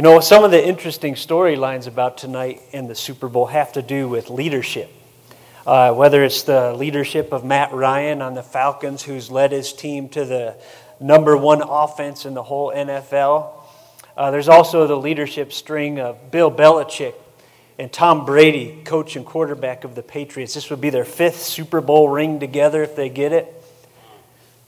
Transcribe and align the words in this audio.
You 0.00 0.02
know, 0.02 0.18
some 0.20 0.44
of 0.44 0.50
the 0.50 0.66
interesting 0.66 1.12
storylines 1.12 1.86
about 1.86 2.16
tonight 2.16 2.62
and 2.72 2.88
the 2.88 2.94
Super 2.94 3.28
Bowl 3.28 3.44
have 3.44 3.74
to 3.74 3.82
do 3.82 4.08
with 4.08 4.30
leadership. 4.30 4.90
Uh, 5.66 5.92
whether 5.92 6.24
it's 6.24 6.42
the 6.42 6.72
leadership 6.72 7.34
of 7.34 7.44
Matt 7.44 7.74
Ryan 7.74 8.22
on 8.22 8.32
the 8.32 8.42
Falcons, 8.42 9.02
who's 9.02 9.30
led 9.30 9.52
his 9.52 9.74
team 9.74 10.08
to 10.08 10.24
the 10.24 10.56
number 11.00 11.36
one 11.36 11.60
offense 11.60 12.24
in 12.24 12.32
the 12.32 12.42
whole 12.42 12.72
NFL. 12.72 13.52
Uh, 14.16 14.30
there's 14.30 14.48
also 14.48 14.86
the 14.86 14.96
leadership 14.96 15.52
string 15.52 16.00
of 16.00 16.30
Bill 16.30 16.50
Belichick 16.50 17.12
and 17.78 17.92
Tom 17.92 18.24
Brady, 18.24 18.80
coach 18.86 19.16
and 19.16 19.26
quarterback 19.26 19.84
of 19.84 19.94
the 19.94 20.02
Patriots. 20.02 20.54
This 20.54 20.70
would 20.70 20.80
be 20.80 20.88
their 20.88 21.04
fifth 21.04 21.42
Super 21.42 21.82
Bowl 21.82 22.08
ring 22.08 22.40
together 22.40 22.82
if 22.82 22.96
they 22.96 23.10
get 23.10 23.34
it. 23.34 23.52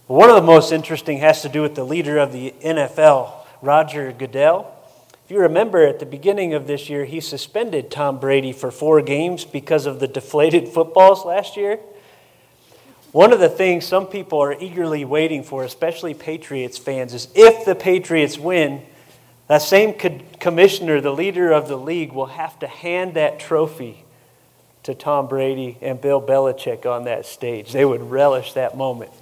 One 0.09 0.29
of 0.29 0.37
the 0.37 0.43
most 0.43 0.73
interesting 0.73 1.21
has 1.21 1.41
to 1.41 1.49
do 1.49 1.63
with 1.63 1.75
the 1.75 1.85
leader 1.85 2.19
of 2.19 2.35
the 2.35 2.53
NFL, 2.63 3.33
Roger 3.63 4.13
Goodell. 4.13 4.81
You 5.33 5.39
remember 5.39 5.87
at 5.87 5.99
the 5.99 6.05
beginning 6.05 6.53
of 6.53 6.67
this 6.67 6.91
year, 6.91 7.07
he 7.07 7.19
suspended 7.19 7.91
Tom 7.91 8.21
Brady 8.21 8.53
for 8.53 8.71
four 8.71 9.01
games 9.01 9.47
because 9.47 9.87
of 9.87 9.99
the 9.99 10.07
deflated 10.07 10.69
footballs 10.75 11.25
last 11.25 11.57
year. 11.57 11.79
One 13.13 13.33
of 13.33 13.41
the 13.41 13.49
things 13.49 13.87
some 13.87 14.09
people 14.09 14.43
are 14.43 14.53
eagerly 14.53 15.07
waiting 15.07 15.43
for, 15.43 15.65
especially 15.65 16.13
Patriots 16.13 16.77
fans, 16.77 17.15
is 17.15 17.29
if 17.35 17.65
the 17.65 17.75
Patriots 17.75 18.39
win, 18.39 18.83
that 19.49 19.63
same 19.63 19.95
commissioner, 19.95 21.01
the 21.01 21.15
leader 21.15 21.51
of 21.51 21.67
the 21.67 21.79
league, 21.79 22.13
will 22.13 22.27
have 22.27 22.59
to 22.59 22.67
hand 22.67 23.15
that 23.15 23.41
trophy 23.41 24.05
to 24.83 24.95
Tom 24.95 25.29
Brady 25.29 25.79
and 25.81 25.99
Bill 25.99 26.21
Belichick 26.21 26.85
on 26.85 27.05
that 27.05 27.25
stage. 27.25 27.73
They 27.73 27.87
would 27.87 28.11
relish 28.11 28.53
that 28.53 28.77
moment. 28.77 29.13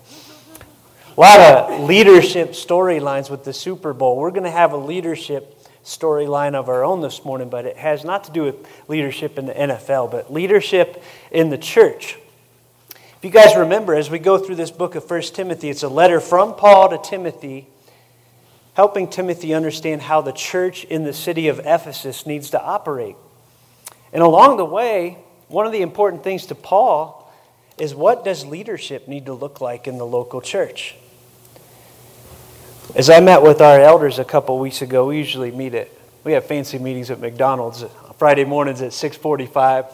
A 1.16 1.20
lot 1.20 1.38
of 1.38 1.84
leadership 1.84 2.50
storylines 2.50 3.30
with 3.30 3.44
the 3.44 3.52
Super 3.52 3.92
Bowl. 3.92 4.16
We're 4.16 4.32
going 4.32 4.42
to 4.42 4.50
have 4.50 4.72
a 4.72 4.76
leadership 4.76 5.58
storyline 5.84 6.54
of 6.54 6.68
our 6.68 6.84
own 6.84 7.00
this 7.00 7.24
morning, 7.24 7.48
but 7.48 7.64
it 7.64 7.76
has 7.76 8.04
not 8.04 8.24
to 8.24 8.32
do 8.32 8.44
with 8.44 8.66
leadership 8.88 9.38
in 9.38 9.46
the 9.46 9.54
NFL, 9.54 10.10
but 10.10 10.32
leadership 10.32 11.02
in 11.30 11.50
the 11.50 11.58
church. 11.58 12.18
If 12.92 13.24
you 13.24 13.30
guys 13.30 13.56
remember, 13.56 13.94
as 13.94 14.10
we 14.10 14.18
go 14.18 14.38
through 14.38 14.54
this 14.54 14.70
book 14.70 14.94
of 14.94 15.08
1 15.08 15.22
Timothy, 15.22 15.68
it's 15.68 15.82
a 15.82 15.88
letter 15.88 16.20
from 16.20 16.54
Paul 16.54 16.88
to 16.90 16.98
Timothy, 16.98 17.66
helping 18.74 19.08
Timothy 19.08 19.52
understand 19.52 20.02
how 20.02 20.20
the 20.20 20.32
church 20.32 20.84
in 20.84 21.04
the 21.04 21.12
city 21.12 21.48
of 21.48 21.58
Ephesus 21.60 22.26
needs 22.26 22.50
to 22.50 22.62
operate. 22.62 23.16
And 24.12 24.22
along 24.22 24.56
the 24.56 24.64
way, 24.64 25.18
one 25.48 25.66
of 25.66 25.72
the 25.72 25.82
important 25.82 26.24
things 26.24 26.46
to 26.46 26.54
Paul 26.54 27.30
is 27.78 27.94
what 27.94 28.24
does 28.24 28.46
leadership 28.46 29.08
need 29.08 29.26
to 29.26 29.34
look 29.34 29.60
like 29.60 29.86
in 29.86 29.98
the 29.98 30.06
local 30.06 30.40
church? 30.40 30.94
As 32.96 33.08
I 33.08 33.20
met 33.20 33.40
with 33.40 33.60
our 33.60 33.80
elders 33.80 34.18
a 34.18 34.24
couple 34.24 34.58
weeks 34.58 34.82
ago, 34.82 35.06
we 35.06 35.18
usually 35.18 35.52
meet 35.52 35.74
at 35.74 35.88
we 36.24 36.32
have 36.32 36.44
fancy 36.44 36.76
meetings 36.76 37.08
at 37.10 37.20
McDonald's 37.20 37.84
on 37.84 37.90
Friday 38.18 38.44
mornings 38.44 38.82
at 38.82 38.92
6:45, 38.92 39.86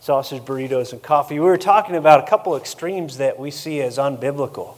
sausage 0.00 0.42
burritos 0.42 0.92
and 0.92 1.02
coffee. 1.02 1.34
We 1.34 1.44
were 1.44 1.58
talking 1.58 1.94
about 1.94 2.20
a 2.20 2.26
couple 2.26 2.56
extremes 2.56 3.18
that 3.18 3.38
we 3.38 3.50
see 3.50 3.82
as 3.82 3.98
unbiblical. 3.98 4.76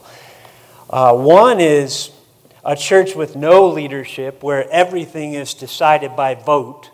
Uh, 0.89 1.15
one 1.15 1.61
is 1.61 2.11
a 2.65 2.75
church 2.75 3.15
with 3.15 3.37
no 3.37 3.67
leadership 3.67 4.43
where 4.43 4.69
everything 4.69 5.33
is 5.33 5.53
decided 5.53 6.13
by 6.17 6.35
vote. 6.35 6.89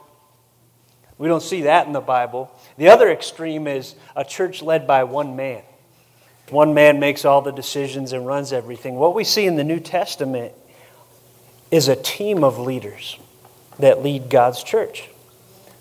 We 1.17 1.27
don't 1.27 1.41
see 1.41 1.63
that 1.63 1.87
in 1.87 1.93
the 1.93 2.01
Bible. 2.01 2.51
The 2.77 2.89
other 2.89 3.09
extreme 3.09 3.65
is 3.65 3.95
a 4.15 4.23
church 4.23 4.61
led 4.61 4.85
by 4.85 5.05
one 5.05 5.35
man. 5.35 5.63
One 6.49 6.75
man 6.75 6.99
makes 6.99 7.25
all 7.25 7.41
the 7.41 7.51
decisions 7.51 8.13
and 8.13 8.27
runs 8.27 8.53
everything. 8.53 8.95
What 8.95 9.15
we 9.15 9.23
see 9.23 9.47
in 9.47 9.55
the 9.55 9.63
New 9.63 9.79
Testament 9.79 10.53
is 11.71 11.87
a 11.87 11.95
team 11.95 12.43
of 12.43 12.59
leaders 12.59 13.17
that 13.79 14.03
lead 14.03 14.29
God's 14.29 14.63
church. 14.63 15.09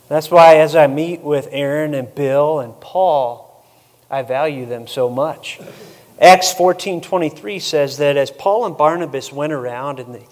That's 0.09 0.31
why, 0.31 0.57
as 0.57 0.77
I 0.77 0.87
meet 0.87 1.21
with 1.21 1.49
Aaron 1.51 1.95
and 1.95 2.15
Bill 2.15 2.61
and 2.61 2.79
Paul, 2.81 3.65
I 4.11 4.23
value 4.23 4.67
them 4.67 4.87
so 4.87 5.09
much. 5.09 5.59
Acts 6.21 6.53
14:23 6.55 7.59
says 7.59 7.99
that 7.99 8.17
as 8.17 8.31
Paul 8.31 8.67
and 8.67 8.77
Barnabas 8.77 9.33
went 9.33 9.53
around 9.53 9.99
and 9.99 10.15
the 10.15 10.23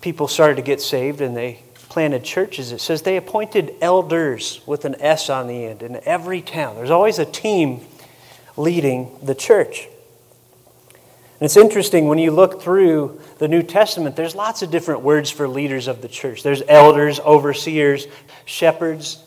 people 0.00 0.28
started 0.28 0.56
to 0.56 0.62
get 0.62 0.80
saved 0.80 1.20
and 1.20 1.36
they 1.36 1.60
planted 1.88 2.24
churches, 2.24 2.72
it 2.72 2.80
says 2.80 3.02
they 3.02 3.16
appointed 3.16 3.74
elders 3.80 4.60
with 4.66 4.84
an 4.84 4.94
S 5.00 5.28
on 5.28 5.48
the 5.48 5.66
end 5.66 5.82
in 5.82 6.00
every 6.04 6.40
town. 6.40 6.76
There's 6.76 6.90
always 6.90 7.18
a 7.18 7.26
team 7.26 7.80
leading 8.56 9.18
the 9.22 9.34
church. 9.34 9.88
And 11.42 11.46
it's 11.46 11.56
interesting 11.56 12.06
when 12.06 12.18
you 12.18 12.30
look 12.30 12.62
through 12.62 13.20
the 13.38 13.48
New 13.48 13.64
Testament, 13.64 14.14
there's 14.14 14.36
lots 14.36 14.62
of 14.62 14.70
different 14.70 15.00
words 15.00 15.28
for 15.28 15.48
leaders 15.48 15.88
of 15.88 16.00
the 16.00 16.06
church. 16.06 16.44
There's 16.44 16.62
elders, 16.68 17.18
overseers, 17.18 18.06
shepherds. 18.44 19.24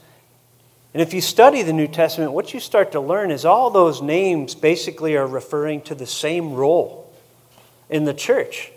And 0.94 1.02
if 1.02 1.14
you 1.14 1.20
study 1.20 1.62
the 1.62 1.74
New 1.74 1.90
Testament, 1.90 2.32
what 2.32 2.54
you 2.54 2.62
start 2.62 2.94
to 2.94 3.02
learn 3.02 3.32
is 3.32 3.44
all 3.44 3.70
those 3.70 4.02
names 4.02 4.56
basically 4.56 5.18
are 5.18 5.28
referring 5.28 5.82
to 5.82 5.94
the 5.94 6.06
same 6.06 6.54
role 6.54 7.14
in 7.90 8.06
the 8.06 8.14
church. 8.14 8.72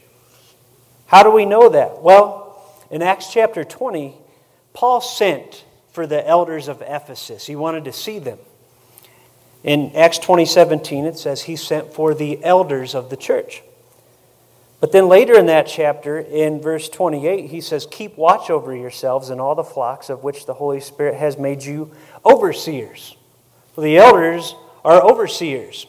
How 1.06 1.22
do 1.22 1.30
we 1.30 1.44
know 1.44 1.68
that? 1.68 2.02
Well, 2.02 2.60
in 2.90 3.02
Acts 3.02 3.32
chapter 3.32 3.62
20, 3.62 4.16
Paul 4.72 5.00
sent 5.00 5.64
for 5.92 6.08
the 6.08 6.26
elders 6.26 6.66
of 6.66 6.82
Ephesus. 6.82 7.46
He 7.46 7.54
wanted 7.54 7.84
to 7.84 7.92
see 7.92 8.18
them. 8.18 8.40
In 9.64 9.94
Acts 9.94 10.18
20:17 10.18 11.04
it 11.04 11.18
says 11.18 11.42
he 11.42 11.56
sent 11.56 11.92
for 11.92 12.14
the 12.14 12.42
elders 12.44 12.94
of 12.94 13.10
the 13.10 13.16
church. 13.16 13.62
But 14.80 14.92
then 14.92 15.08
later 15.08 15.36
in 15.36 15.46
that 15.46 15.66
chapter 15.66 16.18
in 16.18 16.60
verse 16.60 16.88
28 16.88 17.50
he 17.50 17.60
says 17.60 17.86
keep 17.90 18.16
watch 18.16 18.50
over 18.50 18.74
yourselves 18.74 19.30
and 19.30 19.40
all 19.40 19.54
the 19.54 19.64
flocks 19.64 20.08
of 20.08 20.22
which 20.22 20.46
the 20.46 20.54
Holy 20.54 20.80
Spirit 20.80 21.14
has 21.16 21.38
made 21.38 21.64
you 21.64 21.90
overseers. 22.24 23.16
Well, 23.74 23.84
the 23.84 23.98
elders 23.98 24.54
are 24.84 25.02
overseers. 25.02 25.86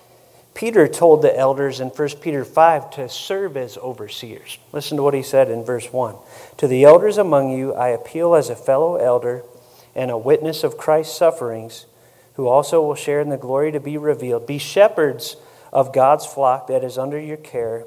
Peter 0.55 0.87
told 0.87 1.21
the 1.21 1.37
elders 1.37 1.79
in 1.79 1.87
1 1.87 2.09
Peter 2.21 2.43
5 2.43 2.89
to 2.91 3.07
serve 3.07 3.55
as 3.55 3.77
overseers. 3.77 4.57
Listen 4.73 4.97
to 4.97 5.03
what 5.03 5.13
he 5.13 5.23
said 5.23 5.49
in 5.49 5.63
verse 5.63 5.93
1. 5.93 6.15
To 6.57 6.67
the 6.67 6.83
elders 6.83 7.17
among 7.17 7.51
you 7.51 7.73
I 7.75 7.89
appeal 7.89 8.33
as 8.35 8.49
a 8.49 8.55
fellow 8.55 8.95
elder 8.95 9.43
and 9.95 10.09
a 10.11 10.17
witness 10.17 10.63
of 10.63 10.77
Christ's 10.77 11.15
sufferings 11.15 11.85
who 12.39 12.47
also 12.47 12.81
will 12.81 12.95
share 12.95 13.19
in 13.19 13.27
the 13.27 13.35
glory 13.35 13.69
to 13.69 13.81
be 13.81 13.97
revealed. 13.97 14.47
Be 14.47 14.57
shepherds 14.57 15.35
of 15.73 15.91
God's 15.91 16.25
flock 16.25 16.67
that 16.67 16.85
is 16.85 16.97
under 16.97 17.19
your 17.19 17.35
care, 17.35 17.83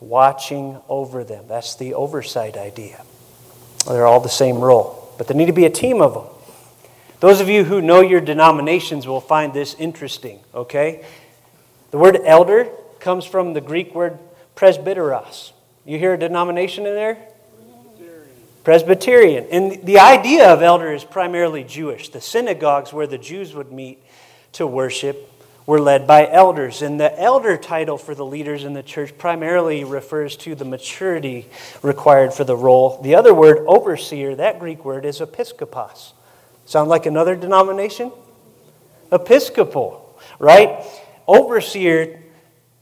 watching 0.00 0.78
over 0.88 1.22
them. 1.22 1.44
That's 1.46 1.74
the 1.74 1.92
oversight 1.92 2.56
idea. 2.56 3.04
They're 3.86 4.06
all 4.06 4.20
the 4.20 4.30
same 4.30 4.56
role, 4.56 5.12
but 5.18 5.28
there 5.28 5.36
need 5.36 5.48
to 5.48 5.52
be 5.52 5.66
a 5.66 5.70
team 5.70 6.00
of 6.00 6.14
them. 6.14 6.24
Those 7.20 7.42
of 7.42 7.50
you 7.50 7.62
who 7.62 7.82
know 7.82 8.00
your 8.00 8.22
denominations 8.22 9.06
will 9.06 9.20
find 9.20 9.52
this 9.52 9.74
interesting, 9.74 10.40
okay? 10.54 11.04
The 11.90 11.98
word 11.98 12.18
elder 12.24 12.70
comes 13.00 13.26
from 13.26 13.52
the 13.52 13.60
Greek 13.60 13.94
word 13.94 14.18
presbyteros. 14.56 15.52
You 15.84 15.98
hear 15.98 16.14
a 16.14 16.18
denomination 16.18 16.86
in 16.86 16.94
there? 16.94 17.18
Presbyterian. 18.64 19.46
And 19.50 19.84
the 19.84 19.98
idea 19.98 20.52
of 20.52 20.62
elder 20.62 20.92
is 20.92 21.04
primarily 21.04 21.64
Jewish. 21.64 22.10
The 22.10 22.20
synagogues 22.20 22.92
where 22.92 23.06
the 23.06 23.18
Jews 23.18 23.54
would 23.54 23.72
meet 23.72 24.02
to 24.52 24.66
worship 24.66 25.30
were 25.66 25.80
led 25.80 26.06
by 26.06 26.28
elders. 26.28 26.82
And 26.82 26.98
the 26.98 27.18
elder 27.20 27.56
title 27.56 27.96
for 27.96 28.14
the 28.14 28.26
leaders 28.26 28.64
in 28.64 28.74
the 28.74 28.82
church 28.82 29.16
primarily 29.16 29.84
refers 29.84 30.36
to 30.38 30.54
the 30.54 30.64
maturity 30.64 31.46
required 31.82 32.34
for 32.34 32.44
the 32.44 32.56
role. 32.56 33.00
The 33.02 33.14
other 33.14 33.32
word, 33.32 33.64
overseer, 33.66 34.34
that 34.36 34.58
Greek 34.58 34.84
word 34.84 35.04
is 35.04 35.20
episkopos. 35.20 36.12
Sound 36.66 36.88
like 36.88 37.06
another 37.06 37.36
denomination? 37.36 38.12
Episcopal, 39.12 40.18
right? 40.38 40.84
Overseer 41.26 42.20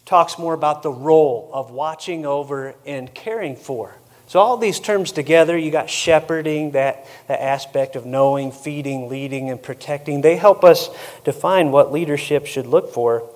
talks 0.05 0.38
more 0.38 0.55
about 0.55 0.83
the 0.83 0.91
role 0.91 1.50
of 1.53 1.71
watching 1.71 2.25
over 2.25 2.75
and 2.87 3.12
caring 3.12 3.55
for. 3.55 3.98
So, 4.28 4.41
all 4.41 4.59
these 4.59 4.78
terms 4.78 5.11
together, 5.11 5.56
you 5.56 5.71
got 5.71 5.89
shepherding, 5.89 6.72
that, 6.72 7.06
that 7.28 7.43
aspect 7.43 7.97
of 7.97 8.05
knowing, 8.05 8.53
feeding, 8.53 9.08
leading, 9.08 9.49
and 9.49 9.61
protecting. 9.61 10.20
They 10.20 10.37
help 10.37 10.64
us 10.64 10.91
define 11.25 11.73
what 11.73 11.93
leadership 11.93 12.44
should 12.44 12.67
look 12.67 12.93
for 12.93 13.26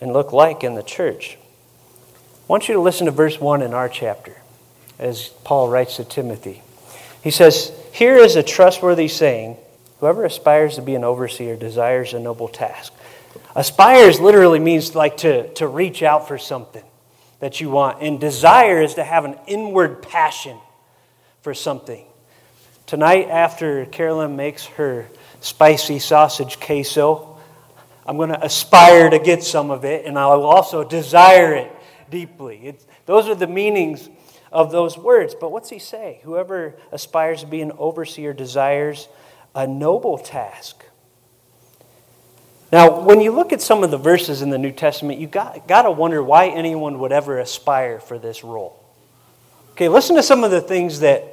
and 0.00 0.12
look 0.12 0.32
like 0.32 0.64
in 0.64 0.74
the 0.74 0.82
church. 0.82 1.38
I 1.38 2.46
want 2.48 2.66
you 2.66 2.74
to 2.74 2.80
listen 2.80 3.06
to 3.06 3.12
verse 3.12 3.40
1 3.40 3.62
in 3.62 3.72
our 3.72 3.88
chapter 3.88 4.34
as 4.98 5.28
Paul 5.44 5.68
writes 5.68 5.96
to 5.96 6.04
Timothy. 6.04 6.62
He 7.22 7.30
says, 7.30 7.72
Here 7.92 8.16
is 8.16 8.34
a 8.34 8.42
trustworthy 8.42 9.06
saying 9.06 9.56
whoever 10.00 10.24
aspires 10.24 10.74
to 10.74 10.82
be 10.82 10.96
an 10.96 11.04
overseer 11.04 11.54
desires 11.54 12.14
a 12.14 12.18
noble 12.18 12.48
task. 12.48 12.92
Aspires 13.54 14.18
literally 14.18 14.58
means 14.58 14.96
like 14.96 15.18
to, 15.18 15.52
to 15.54 15.68
reach 15.68 16.02
out 16.02 16.26
for 16.26 16.36
something 16.36 16.82
that 17.44 17.60
you 17.60 17.68
want. 17.68 18.00
And 18.00 18.18
desire 18.18 18.80
is 18.80 18.94
to 18.94 19.04
have 19.04 19.26
an 19.26 19.36
inward 19.46 20.00
passion 20.00 20.56
for 21.42 21.52
something. 21.52 22.06
Tonight, 22.86 23.28
after 23.28 23.84
Carolyn 23.84 24.34
makes 24.34 24.64
her 24.64 25.08
spicy 25.42 25.98
sausage 25.98 26.58
queso, 26.58 27.38
I'm 28.06 28.16
going 28.16 28.30
to 28.30 28.42
aspire 28.42 29.10
to 29.10 29.18
get 29.18 29.42
some 29.42 29.70
of 29.70 29.84
it, 29.84 30.06
and 30.06 30.18
I'll 30.18 30.44
also 30.44 30.84
desire 30.84 31.52
it 31.54 31.70
deeply. 32.08 32.76
Those 33.04 33.28
are 33.28 33.34
the 33.34 33.46
meanings 33.46 34.08
of 34.50 34.72
those 34.72 34.96
words. 34.96 35.34
But 35.38 35.52
what's 35.52 35.68
he 35.68 35.78
say? 35.78 36.20
Whoever 36.22 36.76
aspires 36.92 37.42
to 37.42 37.46
be 37.46 37.60
an 37.60 37.72
overseer 37.72 38.32
desires 38.32 39.06
a 39.54 39.66
noble 39.66 40.16
task. 40.16 40.82
Now, 42.72 43.00
when 43.00 43.20
you 43.20 43.30
look 43.30 43.52
at 43.52 43.60
some 43.60 43.84
of 43.84 43.90
the 43.90 43.98
verses 43.98 44.42
in 44.42 44.50
the 44.50 44.58
New 44.58 44.72
Testament, 44.72 45.20
you 45.20 45.26
got, 45.26 45.68
got 45.68 45.82
to 45.82 45.90
wonder 45.90 46.22
why 46.22 46.48
anyone 46.48 46.98
would 46.98 47.12
ever 47.12 47.38
aspire 47.38 48.00
for 48.00 48.18
this 48.18 48.42
role. 48.42 48.80
Okay, 49.72 49.88
listen 49.88 50.16
to 50.16 50.22
some 50.22 50.44
of 50.44 50.50
the 50.50 50.60
things 50.60 51.00
that, 51.00 51.24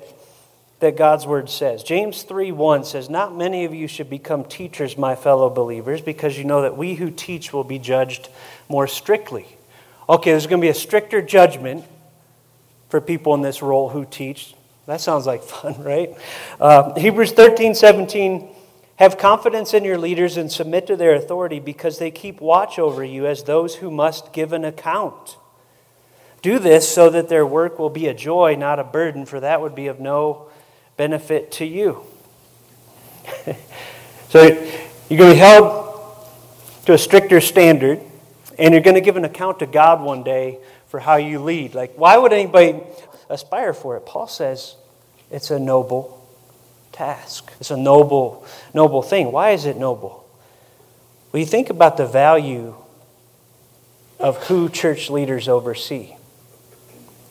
that 0.79 0.97
God's 0.97 1.25
word 1.25 1.49
says. 1.49 1.83
James 1.83 2.23
3 2.23 2.51
1 2.51 2.83
says, 2.85 3.09
Not 3.09 3.35
many 3.35 3.65
of 3.65 3.73
you 3.73 3.87
should 3.87 4.09
become 4.09 4.43
teachers, 4.43 4.97
my 4.97 5.15
fellow 5.15 5.49
believers, 5.49 6.01
because 6.01 6.37
you 6.37 6.43
know 6.43 6.63
that 6.63 6.77
we 6.77 6.95
who 6.95 7.09
teach 7.09 7.53
will 7.53 7.63
be 7.63 7.79
judged 7.79 8.29
more 8.67 8.87
strictly. 8.87 9.45
Okay, 10.09 10.31
there's 10.31 10.47
going 10.47 10.59
to 10.59 10.65
be 10.65 10.69
a 10.69 10.73
stricter 10.73 11.21
judgment 11.21 11.85
for 12.89 12.99
people 12.99 13.33
in 13.33 13.41
this 13.41 13.61
role 13.61 13.89
who 13.89 14.05
teach. 14.05 14.53
That 14.85 15.01
sounds 15.01 15.25
like 15.25 15.43
fun, 15.43 15.81
right? 15.83 16.09
Uh, 16.59 16.93
Hebrews 16.99 17.31
13 17.31 17.75
17 17.75 18.50
have 19.01 19.17
confidence 19.17 19.73
in 19.73 19.83
your 19.83 19.97
leaders 19.97 20.37
and 20.37 20.51
submit 20.51 20.85
to 20.85 20.95
their 20.95 21.15
authority 21.15 21.59
because 21.59 21.97
they 21.97 22.11
keep 22.11 22.39
watch 22.39 22.77
over 22.77 23.03
you 23.03 23.25
as 23.25 23.45
those 23.45 23.77
who 23.77 23.89
must 23.89 24.31
give 24.31 24.53
an 24.53 24.63
account. 24.63 25.37
Do 26.43 26.59
this 26.59 26.87
so 26.87 27.09
that 27.09 27.27
their 27.27 27.43
work 27.43 27.79
will 27.79 27.89
be 27.89 28.05
a 28.05 28.13
joy, 28.13 28.55
not 28.55 28.77
a 28.77 28.83
burden, 28.83 29.25
for 29.25 29.39
that 29.39 29.59
would 29.59 29.73
be 29.73 29.87
of 29.87 29.99
no 29.99 30.49
benefit 30.97 31.51
to 31.53 31.65
you. 31.65 32.03
so 34.29 34.43
you're 34.43 35.17
going 35.17 35.31
to 35.31 35.33
be 35.33 35.35
held 35.35 35.95
to 36.85 36.93
a 36.93 36.97
stricter 36.99 37.41
standard, 37.41 38.01
and 38.59 38.71
you're 38.71 38.83
going 38.83 38.93
to 38.93 39.01
give 39.01 39.17
an 39.17 39.25
account 39.25 39.57
to 39.59 39.65
God 39.65 40.03
one 40.03 40.21
day 40.21 40.59
for 40.89 40.99
how 40.99 41.15
you 41.15 41.39
lead. 41.39 41.73
Like, 41.73 41.95
why 41.95 42.19
would 42.19 42.33
anybody 42.33 42.79
aspire 43.31 43.73
for 43.73 43.97
it? 43.97 44.05
Paul 44.05 44.27
says 44.27 44.75
it's 45.31 45.49
a 45.49 45.57
noble 45.57 46.20
task. 47.01 47.51
It's 47.59 47.71
a 47.71 47.77
noble, 47.77 48.45
noble 48.75 49.01
thing. 49.01 49.31
Why 49.31 49.51
is 49.51 49.65
it 49.65 49.75
noble? 49.75 50.23
Well, 51.31 51.39
you 51.39 51.47
think 51.47 51.71
about 51.71 51.97
the 51.97 52.05
value 52.05 52.75
of 54.19 54.37
who 54.45 54.69
church 54.69 55.09
leaders 55.09 55.47
oversee. 55.47 56.13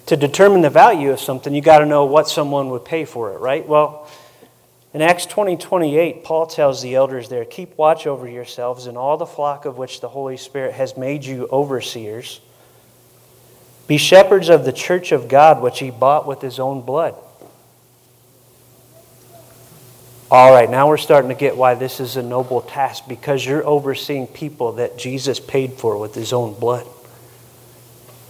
To 0.06 0.16
determine 0.16 0.62
the 0.62 0.70
value 0.70 1.12
of 1.12 1.20
something, 1.20 1.54
you 1.54 1.60
got 1.60 1.78
to 1.78 1.86
know 1.86 2.04
what 2.04 2.28
someone 2.28 2.70
would 2.70 2.84
pay 2.84 3.04
for 3.04 3.32
it, 3.32 3.38
right? 3.38 3.64
Well, 3.64 4.10
in 4.92 5.02
Acts 5.02 5.24
20 5.26 5.56
28, 5.56 6.24
Paul 6.24 6.46
tells 6.48 6.82
the 6.82 6.96
elders 6.96 7.28
there, 7.28 7.44
Keep 7.44 7.78
watch 7.78 8.08
over 8.08 8.28
yourselves 8.28 8.88
and 8.88 8.98
all 8.98 9.18
the 9.18 9.26
flock 9.26 9.66
of 9.66 9.78
which 9.78 10.00
the 10.00 10.08
Holy 10.08 10.36
Spirit 10.36 10.74
has 10.74 10.96
made 10.96 11.24
you 11.24 11.48
overseers. 11.52 12.40
Be 13.86 13.98
shepherds 13.98 14.48
of 14.48 14.64
the 14.64 14.72
church 14.72 15.12
of 15.12 15.28
God, 15.28 15.62
which 15.62 15.78
he 15.78 15.92
bought 15.92 16.26
with 16.26 16.40
his 16.40 16.58
own 16.58 16.80
blood. 16.80 17.14
All 20.32 20.52
right, 20.52 20.70
now 20.70 20.86
we're 20.86 20.96
starting 20.96 21.30
to 21.30 21.34
get 21.34 21.56
why 21.56 21.74
this 21.74 21.98
is 21.98 22.16
a 22.16 22.22
noble 22.22 22.60
task 22.60 23.08
because 23.08 23.44
you're 23.44 23.66
overseeing 23.66 24.28
people 24.28 24.74
that 24.74 24.96
Jesus 24.96 25.40
paid 25.40 25.72
for 25.72 25.98
with 25.98 26.14
his 26.14 26.32
own 26.32 26.54
blood. 26.54 26.86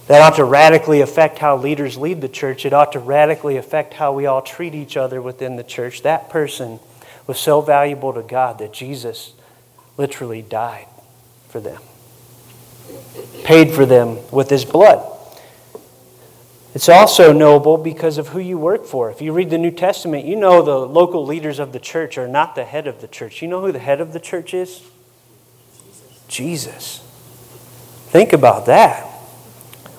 That 0.07 0.19
ought 0.23 0.37
to 0.37 0.43
radically 0.43 1.01
affect 1.01 1.37
how 1.37 1.57
leaders 1.57 1.97
lead 1.97 2.21
the 2.21 2.27
church. 2.27 2.65
It 2.65 2.73
ought 2.73 2.93
to 2.93 2.99
radically 2.99 3.57
affect 3.57 3.93
how 3.93 4.13
we 4.13 4.25
all 4.25 4.41
treat 4.41 4.73
each 4.73 4.97
other 4.97 5.21
within 5.21 5.57
the 5.57 5.63
church. 5.63 6.01
That 6.01 6.31
person 6.31 6.79
was 7.27 7.39
so 7.39 7.61
valuable 7.61 8.13
to 8.13 8.23
God 8.23 8.57
that 8.57 8.73
Jesus 8.73 9.33
literally 9.95 10.41
died 10.41 10.87
for 11.49 11.59
them, 11.59 11.83
paid 13.43 13.71
for 13.71 13.85
them 13.85 14.17
with 14.31 14.49
his 14.49 14.65
blood. 14.65 15.20
It's 16.73 16.87
also 16.87 17.33
noble 17.33 17.77
because 17.77 18.17
of 18.17 18.29
who 18.29 18.39
you 18.39 18.57
work 18.57 18.85
for. 18.85 19.11
If 19.11 19.21
you 19.21 19.33
read 19.33 19.49
the 19.49 19.57
New 19.57 19.71
Testament, 19.71 20.25
you 20.25 20.37
know 20.37 20.61
the 20.61 20.77
local 20.77 21.25
leaders 21.25 21.59
of 21.59 21.73
the 21.73 21.79
church 21.79 22.17
are 22.17 22.29
not 22.29 22.55
the 22.55 22.63
head 22.63 22.87
of 22.87 23.01
the 23.01 23.09
church. 23.09 23.41
You 23.41 23.49
know 23.49 23.59
who 23.59 23.73
the 23.73 23.79
head 23.79 23.99
of 23.99 24.13
the 24.13 24.19
church 24.21 24.53
is? 24.53 24.81
Jesus. 26.29 26.99
Think 28.07 28.31
about 28.31 28.67
that. 28.67 29.05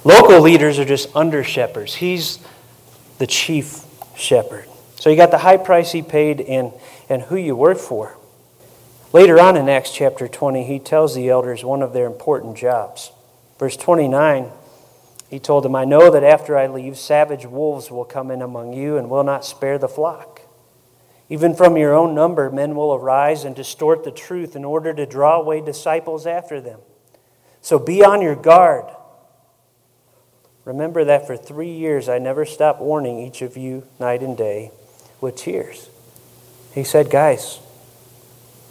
Local 0.03 0.41
leaders 0.41 0.79
are 0.79 0.85
just 0.87 1.15
under 1.15 1.45
shepherds. 1.45 1.97
He's 1.97 2.39
the 3.19 3.27
chief 3.27 3.85
shepherd. 4.17 4.67
So 4.97 5.11
you 5.11 5.17
got 5.17 5.31
the 5.31 5.39
high 5.39 5.59
price 5.59 5.93
he 5.93 6.01
paid 6.01 6.41
and, 6.41 6.73
and 7.09 7.23
who 7.23 7.37
you 7.37 7.55
work 7.55 7.79
for. 7.79 8.17
Later 9.13 9.39
on 9.39 9.59
in 9.59 9.69
Acts 9.69 9.93
chapter 9.93 10.27
20, 10.27 10.65
he 10.65 10.79
tells 10.79 11.15
the 11.15 11.29
elders 11.29 11.65
one 11.65 11.83
of 11.83 11.93
their 11.93 12.07
important 12.07 12.57
jobs. 12.57 13.13
Verse 13.59 13.77
29 13.77 14.51
he 15.33 15.39
told 15.39 15.65
them, 15.65 15.75
I 15.75 15.87
know 15.87 16.11
that 16.11 16.23
after 16.23 16.59
I 16.59 16.67
leave, 16.67 16.99
savage 16.99 17.47
wolves 17.47 17.91
will 17.91 18.05
come 18.05 18.31
in 18.31 18.43
among 18.43 18.75
you 18.75 18.99
and 18.99 19.09
will 19.09 19.25
not 19.25 19.47
spare 19.47 19.79
the 19.79 19.89
flock. 19.89 20.43
Even 21.31 21.55
from 21.55 21.79
your 21.79 21.95
own 21.95 22.15
number, 22.15 22.51
men 22.51 22.77
will 22.77 22.93
arise 22.93 23.43
and 23.45 23.57
distort 23.57 24.05
the 24.05 24.11
truth 24.11 24.55
in 24.55 24.63
order 24.63 24.93
to 24.93 25.07
draw 25.07 25.41
away 25.41 25.63
disciples 25.63 26.27
after 26.27 26.61
them. 26.61 26.81
So 27.63 27.79
be 27.79 28.05
on 28.05 28.21
your 28.21 28.37
guard. 28.37 28.95
Remember 30.67 31.03
that 31.03 31.27
for 31.27 31.39
three 31.39 31.73
years 31.73 32.11
I 32.11 32.19
never 32.19 32.45
stopped 32.45 32.83
warning 32.83 33.19
each 33.19 33.41
of 33.41 33.57
you 33.57 33.85
night 33.99 34.21
and 34.21 34.37
day 34.37 34.71
with 35.23 35.37
tears. 35.37 35.89
He 36.75 36.85
said, 36.85 37.09
Guys, 37.09 37.59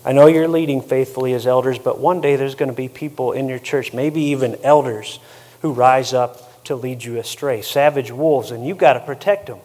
I 0.06 0.12
know 0.12 0.28
you're 0.28 0.48
leading 0.48 0.84
faithfully 0.84 1.34
as 1.34 1.48
elders, 1.48 1.80
but 1.80 1.98
one 1.98 2.22
day 2.22 2.36
there's 2.36 2.54
going 2.54 2.70
to 2.70 2.78
be 2.78 2.88
people 2.88 3.32
in 3.32 3.50
your 3.50 3.58
church, 3.58 3.94
maybe 3.94 4.22
even 4.26 4.58
elders, 4.64 5.18
who 5.64 5.74
rise 5.74 6.14
up 6.14 6.50
to 6.66 6.76
lead 6.76 7.04
you 7.04 7.18
astray. 7.18 7.62
Savage 7.62 8.12
wolves, 8.12 8.52
and 8.52 8.66
you've 8.66 8.78
got 8.78 8.94
to 8.94 9.00
protect 9.00 9.48
them. 9.48 9.60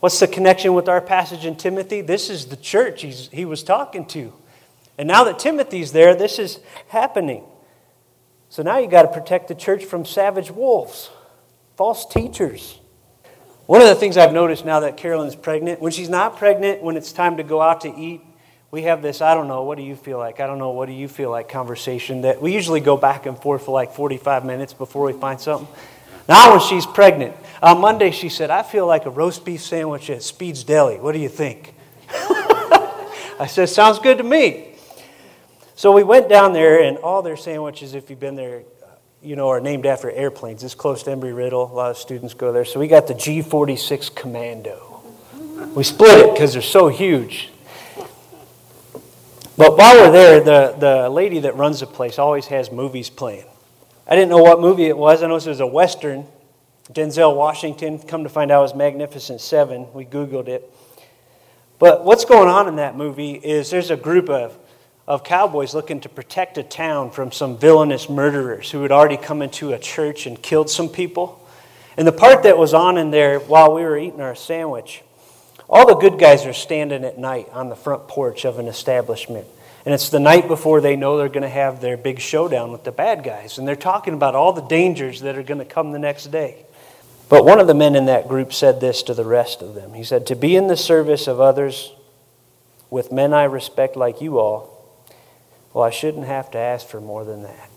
What's 0.00 0.20
the 0.20 0.28
connection 0.28 0.74
with 0.74 0.88
our 0.88 1.00
passage 1.00 1.46
in 1.46 1.56
Timothy? 1.56 2.00
This 2.00 2.28
is 2.28 2.46
the 2.46 2.56
church 2.56 3.02
he 3.02 3.44
was 3.44 3.62
talking 3.62 4.04
to. 4.06 4.32
And 4.98 5.08
now 5.08 5.24
that 5.24 5.38
Timothy's 5.38 5.92
there, 5.92 6.14
this 6.14 6.38
is 6.38 6.60
happening. 6.88 7.42
So 8.48 8.62
now 8.62 8.78
you've 8.78 8.90
got 8.90 9.02
to 9.02 9.08
protect 9.08 9.48
the 9.48 9.54
church 9.54 9.84
from 9.84 10.04
savage 10.04 10.50
wolves, 10.50 11.10
false 11.76 12.06
teachers. 12.06 12.78
One 13.66 13.80
of 13.80 13.88
the 13.88 13.94
things 13.94 14.16
I've 14.16 14.34
noticed 14.34 14.64
now 14.64 14.80
that 14.80 14.98
Carolyn's 14.98 15.34
pregnant, 15.34 15.80
when 15.80 15.90
she's 15.90 16.10
not 16.10 16.36
pregnant, 16.36 16.82
when 16.82 16.96
it's 16.96 17.12
time 17.12 17.38
to 17.38 17.42
go 17.42 17.62
out 17.62 17.80
to 17.80 17.88
eat, 17.88 18.20
we 18.70 18.82
have 18.82 19.02
this, 19.02 19.22
I 19.22 19.34
don't 19.34 19.48
know, 19.48 19.62
what 19.62 19.78
do 19.78 19.84
you 19.84 19.96
feel 19.96 20.18
like? 20.18 20.38
I 20.38 20.46
don't 20.46 20.58
know, 20.58 20.70
what 20.70 20.86
do 20.86 20.92
you 20.92 21.08
feel 21.08 21.30
like 21.30 21.48
conversation 21.48 22.22
that 22.22 22.42
we 22.42 22.52
usually 22.52 22.80
go 22.80 22.96
back 22.96 23.24
and 23.24 23.40
forth 23.40 23.64
for 23.64 23.72
like 23.72 23.92
45 23.92 24.44
minutes 24.44 24.74
before 24.74 25.06
we 25.06 25.12
find 25.12 25.40
something. 25.40 25.68
Now, 26.28 26.52
when 26.52 26.60
she's 26.60 26.86
pregnant, 26.86 27.36
on 27.62 27.80
Monday 27.80 28.10
she 28.10 28.28
said, 28.28 28.50
I 28.50 28.62
feel 28.62 28.86
like 28.86 29.06
a 29.06 29.10
roast 29.10 29.44
beef 29.44 29.62
sandwich 29.62 30.10
at 30.10 30.22
Speed's 30.22 30.64
Deli. 30.64 30.98
What 30.98 31.12
do 31.12 31.18
you 31.18 31.28
think? 31.28 31.74
I 32.08 33.46
said, 33.48 33.68
Sounds 33.68 33.98
good 33.98 34.18
to 34.18 34.24
me. 34.24 34.74
So 35.76 35.92
we 35.92 36.02
went 36.02 36.28
down 36.28 36.52
there, 36.52 36.82
and 36.82 36.98
all 36.98 37.22
their 37.22 37.36
sandwiches, 37.36 37.94
if 37.94 38.08
you've 38.08 38.20
been 38.20 38.36
there, 38.36 38.62
you 39.22 39.36
know, 39.36 39.48
are 39.48 39.60
named 39.60 39.86
after 39.86 40.10
airplanes. 40.10 40.62
It's 40.62 40.74
close 40.74 41.02
to 41.04 41.10
Embry 41.10 41.34
Riddle. 41.34 41.70
A 41.70 41.74
lot 41.74 41.90
of 41.90 41.96
students 41.96 42.34
go 42.34 42.52
there. 42.52 42.64
So 42.64 42.78
we 42.78 42.86
got 42.86 43.06
the 43.06 43.18
C 43.18 43.42
46 43.42 44.10
Commando. 44.10 45.02
We 45.74 45.82
split 45.82 46.18
it 46.18 46.32
because 46.34 46.52
they're 46.52 46.62
so 46.62 46.88
huge. 46.88 47.50
But 49.56 49.76
while 49.76 49.94
we're 49.96 50.12
there, 50.12 50.40
the, 50.40 50.76
the 50.78 51.08
lady 51.08 51.40
that 51.40 51.56
runs 51.56 51.80
the 51.80 51.86
place 51.86 52.18
always 52.18 52.46
has 52.46 52.70
movies 52.70 53.08
playing. 53.08 53.46
I 54.06 54.14
didn't 54.16 54.28
know 54.28 54.42
what 54.42 54.60
movie 54.60 54.84
it 54.84 54.98
was. 54.98 55.22
I 55.22 55.28
know 55.28 55.36
it 55.36 55.46
was 55.46 55.60
a 55.60 55.66
Western. 55.66 56.26
Denzel 56.92 57.34
Washington, 57.34 57.98
come 57.98 58.24
to 58.24 58.28
find 58.28 58.50
out, 58.50 58.58
it 58.58 58.62
was 58.62 58.74
Magnificent 58.74 59.40
Seven. 59.40 59.86
We 59.94 60.04
Googled 60.04 60.48
it. 60.48 60.70
But 61.78 62.04
what's 62.04 62.26
going 62.26 62.48
on 62.48 62.68
in 62.68 62.76
that 62.76 62.96
movie 62.96 63.32
is 63.32 63.70
there's 63.70 63.90
a 63.90 63.96
group 63.96 64.28
of, 64.28 64.56
of 65.06 65.24
cowboys 65.24 65.74
looking 65.74 66.00
to 66.00 66.10
protect 66.10 66.58
a 66.58 66.62
town 66.62 67.10
from 67.10 67.32
some 67.32 67.56
villainous 67.56 68.10
murderers 68.10 68.70
who 68.70 68.82
had 68.82 68.92
already 68.92 69.16
come 69.16 69.40
into 69.40 69.72
a 69.72 69.78
church 69.78 70.26
and 70.26 70.40
killed 70.42 70.68
some 70.68 70.90
people. 70.90 71.40
And 71.96 72.06
the 72.06 72.12
part 72.12 72.42
that 72.42 72.58
was 72.58 72.74
on 72.74 72.98
in 72.98 73.10
there 73.10 73.38
while 73.38 73.74
we 73.74 73.82
were 73.82 73.96
eating 73.96 74.20
our 74.20 74.34
sandwich, 74.34 75.02
all 75.68 75.86
the 75.86 75.94
good 75.94 76.18
guys 76.18 76.44
are 76.44 76.52
standing 76.52 77.04
at 77.04 77.18
night 77.18 77.48
on 77.52 77.70
the 77.70 77.76
front 77.76 78.06
porch 78.06 78.44
of 78.44 78.58
an 78.58 78.66
establishment. 78.66 79.46
And 79.84 79.92
it's 79.92 80.08
the 80.08 80.20
night 80.20 80.48
before 80.48 80.80
they 80.80 80.96
know 80.96 81.18
they're 81.18 81.28
going 81.28 81.42
to 81.42 81.48
have 81.48 81.80
their 81.80 81.96
big 81.96 82.18
showdown 82.18 82.72
with 82.72 82.84
the 82.84 82.92
bad 82.92 83.22
guys. 83.22 83.58
And 83.58 83.68
they're 83.68 83.76
talking 83.76 84.14
about 84.14 84.34
all 84.34 84.52
the 84.52 84.62
dangers 84.62 85.20
that 85.20 85.36
are 85.36 85.42
going 85.42 85.58
to 85.58 85.64
come 85.64 85.92
the 85.92 85.98
next 85.98 86.30
day. 86.30 86.64
But 87.28 87.44
one 87.44 87.60
of 87.60 87.66
the 87.66 87.74
men 87.74 87.94
in 87.94 88.06
that 88.06 88.28
group 88.28 88.52
said 88.52 88.80
this 88.80 89.02
to 89.04 89.14
the 89.14 89.24
rest 89.24 89.60
of 89.60 89.74
them. 89.74 89.92
He 89.92 90.04
said, 90.04 90.26
To 90.26 90.36
be 90.36 90.56
in 90.56 90.68
the 90.68 90.76
service 90.76 91.26
of 91.26 91.40
others 91.40 91.92
with 92.90 93.12
men 93.12 93.34
I 93.34 93.44
respect 93.44 93.96
like 93.96 94.20
you 94.20 94.38
all, 94.38 94.70
well, 95.72 95.84
I 95.84 95.90
shouldn't 95.90 96.26
have 96.26 96.50
to 96.52 96.58
ask 96.58 96.86
for 96.86 97.00
more 97.00 97.24
than 97.24 97.42
that. 97.42 97.70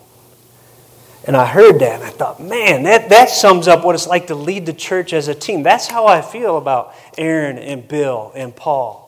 And 1.25 1.35
I 1.35 1.45
heard 1.45 1.79
that 1.79 1.95
and 1.95 2.03
I 2.03 2.09
thought, 2.09 2.41
man, 2.41 2.83
that, 2.83 3.09
that 3.09 3.29
sums 3.29 3.67
up 3.67 3.83
what 3.83 3.95
it's 3.95 4.07
like 4.07 4.27
to 4.27 4.35
lead 4.35 4.65
the 4.65 4.73
church 4.73 5.11
as 5.11 5.27
a 5.27 5.35
team. 5.35 5.63
That's 5.63 5.87
how 5.87 6.05
I 6.05 6.21
feel 6.21 6.57
about 6.57 6.93
Aaron 7.17 7.57
and 7.57 7.85
Bill 7.85 8.31
and 8.33 8.55
Paul. 8.55 9.06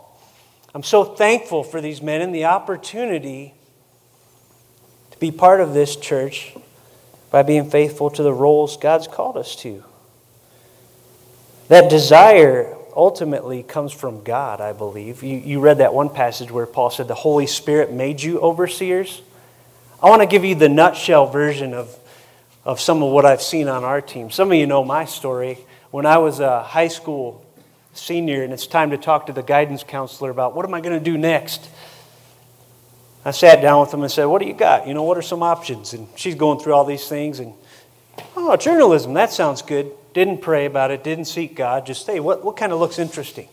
I'm 0.73 0.83
so 0.83 1.03
thankful 1.03 1.63
for 1.63 1.81
these 1.81 2.01
men 2.01 2.21
and 2.21 2.33
the 2.33 2.45
opportunity 2.45 3.53
to 5.11 5.17
be 5.17 5.31
part 5.31 5.61
of 5.61 5.73
this 5.73 5.95
church 5.95 6.53
by 7.31 7.43
being 7.43 7.69
faithful 7.69 8.09
to 8.11 8.23
the 8.23 8.33
roles 8.33 8.77
God's 8.77 9.07
called 9.07 9.37
us 9.37 9.55
to. 9.57 9.83
That 11.69 11.89
desire 11.89 12.75
ultimately 12.95 13.63
comes 13.63 13.93
from 13.93 14.23
God, 14.23 14.61
I 14.61 14.73
believe. 14.73 15.23
You, 15.23 15.37
you 15.37 15.59
read 15.59 15.79
that 15.79 15.93
one 15.93 16.09
passage 16.09 16.51
where 16.51 16.65
Paul 16.65 16.89
said 16.89 17.07
the 17.07 17.15
Holy 17.15 17.47
Spirit 17.47 17.91
made 17.91 18.21
you 18.21 18.39
overseers. 18.39 19.21
I 20.01 20.09
want 20.09 20.21
to 20.21 20.27
give 20.27 20.43
you 20.43 20.55
the 20.55 20.69
nutshell 20.69 21.27
version 21.27 21.73
of, 21.73 21.95
of 22.63 22.79
some 22.79 23.01
of 23.03 23.11
what 23.11 23.25
I've 23.25 23.41
seen 23.41 23.67
on 23.67 23.83
our 23.83 24.01
team. 24.01 24.31
Some 24.31 24.51
of 24.51 24.57
you 24.57 24.67
know 24.67 24.83
my 24.83 25.05
story. 25.05 25.59
When 25.91 26.05
I 26.05 26.17
was 26.19 26.39
a 26.39 26.61
high 26.61 26.87
school 26.87 27.43
senior 27.93 28.43
and 28.43 28.53
it's 28.53 28.67
time 28.67 28.91
to 28.91 28.97
talk 28.97 29.25
to 29.27 29.33
the 29.33 29.43
guidance 29.43 29.83
counselor 29.83 30.29
about 30.29 30.55
what 30.55 30.65
am 30.65 30.73
I 30.73 30.81
going 30.81 30.97
to 30.97 31.03
do 31.03 31.17
next, 31.17 31.69
I 33.25 33.31
sat 33.31 33.61
down 33.61 33.81
with 33.81 33.91
them 33.91 34.01
and 34.01 34.11
said, 34.11 34.25
What 34.25 34.41
do 34.41 34.47
you 34.47 34.53
got? 34.53 34.87
You 34.87 34.93
know, 34.93 35.03
what 35.03 35.17
are 35.17 35.21
some 35.21 35.43
options? 35.43 35.93
And 35.93 36.07
she's 36.15 36.35
going 36.35 36.59
through 36.59 36.73
all 36.73 36.85
these 36.85 37.07
things 37.07 37.39
and, 37.39 37.53
oh, 38.35 38.55
journalism, 38.55 39.13
that 39.13 39.31
sounds 39.31 39.61
good. 39.61 39.91
Didn't 40.13 40.39
pray 40.39 40.65
about 40.65 40.91
it, 40.91 41.03
didn't 41.03 41.25
seek 41.25 41.55
God, 41.55 41.85
just, 41.85 42.07
hey, 42.07 42.19
what, 42.19 42.43
what 42.43 42.57
kind 42.57 42.71
of 42.71 42.79
looks 42.79 42.97
interesting? 42.97 43.47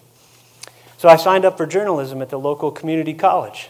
So 0.99 1.09
I 1.09 1.17
signed 1.17 1.45
up 1.45 1.59
for 1.59 1.67
journalism 1.67 2.23
at 2.23 2.31
the 2.31 2.39
local 2.39 2.71
community 2.71 3.13
college. 3.13 3.69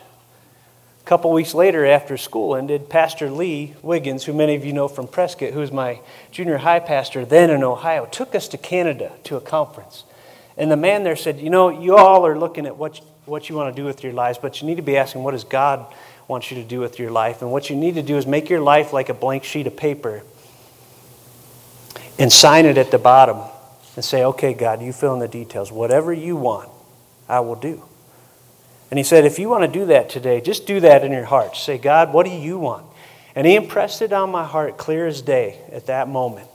A 1.00 1.08
couple 1.08 1.32
weeks 1.32 1.54
later, 1.54 1.84
after 1.84 2.16
school 2.16 2.54
ended, 2.54 2.88
Pastor 2.88 3.30
Lee 3.30 3.74
Wiggins, 3.82 4.24
who 4.24 4.32
many 4.32 4.54
of 4.54 4.64
you 4.64 4.72
know 4.72 4.86
from 4.86 5.08
Prescott, 5.08 5.52
who 5.52 5.60
was 5.60 5.72
my 5.72 6.00
junior 6.30 6.58
high 6.58 6.80
pastor 6.80 7.24
then 7.24 7.50
in 7.50 7.64
Ohio, 7.64 8.06
took 8.06 8.34
us 8.34 8.46
to 8.48 8.58
Canada 8.58 9.12
to 9.24 9.36
a 9.36 9.40
conference. 9.40 10.04
And 10.56 10.70
the 10.70 10.76
man 10.76 11.04
there 11.04 11.16
said, 11.16 11.40
You 11.40 11.50
know, 11.50 11.68
you 11.68 11.96
all 11.96 12.26
are 12.26 12.38
looking 12.38 12.66
at 12.66 12.76
what, 12.76 12.98
what 13.24 13.48
you 13.48 13.56
want 13.56 13.74
to 13.74 13.80
do 13.80 13.86
with 13.86 14.02
your 14.02 14.12
lives, 14.12 14.38
but 14.38 14.60
you 14.60 14.66
need 14.66 14.76
to 14.76 14.82
be 14.82 14.96
asking, 14.96 15.22
What 15.22 15.32
does 15.32 15.44
God 15.44 15.86
want 16.28 16.50
you 16.50 16.56
to 16.56 16.64
do 16.64 16.80
with 16.80 16.98
your 16.98 17.10
life? 17.10 17.42
And 17.42 17.52
what 17.52 17.70
you 17.70 17.76
need 17.76 17.94
to 17.96 18.02
do 18.02 18.16
is 18.16 18.26
make 18.26 18.48
your 18.48 18.60
life 18.60 18.92
like 18.92 19.08
a 19.08 19.14
blank 19.14 19.44
sheet 19.44 19.66
of 19.66 19.76
paper 19.76 20.22
and 22.18 22.32
sign 22.32 22.64
it 22.66 22.78
at 22.78 22.90
the 22.90 22.98
bottom 22.98 23.38
and 23.94 24.04
say, 24.04 24.24
okay, 24.24 24.54
God, 24.54 24.82
you 24.82 24.92
fill 24.92 25.14
in 25.14 25.20
the 25.20 25.28
details. 25.28 25.70
Whatever 25.70 26.12
you 26.12 26.36
want, 26.36 26.68
I 27.28 27.40
will 27.40 27.54
do. 27.54 27.82
And 28.90 28.98
he 28.98 29.04
said, 29.04 29.24
if 29.24 29.38
you 29.38 29.48
want 29.48 29.70
to 29.70 29.78
do 29.78 29.86
that 29.86 30.08
today, 30.08 30.40
just 30.40 30.66
do 30.66 30.80
that 30.80 31.04
in 31.04 31.12
your 31.12 31.24
heart. 31.24 31.56
Say, 31.56 31.78
God, 31.78 32.12
what 32.12 32.24
do 32.24 32.32
you 32.32 32.58
want? 32.58 32.86
And 33.34 33.46
he 33.46 33.56
impressed 33.56 34.00
it 34.00 34.12
on 34.12 34.30
my 34.30 34.44
heart 34.44 34.78
clear 34.78 35.06
as 35.06 35.22
day 35.22 35.60
at 35.72 35.86
that 35.86 36.08
moment. 36.08 36.48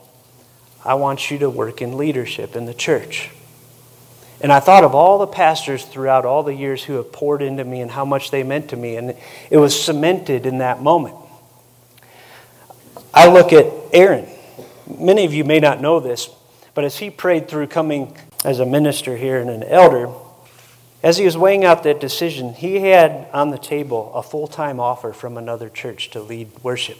I 0.83 0.95
want 0.95 1.29
you 1.29 1.37
to 1.39 1.49
work 1.49 1.81
in 1.81 1.97
leadership 1.97 2.55
in 2.55 2.65
the 2.65 2.73
church. 2.73 3.29
And 4.41 4.51
I 4.51 4.59
thought 4.59 4.83
of 4.83 4.95
all 4.95 5.19
the 5.19 5.27
pastors 5.27 5.85
throughout 5.85 6.25
all 6.25 6.43
the 6.43 6.53
years 6.53 6.83
who 6.83 6.93
have 6.93 7.11
poured 7.11 7.41
into 7.41 7.63
me 7.63 7.81
and 7.81 7.91
how 7.91 8.05
much 8.05 8.31
they 8.31 8.43
meant 8.43 8.69
to 8.69 8.75
me. 8.75 8.95
And 8.95 9.15
it 9.49 9.57
was 9.57 9.79
cemented 9.79 10.45
in 10.45 10.57
that 10.57 10.81
moment. 10.81 11.15
I 13.13 13.31
look 13.31 13.53
at 13.53 13.71
Aaron 13.93 14.27
many 14.99 15.25
of 15.25 15.33
you 15.33 15.43
may 15.43 15.59
not 15.59 15.81
know 15.81 15.99
this, 15.99 16.29
but 16.73 16.83
as 16.83 16.97
he 16.97 17.09
prayed 17.09 17.47
through 17.47 17.67
coming 17.67 18.15
as 18.43 18.59
a 18.59 18.65
minister 18.65 19.17
here 19.17 19.39
and 19.39 19.49
an 19.49 19.63
elder, 19.63 20.09
as 21.03 21.17
he 21.17 21.25
was 21.25 21.37
weighing 21.37 21.65
out 21.65 21.83
that 21.83 21.99
decision, 21.99 22.53
he 22.53 22.79
had 22.79 23.27
on 23.33 23.49
the 23.49 23.57
table 23.57 24.13
a 24.13 24.21
full 24.21 24.47
time 24.47 24.79
offer 24.79 25.13
from 25.13 25.37
another 25.37 25.69
church 25.69 26.09
to 26.11 26.21
lead 26.21 26.51
worship. 26.63 26.99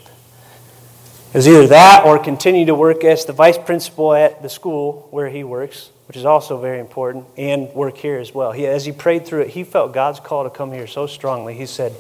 It 1.30 1.38
was 1.38 1.48
either 1.48 1.68
that 1.68 2.06
or 2.06 2.20
continue 2.20 2.66
to 2.66 2.76
work 2.76 3.04
as 3.04 3.26
the 3.26 3.34
vice 3.34 3.58
principal 3.58 4.14
at 4.14 4.42
the 4.42 4.50
school 4.50 5.08
where 5.12 5.30
he 5.30 5.44
works, 5.44 5.92
which 6.12 6.18
is 6.18 6.26
also 6.26 6.60
very 6.60 6.82
important, 6.82 7.26
and 7.38 7.70
work 7.70 7.96
here 7.96 8.18
as 8.18 8.34
well. 8.34 8.52
He, 8.52 8.68
as 8.68 8.86
he 8.86 8.92
prayed 8.92 9.26
through 9.26 9.44
it, 9.44 9.52
he 9.52 9.64
felt 9.64 9.94
God's 9.94 10.20
call 10.20 10.44
to 10.44 10.50
come 10.50 10.74
here 10.74 10.86
so 10.86 11.08
strongly. 11.08 11.54
He 11.54 11.66
said, 11.66 11.96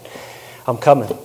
I'm 0.68 0.76
coming. 0.76 1.18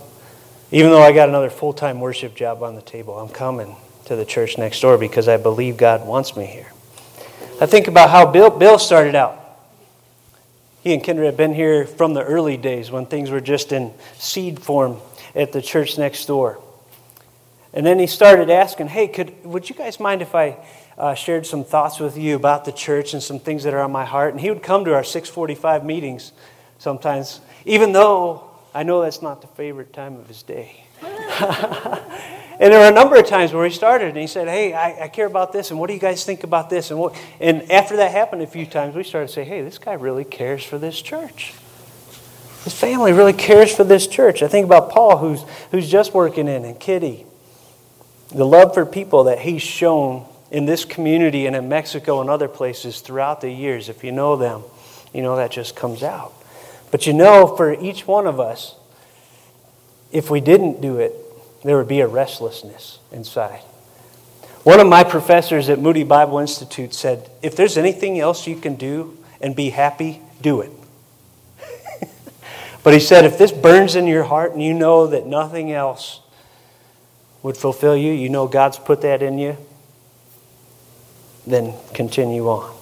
Even 0.70 0.92
though 0.92 1.02
I 1.02 1.10
got 1.10 1.28
another 1.28 1.50
full 1.50 1.72
time 1.72 1.98
worship 1.98 2.36
job 2.36 2.62
on 2.62 2.76
the 2.76 2.80
table, 2.80 3.18
I'm 3.18 3.28
coming 3.28 3.74
to 4.04 4.14
the 4.14 4.24
church 4.24 4.56
next 4.56 4.80
door 4.80 4.98
because 4.98 5.26
I 5.26 5.36
believe 5.36 5.76
God 5.76 6.06
wants 6.06 6.36
me 6.36 6.46
here. 6.46 6.70
I 7.60 7.66
think 7.66 7.88
about 7.88 8.08
how 8.08 8.30
Bill, 8.30 8.50
Bill 8.50 8.78
started 8.78 9.16
out. 9.16 9.36
He 10.84 10.94
and 10.94 11.02
Kendra 11.02 11.26
have 11.26 11.36
been 11.36 11.54
here 11.54 11.86
from 11.86 12.14
the 12.14 12.22
early 12.22 12.56
days 12.56 12.92
when 12.92 13.06
things 13.06 13.30
were 13.30 13.40
just 13.40 13.72
in 13.72 13.92
seed 14.16 14.60
form 14.60 14.98
at 15.34 15.50
the 15.50 15.60
church 15.60 15.98
next 15.98 16.26
door. 16.26 16.60
And 17.76 17.84
then 17.84 17.98
he 17.98 18.06
started 18.06 18.48
asking, 18.48 18.88
hey, 18.88 19.06
could, 19.06 19.44
would 19.44 19.68
you 19.68 19.76
guys 19.76 20.00
mind 20.00 20.22
if 20.22 20.34
I 20.34 20.56
uh, 20.96 21.14
shared 21.14 21.44
some 21.44 21.62
thoughts 21.62 22.00
with 22.00 22.16
you 22.16 22.34
about 22.34 22.64
the 22.64 22.72
church 22.72 23.12
and 23.12 23.22
some 23.22 23.38
things 23.38 23.64
that 23.64 23.74
are 23.74 23.80
on 23.80 23.92
my 23.92 24.06
heart? 24.06 24.32
And 24.32 24.40
he 24.40 24.48
would 24.48 24.62
come 24.62 24.86
to 24.86 24.94
our 24.94 25.04
645 25.04 25.84
meetings 25.84 26.32
sometimes, 26.78 27.40
even 27.66 27.92
though 27.92 28.50
I 28.74 28.82
know 28.82 29.02
that's 29.02 29.20
not 29.20 29.42
the 29.42 29.48
favorite 29.48 29.92
time 29.92 30.16
of 30.16 30.26
his 30.26 30.42
day. 30.42 30.84
And 32.58 32.72
there 32.72 32.80
were 32.80 32.88
a 32.88 32.94
number 32.94 33.16
of 33.16 33.26
times 33.26 33.52
where 33.52 33.66
he 33.66 33.70
started 33.70 34.08
and 34.08 34.16
he 34.16 34.26
said, 34.26 34.48
Hey, 34.48 34.72
I, 34.72 35.04
I, 35.04 35.08
care 35.08 35.26
about 35.26 35.52
this, 35.52 35.70
and 35.70 35.78
what 35.78 35.88
do 35.88 35.92
you 35.92 36.00
guys 36.00 36.24
think 36.24 36.42
about 36.42 36.70
this? 36.70 36.90
And, 36.90 36.98
what, 36.98 37.14
and 37.38 37.70
after 37.70 37.96
that 37.96 38.12
happened 38.12 38.40
a 38.40 38.46
few 38.46 38.64
times, 38.64 38.94
we 38.94 39.02
started 39.02 39.26
to 39.26 39.32
say, 39.34 39.44
Hey, 39.44 39.60
this 39.60 39.76
guy 39.76 39.92
really 39.92 40.24
cares 40.24 40.64
for 40.64 40.78
this 40.78 41.02
church. 41.02 41.52
His 42.64 42.72
family 42.72 43.12
really 43.12 43.34
cares 43.34 43.76
for 43.76 43.84
this 43.84 44.06
church. 44.06 44.42
I 44.42 44.48
think 44.48 44.64
about 44.64 44.88
Paul, 44.88 45.18
who's, 45.18 45.44
who's 45.70 45.90
just 45.90 46.14
working 46.14 46.48
in, 46.48 46.64
and 46.64 46.80
Kitty. 46.80 47.26
The 48.30 48.44
love 48.44 48.74
for 48.74 48.84
people 48.84 49.24
that 49.24 49.40
he's 49.40 49.62
shown 49.62 50.26
in 50.50 50.66
this 50.66 50.84
community 50.84 51.46
and 51.46 51.56
in 51.56 51.68
Mexico 51.68 52.20
and 52.20 52.30
other 52.30 52.48
places 52.48 53.00
throughout 53.00 53.40
the 53.40 53.50
years. 53.50 53.88
If 53.88 54.04
you 54.04 54.12
know 54.12 54.36
them, 54.36 54.62
you 55.12 55.22
know 55.22 55.36
that 55.36 55.50
just 55.50 55.76
comes 55.76 56.02
out. 56.02 56.32
But 56.90 57.06
you 57.06 57.12
know, 57.12 57.56
for 57.56 57.72
each 57.74 58.06
one 58.06 58.26
of 58.26 58.38
us, 58.40 58.76
if 60.12 60.30
we 60.30 60.40
didn't 60.40 60.80
do 60.80 60.98
it, 60.98 61.14
there 61.62 61.76
would 61.76 61.88
be 61.88 62.00
a 62.00 62.06
restlessness 62.06 63.00
inside. 63.10 63.60
One 64.62 64.80
of 64.80 64.86
my 64.86 65.04
professors 65.04 65.68
at 65.68 65.78
Moody 65.78 66.04
Bible 66.04 66.38
Institute 66.38 66.94
said, 66.94 67.30
If 67.42 67.54
there's 67.56 67.76
anything 67.76 68.18
else 68.18 68.46
you 68.46 68.56
can 68.56 68.76
do 68.76 69.16
and 69.40 69.54
be 69.54 69.70
happy, 69.70 70.20
do 70.40 70.60
it. 70.60 70.70
but 72.82 72.92
he 72.92 73.00
said, 73.00 73.24
If 73.24 73.38
this 73.38 73.52
burns 73.52 73.94
in 73.94 74.06
your 74.06 74.24
heart 74.24 74.52
and 74.52 74.62
you 74.62 74.74
know 74.74 75.06
that 75.06 75.26
nothing 75.26 75.72
else 75.72 76.20
would 77.46 77.56
fulfill 77.56 77.96
you, 77.96 78.10
you 78.10 78.28
know 78.28 78.48
God's 78.48 78.76
put 78.76 79.02
that 79.02 79.22
in 79.22 79.38
you, 79.38 79.56
then 81.46 81.74
continue 81.94 82.48
on. 82.48 82.74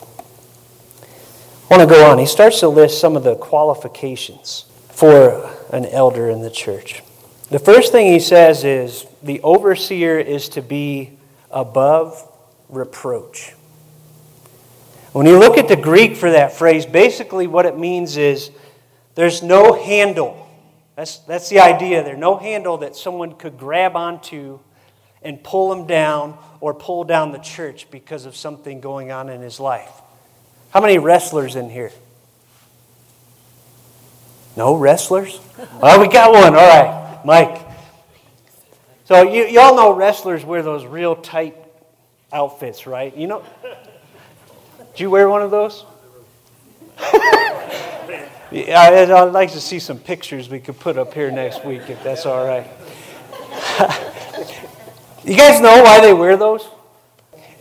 I 1.70 1.76
want 1.76 1.86
to 1.86 1.94
go 1.94 2.10
on. 2.10 2.18
He 2.18 2.24
starts 2.24 2.60
to 2.60 2.68
list 2.68 2.98
some 2.98 3.14
of 3.14 3.24
the 3.24 3.36
qualifications 3.36 4.64
for 4.88 5.50
an 5.70 5.84
elder 5.84 6.30
in 6.30 6.40
the 6.40 6.50
church. 6.50 7.02
The 7.50 7.58
first 7.58 7.92
thing 7.92 8.10
he 8.10 8.20
says 8.20 8.64
is 8.64 9.04
the 9.22 9.38
overseer 9.42 10.18
is 10.18 10.48
to 10.48 10.62
be 10.62 11.18
above 11.50 12.26
reproach. 12.70 13.52
When 15.12 15.26
you 15.26 15.38
look 15.38 15.58
at 15.58 15.68
the 15.68 15.76
Greek 15.76 16.16
for 16.16 16.30
that 16.30 16.54
phrase, 16.54 16.86
basically 16.86 17.46
what 17.46 17.66
it 17.66 17.76
means 17.76 18.16
is 18.16 18.50
there's 19.14 19.42
no 19.42 19.74
handle. 19.74 20.43
That's, 20.96 21.18
that's 21.18 21.48
the 21.48 21.60
idea 21.60 22.04
there. 22.04 22.16
No 22.16 22.36
handle 22.36 22.78
that 22.78 22.94
someone 22.94 23.34
could 23.34 23.58
grab 23.58 23.96
onto 23.96 24.60
and 25.22 25.42
pull 25.42 25.72
him 25.72 25.86
down 25.86 26.38
or 26.60 26.74
pull 26.74 27.04
down 27.04 27.32
the 27.32 27.38
church 27.38 27.90
because 27.90 28.26
of 28.26 28.36
something 28.36 28.80
going 28.80 29.10
on 29.10 29.28
in 29.28 29.40
his 29.40 29.58
life. 29.58 29.90
How 30.70 30.80
many 30.80 30.98
wrestlers 30.98 31.56
in 31.56 31.70
here? 31.70 31.90
No 34.56 34.76
wrestlers? 34.76 35.40
Oh, 35.82 36.00
we 36.00 36.08
got 36.08 36.32
one. 36.32 36.54
All 36.54 36.68
right. 36.68 37.20
Mike. 37.24 37.66
So 39.04 39.22
you, 39.22 39.44
you 39.46 39.60
all 39.60 39.74
know 39.74 39.92
wrestlers 39.92 40.44
wear 40.44 40.62
those 40.62 40.84
real 40.86 41.16
tight 41.16 41.56
outfits, 42.32 42.86
right? 42.86 43.16
You 43.16 43.26
know, 43.26 43.44
do 44.96 45.02
you 45.02 45.10
wear 45.10 45.28
one 45.28 45.42
of 45.42 45.50
those? 45.50 45.84
yeah, 48.54 48.80
I'd 48.80 49.32
like 49.32 49.50
to 49.52 49.60
see 49.60 49.80
some 49.80 49.98
pictures 49.98 50.48
we 50.48 50.60
could 50.60 50.78
put 50.78 50.96
up 50.96 51.12
here 51.12 51.30
next 51.30 51.64
week 51.64 51.82
if 51.88 52.02
that's 52.04 52.24
all 52.24 52.46
right. 52.46 52.66
you 55.24 55.36
guys 55.36 55.60
know 55.60 55.82
why 55.82 56.00
they 56.00 56.14
wear 56.14 56.36
those? 56.36 56.68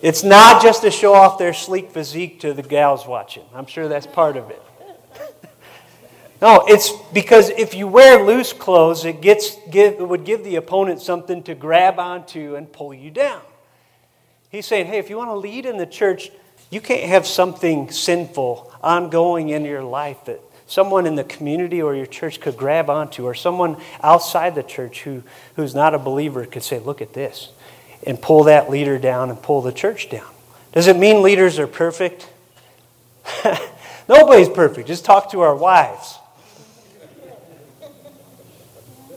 It's 0.04 0.24
not 0.24 0.62
just 0.62 0.84
to 0.84 0.92
show 0.92 1.16
off 1.16 1.40
their 1.40 1.54
sleek 1.54 1.92
physique 1.92 2.42
to 2.42 2.54
the 2.54 2.62
gals 2.62 3.08
watching. 3.08 3.44
I'm 3.56 3.66
sure 3.66 3.88
that's 3.88 4.06
part 4.06 4.38
of 4.38 4.52
it. 4.52 4.62
No, 6.42 6.66
it's 6.68 6.92
because 7.14 7.52
if 7.52 7.74
you 7.74 7.88
wear 7.88 8.26
loose 8.26 8.52
clothes, 8.52 9.06
it, 9.06 9.22
gets, 9.22 9.56
give, 9.72 9.94
it 9.94 10.06
would 10.06 10.26
give 10.26 10.44
the 10.44 10.58
opponent 10.58 11.02
something 11.02 11.42
to 11.44 11.56
grab 11.56 12.00
onto 12.00 12.56
and 12.56 12.70
pull 12.70 12.94
you 12.94 13.10
down. 13.12 13.40
He's 14.50 14.66
saying, 14.66 14.88
hey, 14.88 14.98
if 14.98 15.10
you 15.10 15.16
want 15.16 15.30
to 15.30 15.36
lead 15.36 15.66
in 15.66 15.78
the 15.78 15.86
church, 15.86 16.32
you 16.70 16.82
can't 16.82 17.08
have 17.08 17.26
something 17.26 17.90
sinful 17.92 18.74
ongoing 18.84 19.50
in 19.50 19.64
your 19.64 19.84
life 19.84 20.26
that 20.26 20.42
someone 20.74 21.06
in 21.06 21.14
the 21.14 21.24
community 21.24 21.84
or 21.84 21.94
your 21.94 22.08
church 22.08 22.42
could 22.42 22.58
grab 22.58 22.90
onto, 22.90 23.26
or 23.26 23.36
someone 23.36 23.78
outside 24.02 24.56
the 24.56 24.64
church 24.64 25.04
who, 25.04 25.22
who's 25.56 25.76
not 25.76 25.94
a 25.94 26.00
believer 26.00 26.46
could 26.46 26.64
say, 26.64 26.80
look 26.80 27.00
at 27.00 27.14
this, 27.14 27.52
and 28.08 28.20
pull 28.20 28.46
that 28.46 28.72
leader 28.72 28.98
down 28.98 29.30
and 29.30 29.40
pull 29.42 29.62
the 29.62 29.72
church 29.72 30.10
down. 30.10 30.26
Does 30.72 30.88
it 30.88 30.98
mean 30.98 31.22
leaders 31.22 31.60
are 31.60 31.68
perfect? 31.68 32.28
Nobody's 34.10 34.50
perfect. 34.50 34.88
Just 34.88 35.06
talk 35.06 35.32
to 35.32 35.42
our 35.42 35.56
wives. 35.56 36.18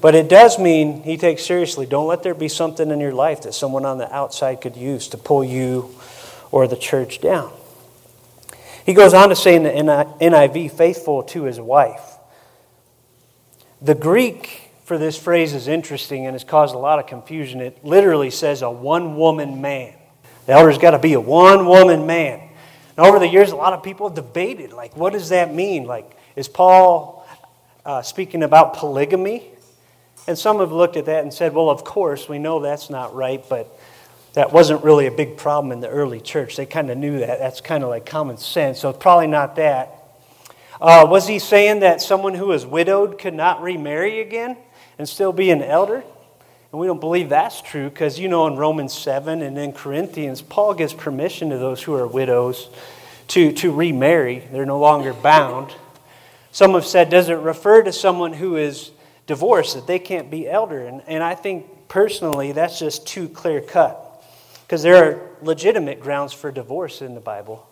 But 0.02 0.14
it 0.14 0.28
does 0.28 0.58
mean 0.58 1.02
he 1.02 1.16
takes 1.16 1.42
seriously. 1.44 1.86
Don't 1.86 2.06
let 2.06 2.22
there 2.22 2.34
be 2.34 2.48
something 2.48 2.90
in 2.90 3.00
your 3.00 3.14
life 3.14 3.42
that 3.42 3.54
someone 3.54 3.86
on 3.86 3.96
the 3.96 4.14
outside 4.14 4.60
could 4.60 4.76
use 4.76 5.08
to 5.08 5.16
pull 5.16 5.42
you 5.42 5.94
or 6.52 6.68
the 6.68 6.76
church 6.76 7.22
down. 7.22 7.50
He 8.86 8.94
goes 8.94 9.14
on 9.14 9.30
to 9.30 9.36
say 9.36 9.56
in 9.56 9.64
the 9.64 9.70
NIV, 9.70 10.70
faithful 10.70 11.24
to 11.24 11.42
his 11.42 11.60
wife. 11.60 12.14
The 13.82 13.96
Greek 13.96 14.70
for 14.84 14.96
this 14.96 15.18
phrase 15.18 15.54
is 15.54 15.66
interesting 15.66 16.24
and 16.24 16.34
has 16.34 16.44
caused 16.44 16.72
a 16.72 16.78
lot 16.78 17.00
of 17.00 17.08
confusion. 17.08 17.60
It 17.60 17.84
literally 17.84 18.30
says 18.30 18.62
a 18.62 18.70
one 18.70 19.16
woman 19.16 19.60
man. 19.60 19.92
The 20.46 20.52
elder's 20.52 20.78
got 20.78 20.92
to 20.92 21.00
be 21.00 21.14
a 21.14 21.20
one 21.20 21.66
woman 21.66 22.06
man. 22.06 22.48
And 22.96 23.04
over 23.04 23.18
the 23.18 23.26
years, 23.26 23.50
a 23.50 23.56
lot 23.56 23.72
of 23.72 23.82
people 23.82 24.08
have 24.08 24.14
debated, 24.14 24.72
like, 24.72 24.96
what 24.96 25.12
does 25.12 25.30
that 25.30 25.52
mean? 25.52 25.84
Like, 25.84 26.16
is 26.36 26.46
Paul 26.46 27.26
uh, 27.84 28.02
speaking 28.02 28.44
about 28.44 28.74
polygamy? 28.74 29.50
And 30.28 30.38
some 30.38 30.60
have 30.60 30.70
looked 30.70 30.96
at 30.96 31.06
that 31.06 31.24
and 31.24 31.34
said, 31.34 31.52
well, 31.54 31.70
of 31.70 31.82
course, 31.82 32.28
we 32.28 32.38
know 32.38 32.60
that's 32.60 32.88
not 32.88 33.16
right, 33.16 33.44
but 33.48 33.75
that 34.36 34.52
wasn't 34.52 34.84
really 34.84 35.06
a 35.06 35.10
big 35.10 35.38
problem 35.38 35.72
in 35.72 35.80
the 35.80 35.88
early 35.88 36.20
church. 36.20 36.56
They 36.56 36.66
kind 36.66 36.90
of 36.90 36.98
knew 36.98 37.20
that. 37.20 37.38
That's 37.38 37.62
kind 37.62 37.82
of 37.82 37.88
like 37.88 38.04
common 38.04 38.36
sense, 38.36 38.78
so 38.78 38.92
probably 38.92 39.28
not 39.28 39.56
that. 39.56 39.94
Uh, 40.78 41.06
was 41.08 41.26
he 41.26 41.38
saying 41.38 41.80
that 41.80 42.02
someone 42.02 42.34
who 42.34 42.52
is 42.52 42.66
widowed 42.66 43.18
could 43.18 43.32
not 43.32 43.62
remarry 43.62 44.20
again 44.20 44.58
and 44.98 45.08
still 45.08 45.32
be 45.32 45.48
an 45.50 45.62
elder? 45.62 46.04
And 46.70 46.78
we 46.78 46.86
don't 46.86 47.00
believe 47.00 47.30
that's 47.30 47.62
true 47.62 47.88
because, 47.88 48.18
you 48.18 48.28
know, 48.28 48.46
in 48.46 48.56
Romans 48.56 48.92
7 48.92 49.40
and 49.40 49.56
in 49.56 49.72
Corinthians, 49.72 50.42
Paul 50.42 50.74
gives 50.74 50.92
permission 50.92 51.48
to 51.48 51.56
those 51.56 51.82
who 51.82 51.94
are 51.94 52.06
widows 52.06 52.68
to, 53.28 53.52
to 53.52 53.72
remarry. 53.72 54.46
They're 54.52 54.66
no 54.66 54.78
longer 54.78 55.14
bound. 55.14 55.74
Some 56.52 56.74
have 56.74 56.84
said, 56.84 57.08
does 57.08 57.30
it 57.30 57.38
refer 57.38 57.82
to 57.84 57.92
someone 57.92 58.34
who 58.34 58.56
is 58.56 58.90
divorced, 59.26 59.76
that 59.76 59.86
they 59.86 59.98
can't 59.98 60.30
be 60.30 60.46
elder? 60.46 60.84
And, 60.84 61.00
and 61.06 61.22
I 61.22 61.34
think 61.34 61.88
personally 61.88 62.52
that's 62.52 62.78
just 62.78 63.06
too 63.06 63.30
clear 63.30 63.62
cut 63.62 64.02
because 64.66 64.82
there 64.82 64.96
are 64.96 65.20
legitimate 65.42 66.00
grounds 66.00 66.32
for 66.32 66.50
divorce 66.50 67.00
in 67.00 67.14
the 67.14 67.20
Bible 67.20 67.66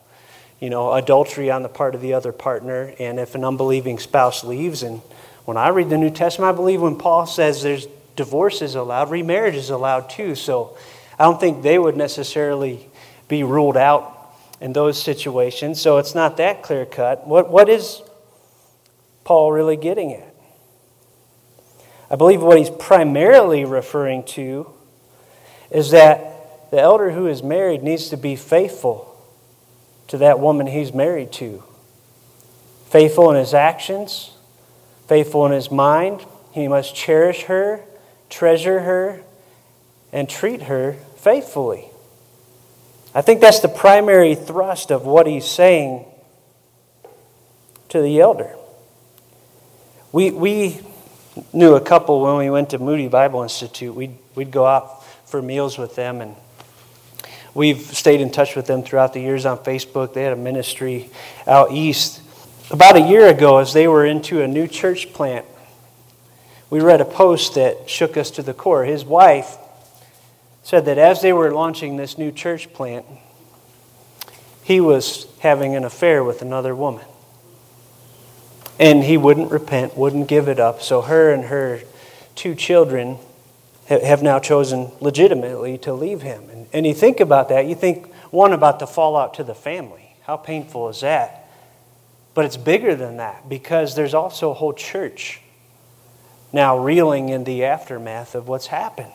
you 0.60 0.70
know, 0.70 0.94
adultery 0.94 1.50
on 1.50 1.62
the 1.62 1.68
part 1.68 1.94
of 1.94 2.00
the 2.00 2.14
other 2.14 2.32
partner, 2.32 2.94
and 2.98 3.18
if 3.18 3.34
an 3.34 3.44
unbelieving 3.44 3.98
spouse 3.98 4.44
leaves. 4.44 4.82
And 4.82 5.00
when 5.44 5.58
I 5.58 5.68
read 5.68 5.90
the 5.90 5.98
New 5.98 6.08
Testament, 6.08 6.54
I 6.54 6.56
believe 6.56 6.80
when 6.80 6.96
Paul 6.96 7.26
says 7.26 7.62
there's 7.62 7.86
divorce 8.16 8.62
is 8.62 8.74
allowed, 8.74 9.10
remarriage 9.10 9.56
is 9.56 9.68
allowed 9.70 10.08
too. 10.08 10.34
So 10.34 10.76
I 11.18 11.24
don't 11.24 11.38
think 11.38 11.62
they 11.62 11.78
would 11.78 11.98
necessarily 11.98 12.88
be 13.28 13.42
ruled 13.42 13.76
out 13.76 14.10
in 14.60 14.72
those 14.72 15.02
situations. 15.02 15.82
So 15.82 15.98
it's 15.98 16.14
not 16.14 16.38
that 16.38 16.62
clear 16.62 16.86
cut. 16.86 17.26
What, 17.26 17.50
what 17.50 17.68
is 17.68 18.00
Paul 19.24 19.52
really 19.52 19.76
getting 19.76 20.14
at? 20.14 20.34
I 22.10 22.16
believe 22.16 22.42
what 22.42 22.56
he's 22.56 22.70
primarily 22.70 23.66
referring 23.66 24.22
to 24.24 24.70
is 25.70 25.90
that 25.90 26.33
the 26.70 26.80
elder 26.80 27.10
who 27.10 27.26
is 27.26 27.42
married 27.42 27.82
needs 27.82 28.08
to 28.08 28.16
be 28.16 28.36
faithful 28.36 29.10
to 30.08 30.18
that 30.18 30.38
woman 30.38 30.66
he's 30.66 30.92
married 30.92 31.32
to. 31.32 31.62
Faithful 32.86 33.30
in 33.30 33.36
his 33.36 33.54
actions, 33.54 34.32
faithful 35.08 35.46
in 35.46 35.52
his 35.52 35.70
mind. 35.70 36.24
He 36.52 36.68
must 36.68 36.94
cherish 36.94 37.44
her, 37.44 37.80
treasure 38.30 38.80
her, 38.80 39.22
and 40.12 40.28
treat 40.28 40.62
her 40.62 40.94
faithfully. 41.16 41.86
I 43.14 43.22
think 43.22 43.40
that's 43.40 43.60
the 43.60 43.68
primary 43.68 44.34
thrust 44.34 44.90
of 44.90 45.06
what 45.06 45.26
he's 45.26 45.44
saying 45.44 46.04
to 47.88 48.02
the 48.02 48.20
elder. 48.20 48.56
We, 50.12 50.30
we 50.30 50.80
knew 51.52 51.74
a 51.74 51.80
couple 51.80 52.20
when 52.20 52.36
we 52.36 52.50
went 52.50 52.70
to 52.70 52.78
Moody 52.78 53.08
Bible 53.08 53.42
Institute. 53.42 53.94
We'd, 53.94 54.16
we'd 54.34 54.50
go 54.50 54.66
out 54.66 55.04
for 55.26 55.42
meals 55.42 55.78
with 55.78 55.96
them, 55.96 56.20
and 56.20 56.36
We've 57.54 57.80
stayed 57.80 58.20
in 58.20 58.30
touch 58.30 58.56
with 58.56 58.66
them 58.66 58.82
throughout 58.82 59.12
the 59.12 59.20
years 59.20 59.46
on 59.46 59.58
Facebook. 59.58 60.12
They 60.12 60.24
had 60.24 60.32
a 60.32 60.36
ministry 60.36 61.08
out 61.46 61.70
east. 61.70 62.20
About 62.70 62.96
a 62.96 63.00
year 63.00 63.28
ago, 63.28 63.58
as 63.58 63.72
they 63.72 63.86
were 63.86 64.04
into 64.04 64.42
a 64.42 64.48
new 64.48 64.66
church 64.66 65.12
plant, 65.12 65.46
we 66.68 66.80
read 66.80 67.00
a 67.00 67.04
post 67.04 67.54
that 67.54 67.88
shook 67.88 68.16
us 68.16 68.32
to 68.32 68.42
the 68.42 68.54
core. 68.54 68.84
His 68.84 69.04
wife 69.04 69.56
said 70.64 70.86
that 70.86 70.98
as 70.98 71.22
they 71.22 71.32
were 71.32 71.52
launching 71.52 71.96
this 71.96 72.18
new 72.18 72.32
church 72.32 72.72
plant, 72.72 73.06
he 74.64 74.80
was 74.80 75.26
having 75.40 75.76
an 75.76 75.84
affair 75.84 76.24
with 76.24 76.42
another 76.42 76.74
woman. 76.74 77.04
And 78.80 79.04
he 79.04 79.16
wouldn't 79.16 79.52
repent, 79.52 79.96
wouldn't 79.96 80.26
give 80.26 80.48
it 80.48 80.58
up. 80.58 80.82
So 80.82 81.02
her 81.02 81.30
and 81.30 81.44
her 81.44 81.82
two 82.34 82.56
children 82.56 83.18
have 83.88 84.22
now 84.22 84.40
chosen 84.40 84.90
legitimately 85.00 85.78
to 85.78 85.92
leave 85.92 86.22
him. 86.22 86.48
And, 86.74 86.84
you 86.84 86.92
think 86.92 87.20
about 87.20 87.50
that, 87.50 87.66
you 87.66 87.76
think, 87.76 88.12
one, 88.32 88.52
about 88.52 88.80
the 88.80 88.86
fallout 88.86 89.34
to 89.34 89.44
the 89.44 89.54
family. 89.54 90.16
How 90.22 90.36
painful 90.36 90.88
is 90.88 91.02
that? 91.02 91.48
But 92.34 92.44
it's 92.44 92.56
bigger 92.56 92.96
than 92.96 93.18
that 93.18 93.48
because 93.48 93.94
there's 93.94 94.12
also 94.12 94.50
a 94.50 94.54
whole 94.54 94.72
church 94.72 95.40
now 96.52 96.76
reeling 96.76 97.28
in 97.28 97.44
the 97.44 97.64
aftermath 97.64 98.34
of 98.34 98.48
what's 98.48 98.66
happened. 98.66 99.12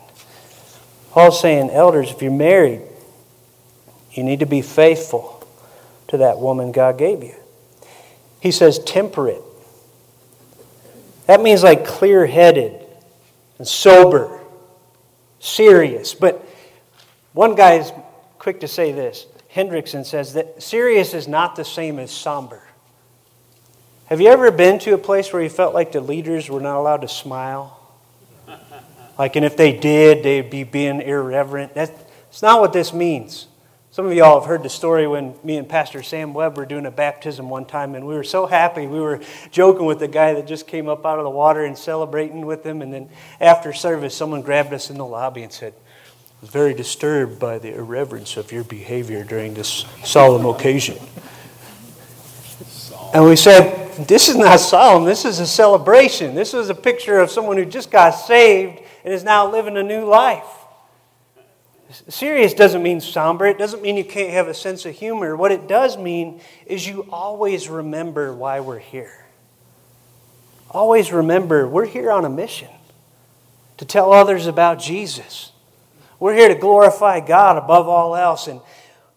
Paul's 1.12 1.41
saying, 1.41 1.69
elders, 1.72 2.12
if 2.12 2.22
you're 2.22 2.32
married, 2.32 2.82
you 4.12 4.24
need 4.24 4.39
to 4.39 4.45
be 4.45 4.62
faithful 4.62 5.45
to 6.08 6.17
that 6.17 6.39
woman 6.39 6.72
God 6.72 6.98
gave 6.98 7.24
you. 7.24 7.36
He 8.39 8.52
says, 8.52 8.80
temperate. 8.80 9.41
That 11.28 11.41
means 11.41 11.62
like 11.62 11.86
clear 11.86 12.26
headed 12.26 12.86
and 13.58 13.67
sober 13.67 14.39
serious. 15.39 16.13
But 16.13 16.45
one 17.34 17.56
guy 17.56 17.74
is 17.74 17.92
quick 18.38 18.62
to 18.62 18.68
say 18.68 18.92
this. 18.92 19.26
Hendriksen 19.54 20.06
says 20.06 20.34
that 20.34 20.62
serious 20.62 21.13
is 21.13 21.28
not 21.28 21.56
the 21.56 21.65
same 21.65 22.00
as 22.00 22.12
somber. 22.12 22.62
Have 24.06 24.22
you 24.22 24.30
ever 24.30 24.52
been 24.52 24.80
to 24.80 24.94
a 24.94 24.98
place 24.98 25.32
where 25.32 25.42
you 25.42 25.50
felt 25.50 25.74
like 25.74 25.92
the 25.92 26.02
leaders 26.02 26.50
were 26.50 26.62
not 26.62 26.78
allowed 26.78 27.02
to 27.02 27.08
smile? 27.08 27.76
Like, 29.18 29.36
and 29.36 29.46
if 29.46 29.58
they 29.58 29.74
did, 29.74 30.24
they'd 30.24 30.50
be 30.50 30.63
being 30.63 31.02
irreverent. 31.02 31.76
That's 31.76 32.42
not 32.42 32.62
what 32.62 32.74
this 32.74 32.94
means. 32.94 33.48
Some 33.92 34.06
of 34.06 34.13
y'all 34.13 34.39
have 34.39 34.48
heard 34.48 34.63
the 34.63 34.70
story 34.70 35.08
when 35.08 35.34
me 35.44 35.58
and 35.58 35.68
Pastor 35.68 36.04
Sam 36.04 36.34
Webb 36.34 36.58
were 36.58 36.65
doing 36.65 36.86
a 36.86 36.92
baptism 36.92 37.50
one 37.50 37.65
time, 37.65 37.96
and 37.96 38.08
we 38.08 38.13
were 38.13 38.24
so 38.24 38.46
happy. 38.46 38.88
We 38.88 39.00
were 39.00 39.20
joking 39.52 39.86
with 39.86 40.00
the 40.00 40.08
guy 40.08 40.36
that 40.36 40.48
just 40.48 40.68
came 40.68 40.88
up 40.88 41.06
out 41.06 41.18
of 41.18 41.24
the 41.24 41.30
water 41.30 41.65
and 41.65 41.78
celebrating 41.78 42.46
with 42.46 42.65
him. 42.65 42.82
And 42.82 42.94
then 42.94 43.10
after 43.42 43.74
service, 43.74 44.15
someone 44.15 44.42
grabbed 44.42 44.74
us 44.74 44.89
in 44.89 44.98
the 44.98 45.06
lobby 45.06 45.44
and 45.44 45.52
said, 45.52 45.74
was 46.41 46.49
very 46.49 46.73
disturbed 46.73 47.39
by 47.39 47.60
the 47.60 47.73
irreverence 47.75 48.38
of 48.38 48.52
your 48.52 48.63
behavior 48.63 49.23
during 49.23 49.54
this 49.54 49.86
solemn 50.04 50.45
occasion. 50.45 50.97
And 53.13 53.25
we 53.25 53.36
said, 53.36 54.08
This 54.08 54.30
is 54.30 54.36
not 54.36 54.60
solemn, 54.60 55.06
this 55.06 55.25
is 55.25 55.39
a 55.39 55.47
celebration. 55.47 56.36
This 56.36 56.54
is 56.54 56.69
a 56.69 56.75
picture 56.75 57.19
of 57.19 57.30
someone 57.30 57.58
who 57.58 57.65
just 57.65 57.91
got 57.91 58.12
saved 58.12 58.82
and 59.04 59.13
is 59.13 59.23
now 59.23 59.49
living 59.49 59.78
a 59.78 59.84
new 59.84 60.06
life. 60.06 60.45
Serious 62.08 62.54
doesn't 62.54 62.84
mean 62.84 63.02
somber. 63.02 63.47
It 63.47 63.58
doesn't 63.58 63.82
mean 63.82 63.97
you 63.97 64.04
can't 64.06 64.30
have 64.32 64.47
a 64.47 64.54
sense 64.54 64.86
of 64.86 64.93
humor. 64.93 65.36
What 65.36 65.52
it 65.52 65.67
does 65.67 65.97
mean 65.97 66.39
is 66.67 66.88
you 66.88 67.08
always 67.12 67.67
remember 67.67 68.32
why 68.32 68.60
we're 68.60 68.78
here. 68.78 69.25
Always 70.69 71.12
remember 71.12 71.67
we're 71.67 71.88
here 71.88 72.12
on 72.12 72.25
a 72.25 72.30
mission 72.30 72.69
to 73.78 73.86
tell 73.86 74.13
others 74.13 74.45
about 74.45 74.78
Jesus. 74.78 75.48
We're 76.19 76.36
here 76.36 76.49
to 76.49 76.55
glorify 76.55 77.21
God 77.21 77.58
above 77.58 77.88
all 77.88 78.15
else, 78.15 78.47
and 78.47 78.60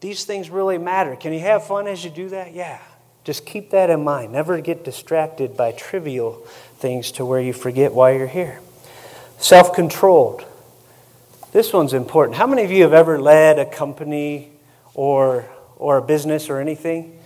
these 0.00 0.24
things 0.24 0.50
really 0.50 0.78
matter. 0.78 1.16
Can 1.16 1.32
you 1.32 1.40
have 1.40 1.66
fun 1.66 1.86
as 1.86 2.04
you 2.04 2.10
do 2.10 2.28
that? 2.30 2.52
Yeah. 2.52 2.80
Just 3.24 3.46
keep 3.46 3.70
that 3.70 3.90
in 3.90 4.02
mind. 4.02 4.32
Never 4.32 4.60
get 4.60 4.84
distracted 4.84 5.56
by 5.56 5.72
trivial 5.72 6.32
things 6.76 7.12
to 7.12 7.24
where 7.24 7.40
you 7.40 7.52
forget 7.52 7.92
why 7.92 8.12
you're 8.12 8.26
here. 8.26 8.60
Self 9.38 9.74
controlled. 9.74 10.44
This 11.52 11.72
one's 11.72 11.92
important. 11.92 12.36
How 12.36 12.46
many 12.46 12.64
of 12.64 12.70
you 12.70 12.82
have 12.82 12.92
ever 12.92 13.20
led 13.20 13.58
a 13.58 13.66
company 13.66 14.50
or, 14.94 15.44
or 15.76 15.98
a 15.98 16.02
business 16.02 16.48
or 16.48 16.60
anything? 16.60 17.18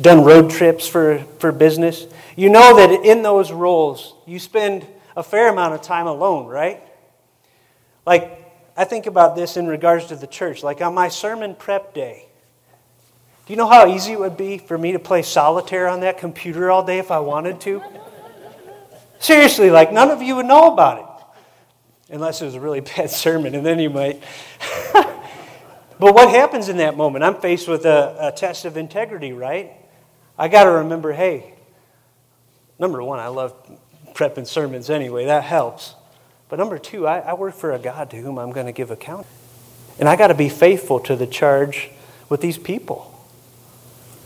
Done 0.00 0.22
road 0.22 0.50
trips 0.50 0.86
for, 0.86 1.18
for 1.38 1.52
business? 1.52 2.06
You 2.36 2.48
know 2.48 2.76
that 2.76 3.04
in 3.04 3.22
those 3.22 3.50
roles, 3.50 4.14
you 4.26 4.38
spend 4.38 4.86
a 5.16 5.22
fair 5.22 5.50
amount 5.50 5.74
of 5.74 5.82
time 5.82 6.06
alone, 6.06 6.46
right? 6.46 6.80
Like, 8.08 8.50
I 8.74 8.84
think 8.84 9.04
about 9.04 9.36
this 9.36 9.58
in 9.58 9.66
regards 9.66 10.06
to 10.06 10.16
the 10.16 10.26
church. 10.26 10.62
Like 10.62 10.80
on 10.80 10.94
my 10.94 11.10
sermon 11.10 11.54
prep 11.54 11.92
day, 11.92 12.24
do 13.44 13.52
you 13.52 13.58
know 13.58 13.68
how 13.68 13.86
easy 13.86 14.12
it 14.12 14.18
would 14.18 14.38
be 14.38 14.56
for 14.56 14.78
me 14.78 14.92
to 14.92 14.98
play 14.98 15.20
solitaire 15.20 15.86
on 15.88 16.00
that 16.00 16.16
computer 16.16 16.70
all 16.70 16.82
day 16.82 16.98
if 16.98 17.10
I 17.10 17.18
wanted 17.18 17.60
to? 17.62 17.82
Seriously, 19.18 19.68
like 19.68 19.92
none 19.92 20.10
of 20.10 20.22
you 20.22 20.36
would 20.36 20.46
know 20.46 20.72
about 20.72 20.98
it 21.00 22.14
unless 22.14 22.40
it 22.40 22.46
was 22.46 22.54
a 22.54 22.60
really 22.60 22.80
bad 22.96 23.10
sermon, 23.10 23.54
and 23.54 23.66
then 23.66 23.78
you 23.78 23.90
might. 23.90 24.22
but 24.94 26.14
what 26.14 26.30
happens 26.30 26.70
in 26.70 26.78
that 26.78 26.96
moment? 26.96 27.24
I'm 27.24 27.42
faced 27.42 27.68
with 27.68 27.84
a, 27.84 28.16
a 28.18 28.32
test 28.32 28.64
of 28.64 28.78
integrity, 28.78 29.34
right? 29.34 29.70
I 30.38 30.48
got 30.48 30.64
to 30.64 30.70
remember 30.70 31.12
hey, 31.12 31.52
number 32.78 33.02
one, 33.02 33.18
I 33.18 33.28
love 33.28 33.54
prepping 34.14 34.46
sermons 34.46 34.88
anyway, 34.88 35.26
that 35.26 35.44
helps. 35.44 35.94
But 36.48 36.58
number 36.58 36.78
two, 36.78 37.06
I, 37.06 37.18
I 37.20 37.34
work 37.34 37.54
for 37.54 37.72
a 37.72 37.78
God 37.78 38.10
to 38.10 38.16
whom 38.16 38.38
I'm 38.38 38.52
going 38.52 38.66
to 38.66 38.72
give 38.72 38.90
account. 38.90 39.26
And 39.98 40.08
I 40.08 40.16
got 40.16 40.28
to 40.28 40.34
be 40.34 40.48
faithful 40.48 41.00
to 41.00 41.16
the 41.16 41.26
charge 41.26 41.90
with 42.28 42.40
these 42.40 42.58
people. 42.58 43.14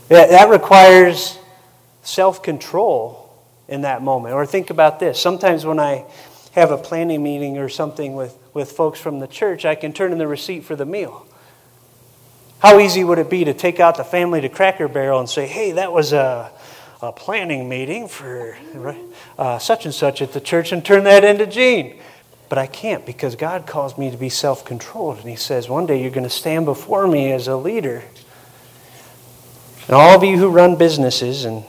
That 0.09 0.49
requires 0.49 1.37
self 2.03 2.43
control 2.43 3.33
in 3.67 3.81
that 3.81 4.01
moment. 4.01 4.35
Or 4.35 4.45
think 4.45 4.69
about 4.69 4.99
this 4.99 5.19
sometimes 5.19 5.65
when 5.65 5.79
I 5.79 6.05
have 6.51 6.69
a 6.71 6.77
planning 6.77 7.23
meeting 7.23 7.57
or 7.57 7.67
something 7.67 8.13
with, 8.15 8.37
with 8.53 8.71
folks 8.71 8.99
from 8.99 9.19
the 9.19 9.27
church, 9.27 9.65
I 9.65 9.75
can 9.75 9.91
turn 9.91 10.11
in 10.11 10.19
the 10.19 10.27
receipt 10.27 10.63
for 10.63 10.75
the 10.75 10.85
meal. 10.85 11.25
How 12.59 12.79
easy 12.79 13.03
would 13.03 13.17
it 13.17 13.29
be 13.29 13.43
to 13.45 13.53
take 13.53 13.79
out 13.79 13.97
the 13.97 14.03
family 14.03 14.39
to 14.41 14.49
Cracker 14.49 14.87
Barrel 14.87 15.19
and 15.19 15.29
say, 15.29 15.47
hey, 15.47 15.71
that 15.73 15.91
was 15.91 16.13
a, 16.13 16.51
a 17.01 17.11
planning 17.11 17.67
meeting 17.67 18.07
for 18.07 18.55
uh, 19.37 19.57
such 19.57 19.85
and 19.85 19.93
such 19.93 20.21
at 20.21 20.31
the 20.31 20.39
church 20.39 20.71
and 20.71 20.85
turn 20.85 21.03
that 21.05 21.23
into 21.25 21.47
Gene? 21.47 21.99
But 22.53 22.59
I 22.59 22.67
can't 22.67 23.03
because 23.03 23.35
God 23.35 23.65
calls 23.65 23.97
me 23.97 24.11
to 24.11 24.17
be 24.17 24.29
self 24.29 24.63
controlled. 24.63 25.17
And 25.17 25.27
He 25.27 25.35
says, 25.35 25.67
one 25.67 25.87
day 25.87 25.99
you're 25.99 26.11
going 26.11 26.23
to 26.23 26.29
stand 26.29 26.65
before 26.65 27.07
me 27.07 27.31
as 27.31 27.47
a 27.47 27.57
leader. 27.57 28.03
And 29.87 29.95
all 29.95 30.15
of 30.15 30.23
you 30.23 30.37
who 30.37 30.49
run 30.49 30.75
businesses 30.75 31.45
and 31.45 31.63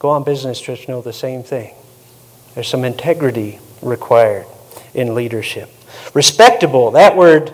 go 0.00 0.08
on 0.08 0.24
business 0.24 0.60
trips 0.60 0.88
know 0.88 1.00
the 1.00 1.12
same 1.12 1.44
thing. 1.44 1.72
There's 2.52 2.66
some 2.66 2.82
integrity 2.82 3.60
required 3.80 4.46
in 4.92 5.14
leadership. 5.14 5.70
Respectable, 6.14 6.90
that 6.90 7.16
word 7.16 7.52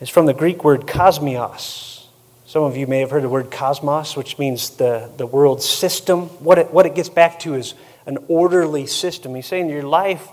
is 0.00 0.08
from 0.08 0.26
the 0.26 0.34
Greek 0.34 0.64
word 0.64 0.88
kosmos. 0.88 2.04
Some 2.46 2.64
of 2.64 2.76
you 2.76 2.88
may 2.88 2.98
have 2.98 3.12
heard 3.12 3.22
the 3.22 3.28
word 3.28 3.52
cosmos, 3.52 4.16
which 4.16 4.40
means 4.40 4.70
the, 4.70 5.08
the 5.18 5.26
world 5.26 5.62
system. 5.62 6.22
What 6.40 6.58
it, 6.58 6.72
what 6.72 6.84
it 6.84 6.96
gets 6.96 7.08
back 7.08 7.38
to 7.40 7.54
is 7.54 7.74
an 8.06 8.18
orderly 8.26 8.88
system. 8.88 9.36
He's 9.36 9.46
saying 9.46 9.68
your 9.68 9.84
life 9.84 10.26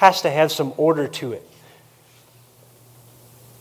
has 0.00 0.22
to 0.22 0.30
have 0.30 0.50
some 0.50 0.72
order 0.78 1.06
to 1.06 1.34
it. 1.34 1.46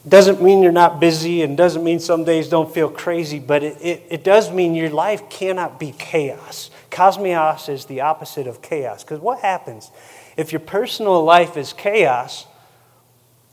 Doesn't 0.08 0.42
mean 0.42 0.64
you're 0.64 0.72
not 0.72 1.02
busy 1.02 1.42
and 1.42 1.58
doesn't 1.58 1.84
mean 1.84 2.00
some 2.00 2.24
days 2.24 2.48
don't 2.48 2.74
feel 2.74 2.90
crazy, 2.90 3.40
but 3.40 3.62
it, 3.62 3.78
it, 3.82 4.04
it 4.10 4.24
does 4.24 4.50
mean 4.50 4.74
your 4.74 4.90
life 4.90 5.30
cannot 5.30 5.82
be 5.82 5.94
chaos. 6.00 6.72
Cosmos 6.92 7.68
is 7.68 7.84
the 7.88 8.00
opposite 8.00 8.48
of 8.48 8.62
chaos. 8.62 9.04
Because 9.04 9.20
what 9.20 9.40
happens? 9.40 9.92
If 10.38 10.54
your 10.54 10.62
personal 10.62 11.22
life 11.26 11.58
is 11.58 11.74
chaos, 11.74 12.48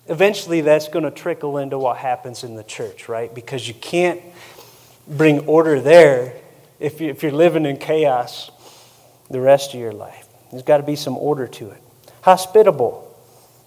eventually 0.06 0.60
that's 0.60 0.86
going 0.86 1.04
to 1.04 1.10
trickle 1.10 1.58
into 1.58 1.80
what 1.80 1.96
happens 1.96 2.44
in 2.44 2.54
the 2.54 2.62
church, 2.62 3.08
right? 3.08 3.34
Because 3.34 3.66
you 3.66 3.74
can't 3.74 4.20
bring 5.08 5.40
order 5.40 5.80
there 5.80 6.36
if, 6.78 7.00
you, 7.00 7.10
if 7.10 7.24
you're 7.24 7.32
living 7.32 7.66
in 7.66 7.78
chaos 7.78 8.52
the 9.28 9.40
rest 9.40 9.74
of 9.74 9.80
your 9.80 9.92
life. 9.92 10.28
There's 10.52 10.62
got 10.62 10.76
to 10.76 10.84
be 10.84 10.94
some 10.94 11.16
order 11.16 11.48
to 11.48 11.70
it. 11.70 11.82
Hospitable. 12.26 13.08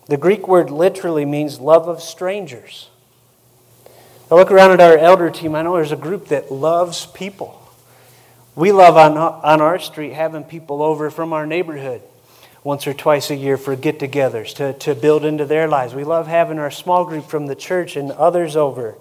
The 0.08 0.18
Greek 0.18 0.46
word 0.46 0.70
literally 0.70 1.24
means 1.24 1.62
love 1.62 1.88
of 1.88 2.02
strangers. 2.02 2.90
I 4.30 4.36
look 4.36 4.52
around 4.52 4.72
at 4.72 4.82
our 4.82 4.98
elder 4.98 5.30
team, 5.30 5.56
I 5.56 5.62
know 5.62 5.76
there's 5.76 5.94
a 5.94 5.96
group 5.96 6.28
that 6.28 6.52
loves 6.52 7.06
people. 7.06 7.58
We 8.56 8.74
love 8.74 8.98
on, 8.98 9.18
on 9.18 9.62
our 9.62 9.80
street 9.80 10.12
having 10.12 10.44
people 10.44 10.84
over 10.84 11.10
from 11.10 11.32
our 11.32 11.46
neighborhood 11.46 12.02
once 12.62 12.86
or 12.86 12.94
twice 12.94 13.30
a 13.30 13.36
year 13.38 13.56
for 13.56 13.78
get 13.78 14.00
togethers 14.00 14.54
to, 14.56 14.74
to 14.74 14.94
build 14.94 15.24
into 15.24 15.46
their 15.46 15.70
lives. 15.70 15.96
We 15.96 16.04
love 16.04 16.28
having 16.28 16.60
our 16.60 16.70
small 16.70 17.06
group 17.06 17.30
from 17.30 17.48
the 17.48 17.56
church 17.56 17.96
and 17.96 18.12
others 18.12 18.58
over. 18.58 18.98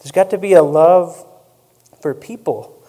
There's 0.00 0.10
got 0.10 0.30
to 0.30 0.38
be 0.38 0.54
a 0.54 0.62
love 0.64 1.24
for 2.02 2.14
people. 2.14 2.79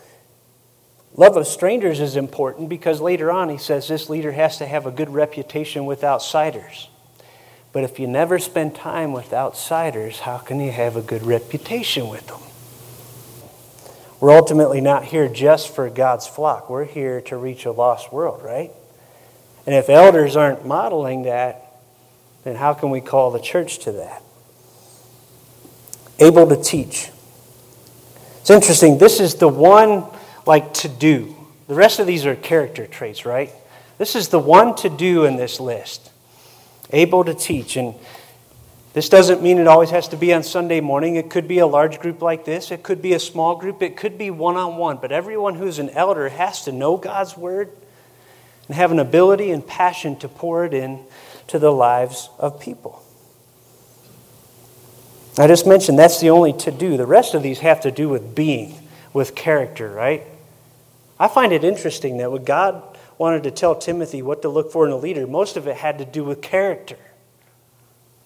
Love 1.16 1.36
of 1.36 1.46
strangers 1.46 2.00
is 2.00 2.16
important 2.16 2.70
because 2.70 3.02
later 3.02 3.32
on 3.32 3.50
he 3.50 3.58
says 3.58 3.88
this 3.88 4.10
leader 4.10 4.32
has 4.32 4.58
to 4.58 4.66
have 4.66 4.86
a 4.86 4.92
good 4.92 5.10
reputation 5.10 5.86
with 5.86 6.04
outsiders. 6.04 6.90
But 7.74 7.84
if 7.84 8.00
you 8.00 8.08
never 8.08 8.40
spend 8.40 8.76
time 8.76 9.14
with 9.14 9.34
outsiders, 9.34 10.22
how 10.22 10.38
can 10.38 10.60
you 10.60 10.72
have 10.72 10.96
a 10.96 11.02
good 11.02 11.24
reputation 11.24 12.10
with 12.10 12.28
them? 12.28 12.40
We're 14.20 14.32
ultimately 14.32 14.82
not 14.82 15.06
here 15.06 15.28
just 15.28 15.74
for 15.74 15.90
God's 15.90 16.28
flock. 16.28 16.70
We're 16.70 16.86
here 16.86 17.22
to 17.22 17.38
reach 17.38 17.66
a 17.66 17.72
lost 17.72 18.14
world, 18.14 18.44
right? 18.44 18.72
And 19.66 19.74
if 19.76 19.90
elders 19.90 20.36
aren't 20.36 20.66
modeling 20.66 21.24
that, 21.24 21.66
then 22.44 22.56
how 22.56 22.74
can 22.74 22.90
we 22.90 23.02
call 23.02 23.32
the 23.32 23.40
church 23.40 23.80
to 23.80 23.92
that? 23.94 24.22
Able 26.20 26.48
to 26.50 26.62
teach. 26.62 27.10
It's 28.42 28.50
interesting. 28.50 28.98
This 28.98 29.20
is 29.20 29.36
the 29.36 29.48
one, 29.48 30.06
like, 30.46 30.74
to 30.76 30.88
do. 30.88 31.36
The 31.68 31.76
rest 31.76 32.00
of 32.00 32.08
these 32.08 32.26
are 32.26 32.36
character 32.36 32.88
traits, 32.88 33.26
right? 33.26 33.52
This 33.98 34.16
is 34.16 34.30
the 34.30 34.40
one 34.40 34.76
to 34.78 34.90
do 34.90 35.26
in 35.26 35.36
this 35.36 35.60
list 35.60 36.12
able 36.92 37.24
to 37.24 37.34
teach. 37.34 37.78
And 37.78 37.96
this 38.94 39.10
doesn't 39.10 39.42
mean 39.42 39.58
it 39.58 39.68
always 39.68 39.90
has 39.92 40.08
to 40.10 40.18
be 40.18 40.34
on 40.34 40.44
Sunday 40.44 40.82
morning. 40.82 41.16
It 41.16 41.30
could 41.30 41.48
be 41.48 41.60
a 41.60 41.68
large 41.68 42.00
group 42.00 42.22
like 42.22 42.46
this, 42.46 42.72
it 42.72 42.84
could 42.84 43.02
be 43.02 43.14
a 43.14 43.20
small 43.20 43.56
group, 43.56 43.82
it 43.82 43.96
could 43.96 44.18
be 44.18 44.30
one 44.30 44.58
on 44.58 44.78
one. 44.78 44.98
But 44.98 45.12
everyone 45.12 45.56
who's 45.56 45.80
an 45.80 45.90
elder 45.92 46.30
has 46.30 46.64
to 46.66 46.72
know 46.72 46.98
God's 46.98 47.38
word 47.38 47.70
and 48.68 48.76
have 48.76 48.92
an 48.92 49.00
ability 49.00 49.52
and 49.52 49.66
passion 49.66 50.18
to 50.20 50.28
pour 50.28 50.66
it 50.66 50.74
in 50.74 51.00
to 51.48 51.60
the 51.60 51.72
lives 51.72 52.30
of 52.40 52.60
people. 52.60 53.04
I 55.38 55.48
just 55.48 55.66
mentioned 55.66 55.98
that's 55.98 56.20
the 56.20 56.30
only 56.30 56.52
to 56.54 56.72
do. 56.72 56.98
The 56.98 57.06
rest 57.06 57.34
of 57.34 57.42
these 57.42 57.60
have 57.60 57.82
to 57.82 57.92
do 57.92 58.10
with 58.10 58.36
being, 58.36 58.76
with 59.14 59.34
character, 59.34 59.90
right? 59.90 60.24
I 61.22 61.28
find 61.28 61.54
it 61.54 61.64
interesting 61.64 62.18
that 62.18 62.32
when 62.32 62.44
God 62.44 62.98
wanted 63.20 63.44
to 63.44 63.52
tell 63.52 63.76
Timothy 63.76 64.24
what 64.24 64.42
to 64.42 64.50
look 64.50 64.72
for 64.72 64.88
in 64.88 64.92
a 64.92 64.98
leader, 64.98 65.28
most 65.28 65.56
of 65.56 65.68
it 65.68 65.78
had 65.78 66.00
to 66.00 66.06
do 66.06 66.24
with 66.24 66.42
character 66.42 66.98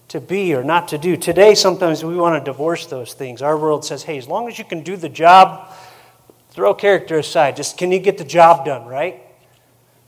to 0.08 0.22
be 0.22 0.54
or 0.56 0.64
not 0.64 0.88
to 0.88 0.98
do. 0.98 1.18
Today, 1.18 1.56
sometimes 1.56 2.06
we 2.06 2.16
want 2.16 2.42
to 2.42 2.50
divorce 2.50 2.86
those 2.86 3.14
things. 3.14 3.42
Our 3.42 3.58
world 3.58 3.84
says, 3.84 4.04
hey, 4.04 4.18
as 4.18 4.30
long 4.30 4.48
as 4.48 4.58
you 4.58 4.64
can 4.64 4.82
do 4.82 4.96
the 4.96 5.10
job, 5.10 5.74
throw 6.52 6.74
character 6.74 7.18
aside. 7.18 7.58
Just 7.58 7.78
can 7.78 7.92
you 7.92 8.00
get 8.00 8.18
the 8.18 8.24
job 8.24 8.64
done, 8.64 8.86
right? 8.86 9.20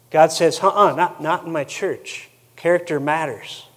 God 0.10 0.32
says, 0.32 0.58
uh 0.64 0.70
uh 0.70 0.96
not, 0.96 1.22
not 1.22 1.46
in 1.46 1.52
my 1.52 1.66
church. 1.66 2.30
Character 2.56 3.02
matters. 3.02 3.68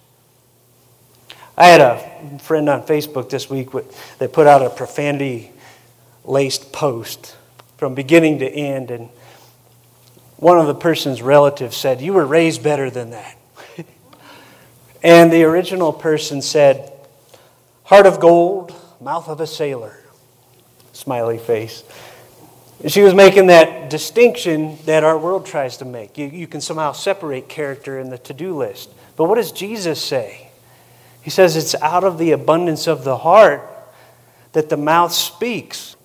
I 1.57 1.65
had 1.65 1.81
a 1.81 2.39
friend 2.39 2.69
on 2.69 2.83
Facebook 2.83 3.29
this 3.29 3.49
week 3.49 3.71
that 4.19 4.31
put 4.31 4.47
out 4.47 4.61
a 4.61 4.69
profanity 4.69 5.51
laced 6.23 6.71
post 6.71 7.35
from 7.81 7.95
beginning 7.95 8.37
to 8.37 8.47
end, 8.47 8.91
and 8.91 9.09
one 10.37 10.59
of 10.59 10.67
the 10.67 10.75
person's 10.75 11.19
relatives 11.19 11.75
said, 11.75 11.99
You 11.99 12.13
were 12.13 12.27
raised 12.27 12.61
better 12.61 12.91
than 12.91 13.09
that. 13.09 13.35
and 15.01 15.33
the 15.33 15.45
original 15.45 15.91
person 15.91 16.43
said, 16.43 16.93
Heart 17.85 18.05
of 18.05 18.19
gold, 18.19 18.71
mouth 19.01 19.27
of 19.27 19.41
a 19.41 19.47
sailor. 19.47 19.97
Smiley 20.93 21.39
face. 21.39 21.83
She 22.85 23.01
was 23.01 23.15
making 23.15 23.47
that 23.47 23.89
distinction 23.89 24.77
that 24.85 25.03
our 25.03 25.17
world 25.17 25.47
tries 25.47 25.77
to 25.77 25.85
make. 25.85 26.19
You, 26.19 26.27
you 26.27 26.45
can 26.45 26.61
somehow 26.61 26.91
separate 26.91 27.49
character 27.49 27.97
in 27.97 28.11
the 28.11 28.19
to 28.19 28.33
do 28.35 28.55
list. 28.55 28.91
But 29.15 29.25
what 29.25 29.37
does 29.37 29.51
Jesus 29.51 29.99
say? 29.99 30.51
He 31.23 31.31
says 31.31 31.55
it's 31.55 31.73
out 31.73 32.03
of 32.03 32.19
the 32.19 32.29
abundance 32.29 32.85
of 32.85 33.03
the 33.03 33.17
heart 33.17 33.67
that 34.51 34.69
the 34.69 34.77
mouth 34.77 35.13
speaks. 35.13 35.95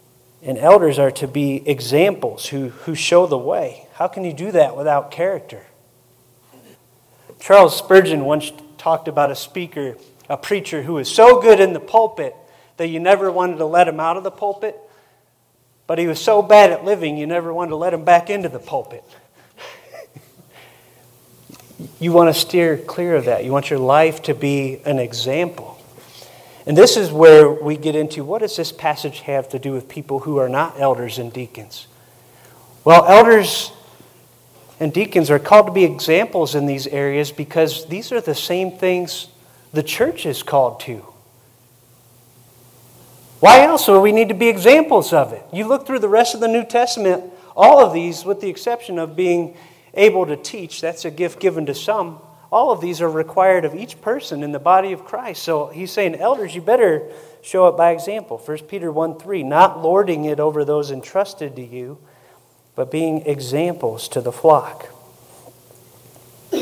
And 0.47 0.57
elders 0.59 1.01
are 1.01 1.11
to 1.11 1.27
be 1.27 1.69
examples 1.69 2.47
who, 2.47 2.69
who 2.69 2.95
show 2.95 3.27
the 3.27 3.37
way. 3.37 3.89
How 3.95 4.07
can 4.07 4.25
you 4.25 4.33
do 4.33 4.53
that 4.53 4.77
without 4.77 5.11
character? 5.11 5.67
Charles 7.41 7.77
Spurgeon 7.77 8.25
once 8.25 8.53
talked 8.79 9.09
about 9.09 9.33
a 9.33 9.35
speaker, 9.35 9.97
a 10.29 10.37
preacher 10.37 10.83
who 10.83 10.95
was 10.95 11.13
so 11.13 11.43
good 11.43 11.59
in 11.59 11.73
the 11.73 11.81
pulpit 11.81 12.37
that 12.77 12.87
you 12.87 13.01
never 13.01 13.33
wanted 13.33 13.59
to 13.59 13.67
let 13.67 13.89
him 13.89 13.99
out 13.99 14.17
of 14.17 14.23
the 14.23 14.31
pulpit, 14.31 14.79
but 15.89 15.99
he 15.99 16.07
was 16.07 16.21
so 16.21 16.43
bad 16.43 16.71
at 16.71 16.85
living 16.85 17.17
you 17.17 17.27
never 17.27 17.53
wanted 17.53 17.71
to 17.71 17.77
let 17.77 17.93
him 17.93 18.05
back 18.05 18.31
into 18.31 18.49
the 18.49 18.61
pulpit. 18.61 19.03
you 21.99 22.13
want 22.13 22.33
to 22.33 22.41
steer 22.41 22.79
clear 22.79 23.17
of 23.17 23.25
that. 23.25 23.45
You 23.45 23.51
want 23.51 23.69
your 23.69 23.81
life 23.81 24.23
to 24.23 24.35
be 24.35 24.81
an 24.85 25.01
example. 25.01 25.76
And 26.67 26.77
this 26.77 26.97
is 26.97 27.13
where 27.13 27.49
we 27.49 27.77
get 27.77 27.95
into 27.95 28.25
what 28.25 28.41
does 28.41 28.57
this 28.57 28.73
passage 28.73 29.21
have 29.21 29.49
to 29.51 29.59
do 29.59 29.73
with 29.73 29.89
people 29.89 30.21
who 30.21 30.39
are 30.39 30.49
not 30.49 30.81
elders 30.81 31.19
and 31.19 31.33
deacons? 31.33 31.87
Well, 32.85 33.05
elders 33.05 33.73
and 34.81 34.93
deacons 34.93 35.31
are 35.31 35.39
called 35.39 35.67
to 35.67 35.73
be 35.73 35.85
examples 35.85 36.57
in 36.57 36.67
these 36.67 36.89
areas 36.89 37.31
because 37.31 37.87
these 37.87 38.11
are 38.11 38.21
the 38.21 38.35
same 38.35 38.73
things 38.73 39.29
the 39.73 39.83
church 39.83 40.27
is 40.27 40.43
called 40.43 40.81
to. 40.81 41.07
Why 43.39 43.63
else 43.63 43.87
would 43.87 44.01
we 44.01 44.13
need 44.13 44.29
to 44.29 44.35
be 44.35 44.49
examples 44.49 45.13
of 45.13 45.33
it? 45.33 45.45
You 45.53 45.69
look 45.69 45.87
through 45.87 46.01
the 46.01 46.09
rest 46.09 46.35
of 46.35 46.41
the 46.41 46.49
New 46.49 46.65
Testament, 46.65 47.25
all 47.57 47.85
of 47.85 47.93
these, 47.93 48.25
with 48.25 48.41
the 48.41 48.49
exception 48.49 48.99
of 48.99 49.15
being 49.15 49.57
able 49.95 50.27
to 50.27 50.37
teach, 50.37 50.81
that's 50.81 51.05
a 51.05 51.11
gift 51.11 51.39
given 51.39 51.67
to 51.67 51.75
some. 51.75 52.19
All 52.51 52.71
of 52.71 52.81
these 52.81 53.01
are 53.01 53.11
required 53.11 53.65
of 53.65 53.75
each 53.75 54.01
person 54.01 54.43
in 54.43 54.53
the 54.53 54.59
body 54.59 54.93
of 54.93 55.05
Christ. 55.05 55.43
So 55.43 55.67
he's 55.67 55.91
saying, 55.91 56.15
elders, 56.15 56.55
you 56.55 56.63
better 56.63 57.11
show 57.43 57.67
it 57.69 57.77
by 57.77 57.91
example. 57.91 58.39
1 58.39 58.59
Peter 58.69 58.93
1 58.93 59.19
3, 59.19 59.43
not 59.43 59.83
lording 59.83 60.25
it 60.25 60.41
over 60.41 60.65
those 60.65 60.91
entrusted 60.91 61.57
to 61.57 61.65
you 61.65 61.99
but 62.77 62.91
being 62.91 63.27
examples 63.27 64.07
to 64.11 64.21
the 64.21 64.31
flock. 64.31 64.91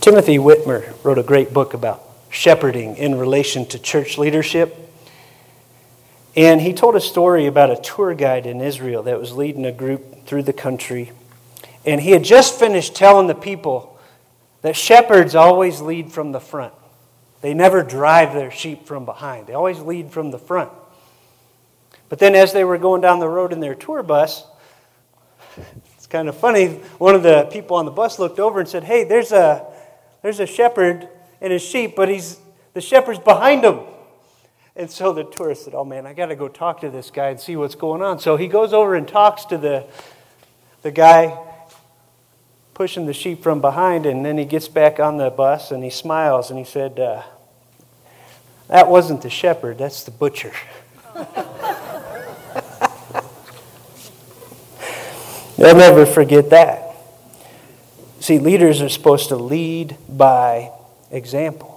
Timothy 0.00 0.38
Witmer 0.38 0.94
wrote 1.04 1.18
a 1.18 1.22
great 1.22 1.52
book 1.52 1.74
about 1.74 2.02
shepherding 2.30 2.96
in 2.96 3.18
relation 3.18 3.66
to 3.66 3.78
church 3.78 4.16
leadership. 4.16 4.78
And 6.34 6.62
he 6.62 6.72
told 6.72 6.96
a 6.96 7.00
story 7.00 7.46
about 7.46 7.70
a 7.70 7.76
tour 7.76 8.14
guide 8.14 8.46
in 8.46 8.62
Israel 8.62 9.02
that 9.02 9.20
was 9.20 9.32
leading 9.32 9.66
a 9.66 9.72
group 9.72 10.24
through 10.24 10.44
the 10.44 10.52
country. 10.52 11.12
And 11.84 12.00
he 12.00 12.12
had 12.12 12.24
just 12.24 12.58
finished 12.58 12.94
telling 12.94 13.26
the 13.26 13.34
people 13.34 13.91
that 14.62 14.76
shepherds 14.76 15.34
always 15.34 15.80
lead 15.80 16.10
from 16.10 16.32
the 16.32 16.40
front. 16.40 16.72
They 17.40 17.54
never 17.54 17.82
drive 17.82 18.32
their 18.32 18.50
sheep 18.50 18.86
from 18.86 19.04
behind, 19.04 19.46
they 19.46 19.54
always 19.54 19.80
lead 19.80 20.10
from 20.10 20.30
the 20.30 20.38
front. 20.38 20.70
But 22.08 22.18
then, 22.18 22.34
as 22.34 22.52
they 22.52 22.64
were 22.64 22.78
going 22.78 23.00
down 23.00 23.20
the 23.20 23.28
road 23.28 23.52
in 23.52 23.60
their 23.60 23.74
tour 23.74 24.02
bus, 24.02 24.44
it's 25.96 26.06
kind 26.06 26.28
of 26.28 26.36
funny. 26.36 26.68
One 26.98 27.14
of 27.14 27.22
the 27.22 27.48
people 27.50 27.76
on 27.76 27.86
the 27.86 27.90
bus 27.90 28.18
looked 28.18 28.38
over 28.38 28.60
and 28.60 28.68
said, 28.68 28.84
Hey, 28.84 29.04
there's 29.04 29.32
a, 29.32 29.66
there's 30.22 30.38
a 30.38 30.46
shepherd 30.46 31.08
and 31.40 31.52
his 31.52 31.62
sheep, 31.62 31.96
but 31.96 32.08
he's, 32.08 32.38
the 32.74 32.80
shepherd's 32.80 33.18
behind 33.18 33.64
him. 33.64 33.80
And 34.76 34.90
so 34.90 35.12
the 35.12 35.24
tourist 35.24 35.64
said, 35.64 35.74
Oh 35.74 35.84
man, 35.84 36.06
I 36.06 36.12
got 36.12 36.26
to 36.26 36.36
go 36.36 36.48
talk 36.48 36.82
to 36.82 36.90
this 36.90 37.10
guy 37.10 37.28
and 37.28 37.40
see 37.40 37.56
what's 37.56 37.74
going 37.74 38.02
on. 38.02 38.18
So 38.18 38.36
he 38.36 38.46
goes 38.46 38.72
over 38.72 38.94
and 38.94 39.08
talks 39.08 39.46
to 39.46 39.58
the, 39.58 39.86
the 40.82 40.90
guy 40.90 41.38
pushing 42.74 43.06
the 43.06 43.12
sheep 43.12 43.42
from 43.42 43.60
behind, 43.60 44.06
and 44.06 44.24
then 44.24 44.38
he 44.38 44.44
gets 44.44 44.68
back 44.68 44.98
on 44.98 45.16
the 45.16 45.30
bus 45.30 45.70
and 45.70 45.84
he 45.84 45.90
smiles 45.90 46.50
and 46.50 46.58
he 46.58 46.64
said, 46.64 46.98
uh, 46.98 47.22
That 48.68 48.88
wasn't 48.88 49.22
the 49.22 49.30
shepherd, 49.30 49.78
that's 49.78 50.04
the 50.04 50.10
butcher. 50.10 50.52
They'll 55.58 55.76
never 55.76 56.06
forget 56.06 56.50
that. 56.50 56.96
See, 58.20 58.38
leaders 58.38 58.80
are 58.80 58.88
supposed 58.88 59.28
to 59.28 59.36
lead 59.36 59.96
by 60.08 60.72
example. 61.10 61.72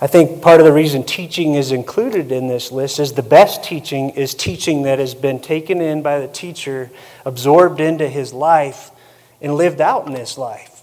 I 0.00 0.06
think 0.06 0.42
part 0.42 0.60
of 0.60 0.66
the 0.66 0.72
reason 0.72 1.02
teaching 1.02 1.54
is 1.54 1.72
included 1.72 2.30
in 2.30 2.46
this 2.46 2.70
list 2.70 3.00
is 3.00 3.12
the 3.12 3.22
best 3.22 3.64
teaching 3.64 4.10
is 4.10 4.32
teaching 4.32 4.82
that 4.82 5.00
has 5.00 5.14
been 5.14 5.40
taken 5.40 5.80
in 5.80 6.02
by 6.02 6.20
the 6.20 6.28
teacher, 6.28 6.90
absorbed 7.24 7.80
into 7.80 8.08
his 8.08 8.32
life, 8.32 8.92
and 9.40 9.54
lived 9.54 9.80
out 9.80 10.06
in 10.06 10.12
this 10.12 10.36
life 10.36 10.82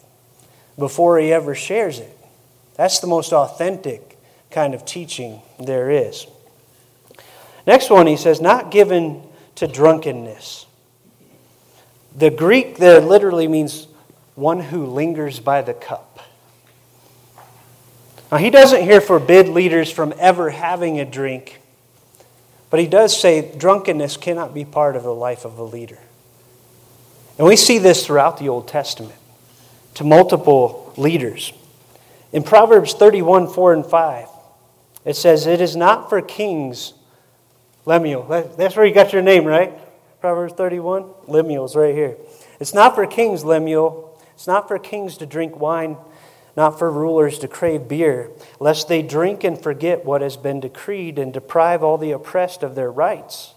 before 0.78 1.20
he 1.20 1.32
ever 1.32 1.56
shares 1.56 2.00
it. 2.00 2.18
That's 2.76 3.00
the 3.00 3.08
most 3.08 3.34
authentic 3.34 4.18
kind 4.52 4.74
of 4.74 4.86
teaching 4.86 5.42
there 5.60 5.90
is. 5.90 6.28
Next 7.66 7.90
one, 7.90 8.08
he 8.08 8.18
says, 8.18 8.42
not 8.42 8.72
given 8.72 9.24
to 9.56 9.68
drunkenness. 9.68 10.66
The 12.16 12.30
Greek 12.30 12.78
there 12.78 13.02
literally 13.02 13.48
means 13.48 13.88
one 14.36 14.60
who 14.60 14.86
lingers 14.86 15.40
by 15.40 15.62
the 15.62 15.74
cup. 15.74 16.20
Now, 18.32 18.38
he 18.38 18.50
doesn't 18.50 18.84
here 18.84 19.02
forbid 19.02 19.48
leaders 19.48 19.92
from 19.92 20.14
ever 20.18 20.50
having 20.50 21.00
a 21.00 21.06
drink, 21.06 21.62
but 22.70 22.80
he 22.80 22.88
does 22.88 23.18
say 23.20 23.56
drunkenness 23.58 24.18
cannot 24.18 24.54
be 24.54 24.66
part 24.66 24.96
of 24.96 25.04
the 25.04 25.14
life 25.14 25.46
of 25.46 25.58
a 25.58 25.64
leader. 25.64 26.00
And 27.38 27.48
we 27.48 27.56
see 27.56 27.78
this 27.78 28.06
throughout 28.06 28.38
the 28.38 28.50
Old 28.50 28.68
Testament 28.68 29.20
to 29.96 30.04
multiple 30.04 30.94
leaders. 30.98 31.54
In 32.32 32.44
Proverbs 32.44 32.94
31 32.94 33.48
4 33.48 33.74
and 33.74 33.86
5, 33.86 34.28
it 35.06 35.16
says, 35.16 35.48
It 35.48 35.62
is 35.62 35.76
not 35.76 36.10
for 36.10 36.22
kings, 36.22 36.94
Lemuel. 37.86 38.24
That's 38.58 38.76
where 38.76 38.86
you 38.86 38.94
got 38.94 39.14
your 39.14 39.22
name, 39.22 39.46
right? 39.46 39.74
Proverbs 40.22 40.54
31? 40.54 41.06
Lemuel's 41.28 41.76
right 41.76 41.94
here. 41.94 42.18
It's 42.60 42.74
not 42.74 42.96
for 42.96 43.06
kings, 43.06 43.44
Lemuel. 43.44 44.20
It's 44.34 44.48
not 44.48 44.68
for 44.68 44.80
kings 44.80 45.18
to 45.18 45.26
drink 45.26 45.60
wine 45.60 45.98
not 46.56 46.80
for 46.80 46.90
rulers 46.90 47.38
to 47.40 47.48
crave 47.48 47.88
beer, 47.88 48.32
lest 48.60 48.88
they 48.88 49.02
drink 49.02 49.44
and 49.44 49.62
forget 49.62 50.06
what 50.06 50.22
has 50.22 50.38
been 50.38 50.60
decreed 50.60 51.20
and 51.20 51.34
deprive 51.34 51.84
all 51.84 51.98
the 51.98 52.12
oppressed 52.12 52.64
of 52.64 52.76
their 52.76 52.92
rights. 52.92 53.55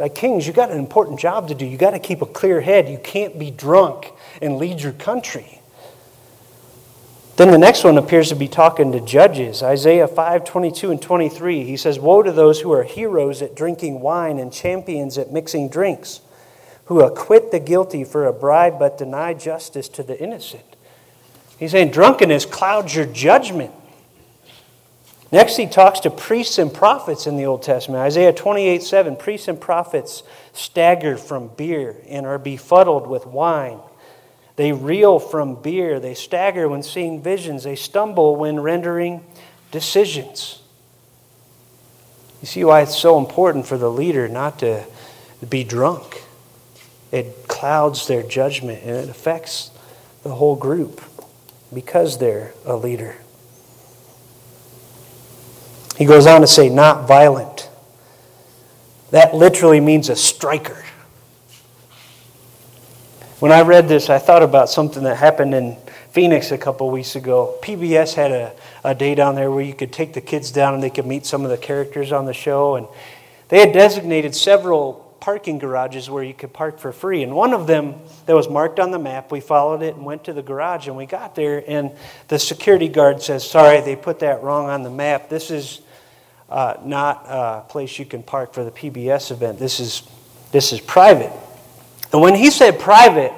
Like 0.00 0.14
kings, 0.14 0.46
you 0.46 0.54
got 0.54 0.70
an 0.70 0.78
important 0.78 1.20
job 1.20 1.48
to 1.48 1.54
do. 1.54 1.66
You 1.66 1.76
got 1.76 1.90
to 1.90 1.98
keep 1.98 2.22
a 2.22 2.26
clear 2.26 2.62
head. 2.62 2.88
You 2.88 2.96
can't 2.96 3.38
be 3.38 3.50
drunk 3.50 4.12
and 4.40 4.56
lead 4.56 4.80
your 4.80 4.94
country. 4.94 5.60
Then 7.36 7.50
the 7.50 7.58
next 7.58 7.84
one 7.84 7.98
appears 7.98 8.30
to 8.30 8.34
be 8.34 8.48
talking 8.48 8.92
to 8.92 9.00
judges. 9.00 9.62
Isaiah 9.62 10.08
5 10.08 10.44
22 10.44 10.90
and 10.90 11.02
23. 11.02 11.64
He 11.64 11.76
says, 11.76 11.98
Woe 11.98 12.22
to 12.22 12.32
those 12.32 12.60
who 12.60 12.72
are 12.72 12.82
heroes 12.82 13.42
at 13.42 13.54
drinking 13.54 14.00
wine 14.00 14.38
and 14.38 14.50
champions 14.50 15.18
at 15.18 15.32
mixing 15.32 15.68
drinks, 15.68 16.22
who 16.86 17.02
acquit 17.02 17.50
the 17.50 17.60
guilty 17.60 18.02
for 18.02 18.26
a 18.26 18.32
bribe 18.32 18.78
but 18.78 18.96
deny 18.96 19.34
justice 19.34 19.86
to 19.90 20.02
the 20.02 20.18
innocent. 20.18 20.64
He's 21.58 21.72
saying 21.72 21.90
drunkenness 21.90 22.46
clouds 22.46 22.94
your 22.94 23.04
judgment. 23.04 23.74
Next, 25.32 25.56
he 25.56 25.66
talks 25.66 26.00
to 26.00 26.10
priests 26.10 26.58
and 26.58 26.74
prophets 26.74 27.26
in 27.26 27.36
the 27.36 27.46
Old 27.46 27.62
Testament. 27.62 28.02
Isaiah 28.02 28.32
28 28.32 28.82
7 28.82 29.16
Priests 29.16 29.48
and 29.48 29.60
prophets 29.60 30.22
stagger 30.52 31.16
from 31.16 31.48
beer 31.48 31.96
and 32.08 32.26
are 32.26 32.38
befuddled 32.38 33.06
with 33.06 33.26
wine. 33.26 33.78
They 34.56 34.72
reel 34.72 35.18
from 35.18 35.54
beer. 35.54 36.00
They 36.00 36.14
stagger 36.14 36.68
when 36.68 36.82
seeing 36.82 37.22
visions. 37.22 37.62
They 37.62 37.76
stumble 37.76 38.36
when 38.36 38.60
rendering 38.60 39.24
decisions. 39.70 40.60
You 42.40 42.46
see 42.46 42.64
why 42.64 42.82
it's 42.82 42.96
so 42.96 43.18
important 43.18 43.66
for 43.66 43.78
the 43.78 43.90
leader 43.90 44.28
not 44.28 44.58
to 44.60 44.84
be 45.48 45.62
drunk. 45.62 46.22
It 47.12 47.48
clouds 47.48 48.06
their 48.06 48.22
judgment 48.22 48.82
and 48.82 48.96
it 48.96 49.08
affects 49.08 49.70
the 50.22 50.34
whole 50.34 50.56
group 50.56 51.02
because 51.72 52.18
they're 52.18 52.52
a 52.64 52.76
leader. 52.76 53.18
He 56.00 56.06
goes 56.06 56.26
on 56.26 56.40
to 56.40 56.46
say, 56.46 56.70
not 56.70 57.06
violent. 57.06 57.68
That 59.10 59.34
literally 59.34 59.80
means 59.80 60.08
a 60.08 60.16
striker. 60.16 60.82
When 63.38 63.52
I 63.52 63.60
read 63.60 63.86
this, 63.86 64.08
I 64.08 64.18
thought 64.18 64.42
about 64.42 64.70
something 64.70 65.02
that 65.02 65.18
happened 65.18 65.54
in 65.54 65.76
Phoenix 66.12 66.52
a 66.52 66.56
couple 66.56 66.88
weeks 66.88 67.16
ago. 67.16 67.58
PBS 67.60 68.14
had 68.14 68.32
a, 68.32 68.56
a 68.82 68.94
day 68.94 69.14
down 69.14 69.34
there 69.34 69.50
where 69.50 69.60
you 69.62 69.74
could 69.74 69.92
take 69.92 70.14
the 70.14 70.22
kids 70.22 70.50
down 70.50 70.72
and 70.72 70.82
they 70.82 70.88
could 70.88 71.04
meet 71.04 71.26
some 71.26 71.44
of 71.44 71.50
the 71.50 71.58
characters 71.58 72.12
on 72.12 72.24
the 72.24 72.32
show. 72.32 72.76
And 72.76 72.88
they 73.48 73.60
had 73.60 73.74
designated 73.74 74.34
several 74.34 75.14
parking 75.20 75.58
garages 75.58 76.08
where 76.08 76.24
you 76.24 76.32
could 76.32 76.54
park 76.54 76.78
for 76.78 76.92
free. 76.92 77.22
And 77.22 77.34
one 77.34 77.52
of 77.52 77.66
them 77.66 77.96
that 78.24 78.34
was 78.34 78.48
marked 78.48 78.80
on 78.80 78.90
the 78.90 78.98
map, 78.98 79.30
we 79.30 79.40
followed 79.40 79.82
it 79.82 79.96
and 79.96 80.06
went 80.06 80.24
to 80.24 80.32
the 80.32 80.40
garage. 80.40 80.88
And 80.88 80.96
we 80.96 81.04
got 81.04 81.34
there, 81.34 81.62
and 81.68 81.94
the 82.28 82.38
security 82.38 82.88
guard 82.88 83.20
says, 83.20 83.46
Sorry, 83.46 83.82
they 83.82 83.96
put 83.96 84.20
that 84.20 84.42
wrong 84.42 84.70
on 84.70 84.82
the 84.82 84.88
map. 84.88 85.28
This 85.28 85.50
is 85.50 85.82
uh, 86.50 86.74
not 86.84 87.24
a 87.28 87.64
place 87.68 87.98
you 87.98 88.04
can 88.04 88.22
park 88.22 88.52
for 88.52 88.64
the 88.64 88.70
PBS 88.70 89.30
event. 89.30 89.58
This 89.58 89.78
is, 89.78 90.02
this 90.50 90.72
is 90.72 90.80
private. 90.80 91.32
And 92.12 92.20
when 92.20 92.34
he 92.34 92.50
said 92.50 92.80
private, 92.80 93.32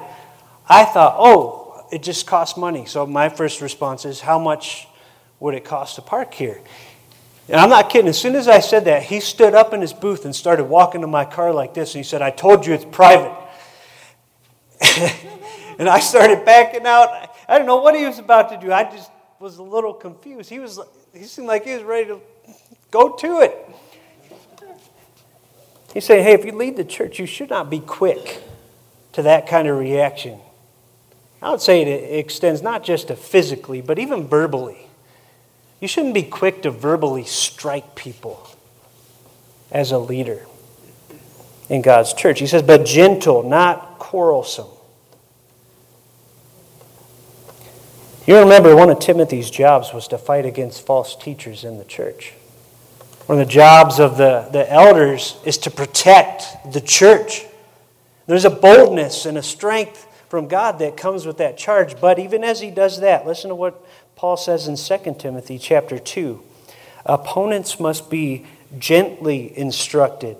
I 0.67 0.85
thought, 0.85 1.15
Oh, 1.17 1.85
it 1.91 2.01
just 2.01 2.25
costs 2.25 2.57
money. 2.57 2.85
So 2.85 3.05
my 3.05 3.29
first 3.29 3.61
response 3.61 4.05
is, 4.05 4.19
How 4.19 4.39
much 4.39 4.87
would 5.39 5.53
it 5.53 5.63
cost 5.63 5.95
to 5.95 6.01
park 6.01 6.33
here? 6.33 6.59
And 7.47 7.59
I'm 7.59 7.69
not 7.69 7.89
kidding. 7.89 8.07
As 8.07 8.19
soon 8.19 8.35
as 8.35 8.47
I 8.47 8.61
said 8.61 8.85
that, 8.85 9.03
he 9.03 9.19
stood 9.19 9.53
up 9.53 9.73
in 9.73 9.81
his 9.81 9.93
booth 9.93 10.25
and 10.25 10.35
started 10.35 10.63
walking 10.63 11.01
to 11.01 11.07
my 11.07 11.25
car 11.25 11.53
like 11.53 11.73
this. 11.73 11.93
And 11.93 12.03
he 12.03 12.07
said, 12.07 12.21
I 12.21 12.31
told 12.31 12.65
you 12.65 12.73
it's 12.73 12.85
private. 12.85 13.37
and 15.77 15.89
I 15.89 15.99
started 15.99 16.45
backing 16.45 16.85
out. 16.85 17.09
I 17.47 17.55
didn't 17.55 17.67
know 17.67 17.81
what 17.81 17.95
he 17.95 18.05
was 18.05 18.17
about 18.17 18.49
to 18.49 18.57
do. 18.57 18.71
I 18.71 18.85
just 18.85 19.11
was 19.39 19.57
a 19.57 19.63
little 19.63 19.93
confused. 19.93 20.49
He, 20.49 20.59
was, 20.59 20.79
he 21.13 21.25
seemed 21.25 21.47
like 21.47 21.65
he 21.65 21.73
was 21.73 21.83
ready 21.83 22.07
to 22.07 22.21
go 22.93 23.09
to 23.09 23.41
it. 23.41 23.57
He's 25.93 26.05
saying, 26.05 26.23
hey, 26.23 26.33
if 26.33 26.45
you 26.45 26.51
lead 26.51 26.77
the 26.77 26.85
church, 26.85 27.17
you 27.17 27.25
should 27.25 27.49
not 27.49 27.69
be 27.69 27.79
quick 27.79 28.41
to 29.13 29.23
that 29.23 29.47
kind 29.47 29.67
of 29.67 29.77
reaction. 29.77 30.39
I 31.41 31.49
would 31.49 31.59
say 31.61 31.81
it 31.81 32.19
extends 32.19 32.61
not 32.61 32.83
just 32.83 33.07
to 33.07 33.15
physically, 33.15 33.81
but 33.81 33.97
even 33.97 34.27
verbally. 34.27 34.87
You 35.81 35.87
shouldn't 35.87 36.13
be 36.13 36.23
quick 36.23 36.61
to 36.61 36.71
verbally 36.71 37.25
strike 37.25 37.95
people 37.95 38.47
as 39.71 39.91
a 39.91 39.97
leader 39.97 40.45
in 41.69 41.81
God's 41.81 42.13
church. 42.13 42.39
He 42.39 42.47
says, 42.47 42.61
but 42.61 42.85
gentle, 42.85 43.43
not 43.43 43.97
quarrelsome. 43.97 44.67
You 48.25 48.37
remember 48.37 48.75
one 48.75 48.89
of 48.89 48.99
Timothy's 48.99 49.49
jobs 49.49 49.93
was 49.93 50.07
to 50.09 50.17
fight 50.17 50.45
against 50.45 50.85
false 50.85 51.15
teachers 51.15 51.63
in 51.63 51.77
the 51.77 51.83
church. 51.83 52.33
One 53.25 53.39
of 53.39 53.47
the 53.47 53.51
jobs 53.51 53.99
of 53.99 54.17
the, 54.17 54.49
the 54.51 54.69
elders 54.71 55.37
is 55.45 55.57
to 55.59 55.71
protect 55.71 56.73
the 56.73 56.81
church. 56.81 57.45
There's 58.27 58.45
a 58.45 58.49
boldness 58.49 59.25
and 59.25 59.37
a 59.37 59.43
strength 59.43 60.07
from 60.27 60.47
God 60.47 60.79
that 60.79 60.97
comes 60.97 61.25
with 61.25 61.37
that 61.37 61.57
charge. 61.57 61.99
But 62.01 62.19
even 62.19 62.43
as 62.43 62.59
he 62.59 62.69
does 62.69 62.99
that, 62.99 63.25
listen 63.25 63.49
to 63.49 63.55
what 63.55 63.81
Paul 64.15 64.35
says 64.35 64.67
in 64.67 64.75
2 64.75 65.15
Timothy 65.19 65.57
chapter 65.57 65.99
2 65.99 66.43
opponents 67.05 67.79
must 67.79 68.09
be 68.09 68.45
gently 68.79 69.57
instructed 69.57 70.37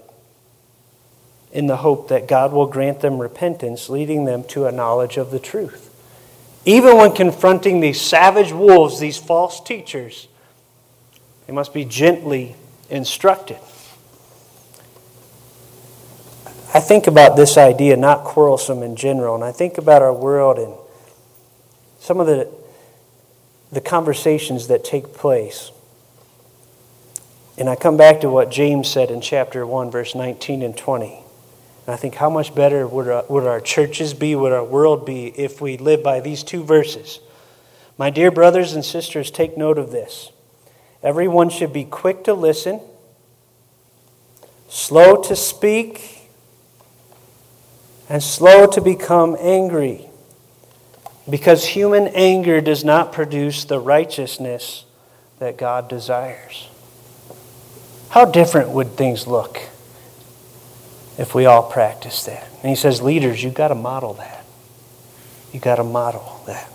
in 1.51 1.67
the 1.67 1.77
hope 1.77 2.07
that 2.07 2.27
God 2.27 2.51
will 2.51 2.65
grant 2.65 3.01
them 3.01 3.19
repentance, 3.19 3.89
leading 3.89 4.25
them 4.25 4.43
to 4.45 4.65
a 4.65 4.71
knowledge 4.71 5.17
of 5.17 5.29
the 5.29 5.39
truth. 5.39 5.89
Even 6.65 6.97
when 6.97 7.13
confronting 7.13 7.79
these 7.79 8.01
savage 8.01 8.51
wolves, 8.51 8.99
these 8.99 9.17
false 9.17 9.61
teachers, 9.61 10.27
they 11.45 11.53
must 11.53 11.73
be 11.73 11.85
gently 11.85 12.55
instructed. 12.89 13.57
I 16.73 16.79
think 16.79 17.05
about 17.05 17.35
this 17.35 17.57
idea, 17.57 17.95
not 17.95 18.23
quarrelsome 18.23 18.81
in 18.81 18.95
general, 18.95 19.35
and 19.35 19.43
I 19.43 19.51
think 19.51 19.77
about 19.77 20.01
our 20.01 20.13
world 20.13 20.57
and 20.57 20.73
some 21.99 22.19
of 22.19 22.25
the, 22.25 22.49
the 23.71 23.79
conversations 23.79 24.67
that 24.67 24.83
take 24.83 25.13
place. 25.13 25.71
And 27.57 27.69
I 27.69 27.75
come 27.75 27.95
back 27.95 28.21
to 28.21 28.29
what 28.29 28.49
James 28.49 28.89
said 28.89 29.11
in 29.11 29.21
chapter 29.21 29.67
1, 29.67 29.91
verse 29.91 30.15
19 30.15 30.63
and 30.63 30.75
20. 30.75 31.23
And 31.85 31.93
I 31.93 31.95
think, 31.95 32.15
how 32.15 32.29
much 32.29 32.55
better 32.55 32.87
would 32.87 33.07
our, 33.07 33.25
would 33.29 33.45
our 33.45 33.61
churches 33.61 34.13
be, 34.13 34.35
would 34.35 34.51
our 34.51 34.63
world 34.63 35.05
be, 35.05 35.27
if 35.27 35.61
we 35.61 35.77
live 35.77 36.01
by 36.01 36.21
these 36.21 36.41
two 36.43 36.63
verses? 36.63 37.19
My 37.97 38.09
dear 38.09 38.31
brothers 38.31 38.73
and 38.73 38.83
sisters, 38.83 39.29
take 39.29 39.57
note 39.57 39.77
of 39.77 39.91
this. 39.91 40.31
Everyone 41.03 41.49
should 41.49 41.73
be 41.73 41.83
quick 41.83 42.23
to 42.23 42.33
listen, 42.33 42.79
slow 44.69 45.21
to 45.23 45.35
speak, 45.35 46.29
and 48.09 48.23
slow 48.23 48.67
to 48.67 48.81
become 48.81 49.35
angry, 49.39 50.07
because 51.29 51.65
human 51.65 52.07
anger 52.07 52.61
does 52.61 52.83
not 52.83 53.11
produce 53.11 53.65
the 53.65 53.79
righteousness 53.79 54.85
that 55.39 55.57
God 55.57 55.89
desires. 55.89 56.69
How 58.09 58.25
different 58.25 58.69
would 58.69 58.95
things 58.95 59.27
look 59.27 59.59
if 61.17 61.35
we 61.35 61.45
all 61.45 61.63
practiced 61.63 62.25
that? 62.27 62.47
And 62.61 62.69
he 62.69 62.75
says, 62.75 63.01
leaders, 63.01 63.43
you've 63.43 63.53
got 63.53 63.69
to 63.69 63.75
model 63.75 64.13
that. 64.13 64.45
You've 65.51 65.63
got 65.63 65.75
to 65.75 65.83
model 65.83 66.41
that. 66.45 66.69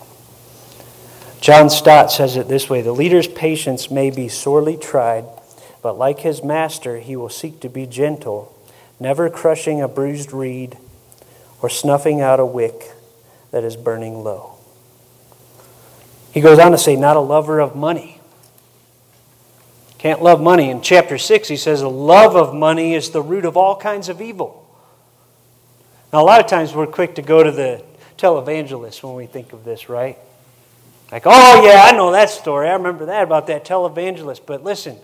John 1.41 1.71
Stott 1.71 2.11
says 2.11 2.37
it 2.37 2.49
this 2.49 2.69
way 2.69 2.83
The 2.83 2.93
leader's 2.93 3.29
patience 3.29 3.91
may 3.91 4.11
be 4.11 4.29
sorely 4.29 4.77
tried, 4.77 5.25
but 5.83 5.97
like 5.97 6.21
his 6.21 6.43
master, 6.43 6.99
he 6.99 7.17
will 7.17 7.29
seek 7.29 7.61
to 7.61 7.69
be 7.69 7.87
gentle, 7.87 8.55
never 8.99 9.31
crushing 9.31 9.81
a 9.81 9.89
bruised 9.89 10.33
reed 10.33 10.77
or 11.63 11.69
snuffing 11.69 12.21
out 12.21 12.41
a 12.41 12.47
wick 12.47 12.93
that 13.51 13.65
is 13.65 13.77
burning 13.77 14.23
low. 14.23 14.55
He 16.33 16.41
goes 16.41 16.59
on 16.59 16.73
to 16.73 16.79
say, 16.79 16.97
not 16.97 17.17
a 17.17 17.21
lover 17.21 17.61
of 17.61 17.75
money. 17.75 18.21
Can't 19.97 20.23
love 20.23 20.41
money. 20.41 20.71
In 20.71 20.83
chapter 20.83 21.19
6, 21.19 21.49
he 21.49 21.57
says, 21.57 21.81
the 21.81 21.91
love 21.91 22.37
of 22.37 22.55
money 22.55 22.95
is 22.95 23.11
the 23.11 23.23
root 23.23 23.45
of 23.45 23.57
all 23.57 23.77
kinds 23.77 24.09
of 24.09 24.21
evil. 24.21 24.65
Now, 26.13 26.23
a 26.23 26.27
lot 26.27 26.41
of 26.41 26.47
times 26.47 26.75
we're 26.75 26.87
quick 26.87 27.17
to 27.17 27.23
go 27.23 27.43
to 27.43 27.51
the 27.51 27.83
televangelist 28.17 29.03
when 29.03 29.15
we 29.15 29.27
think 29.27 29.53
of 29.53 29.65
this, 29.65 29.89
right? 29.89 30.19
Like, 31.11 31.23
oh, 31.25 31.65
yeah, 31.65 31.85
I 31.85 31.97
know 31.97 32.13
that 32.13 32.31
story. 32.31 32.69
I 32.69 32.75
remember 32.75 33.07
that 33.07 33.23
about 33.23 33.47
that 33.47 33.65
televangelist. 33.65 34.43
But 34.45 34.63
listen, 34.63 34.99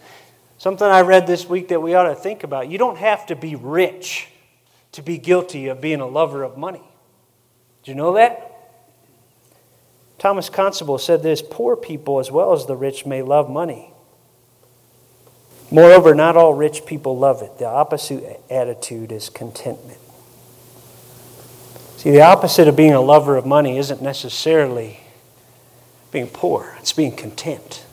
something 0.59 0.87
I 0.87 1.01
read 1.01 1.27
this 1.27 1.49
week 1.49 1.69
that 1.69 1.81
we 1.81 1.95
ought 1.95 2.09
to 2.09 2.15
think 2.15 2.45
about. 2.45 2.69
You 2.69 2.79
don't 2.79 2.99
have 2.99 3.27
to 3.27 3.37
be 3.37 3.55
rich 3.55 4.29
to 4.93 5.03
be 5.03 5.19
guilty 5.19 5.69
of 5.69 5.81
being 5.81 6.01
a 6.01 6.07
lover 6.07 6.43
of 6.43 6.59
money. 6.59 6.83
Do 7.83 7.91
you 7.91 7.97
know 7.97 8.15
that? 8.15 8.51
Thomas 10.19 10.49
Constable 10.49 10.99
said 10.99 11.23
this 11.23 11.43
poor 11.43 11.77
people 11.77 12.19
as 12.19 12.31
well 12.31 12.53
as 12.53 12.67
the 12.67 12.77
rich 12.77 13.05
may 13.05 13.23
love 13.23 13.51
money. 13.51 13.91
Moreover, 15.71 16.15
not 16.15 16.37
all 16.37 16.55
rich 16.55 16.87
people 16.87 17.19
love 17.19 17.43
it. 17.43 17.59
The 17.59 17.67
opposite 17.67 18.41
attitude 18.49 19.11
is 19.11 19.29
contentment. 19.29 19.99
See, 21.97 22.11
the 22.11 22.23
opposite 22.23 22.69
of 22.69 22.77
being 22.77 22.93
a 22.93 23.01
lover 23.01 23.37
of 23.37 23.45
money 23.47 23.79
isn't 23.79 24.01
necessarily 24.01 25.01
being 26.15 26.29
poor, 26.29 26.77
it's 26.79 26.93
being 26.93 27.15
content. 27.15 27.85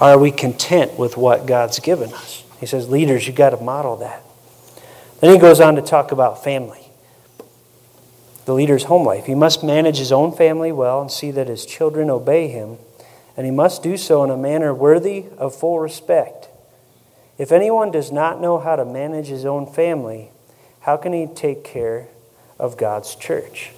Are 0.00 0.18
we 0.18 0.32
content 0.32 0.98
with 0.98 1.16
what 1.16 1.46
God's 1.46 1.78
given 1.78 2.12
us? 2.12 2.42
He 2.58 2.66
says, 2.66 2.88
leaders, 2.88 3.26
you've 3.26 3.36
got 3.36 3.50
to 3.50 3.56
model 3.58 3.96
that. 3.98 4.22
Then 5.20 5.32
he 5.32 5.38
goes 5.38 5.60
on 5.60 5.76
to 5.76 5.82
talk 5.82 6.10
about 6.10 6.42
family. 6.42 6.90
The 8.46 8.52
leader's 8.52 8.84
home 8.84 9.06
life. 9.06 9.26
He 9.26 9.34
must 9.34 9.62
manage 9.62 9.98
his 9.98 10.10
own 10.10 10.36
family 10.36 10.72
well 10.72 11.00
and 11.00 11.10
see 11.10 11.30
that 11.30 11.46
his 11.46 11.64
children 11.64 12.10
obey 12.10 12.48
him, 12.48 12.78
and 13.36 13.46
he 13.46 13.52
must 13.52 13.84
do 13.84 13.96
so 13.96 14.24
in 14.24 14.30
a 14.30 14.36
manner 14.36 14.74
worthy 14.74 15.26
of 15.38 15.54
full 15.54 15.78
respect. 15.78 16.48
If 17.38 17.52
anyone 17.52 17.92
does 17.92 18.10
not 18.10 18.40
know 18.40 18.58
how 18.58 18.74
to 18.74 18.84
manage 18.84 19.28
his 19.28 19.44
own 19.44 19.72
family, 19.72 20.30
how 20.80 20.96
can 20.96 21.12
he 21.12 21.26
take 21.26 21.62
care 21.62 22.08
of 22.58 22.76
God's 22.76 23.14
church? 23.14 23.70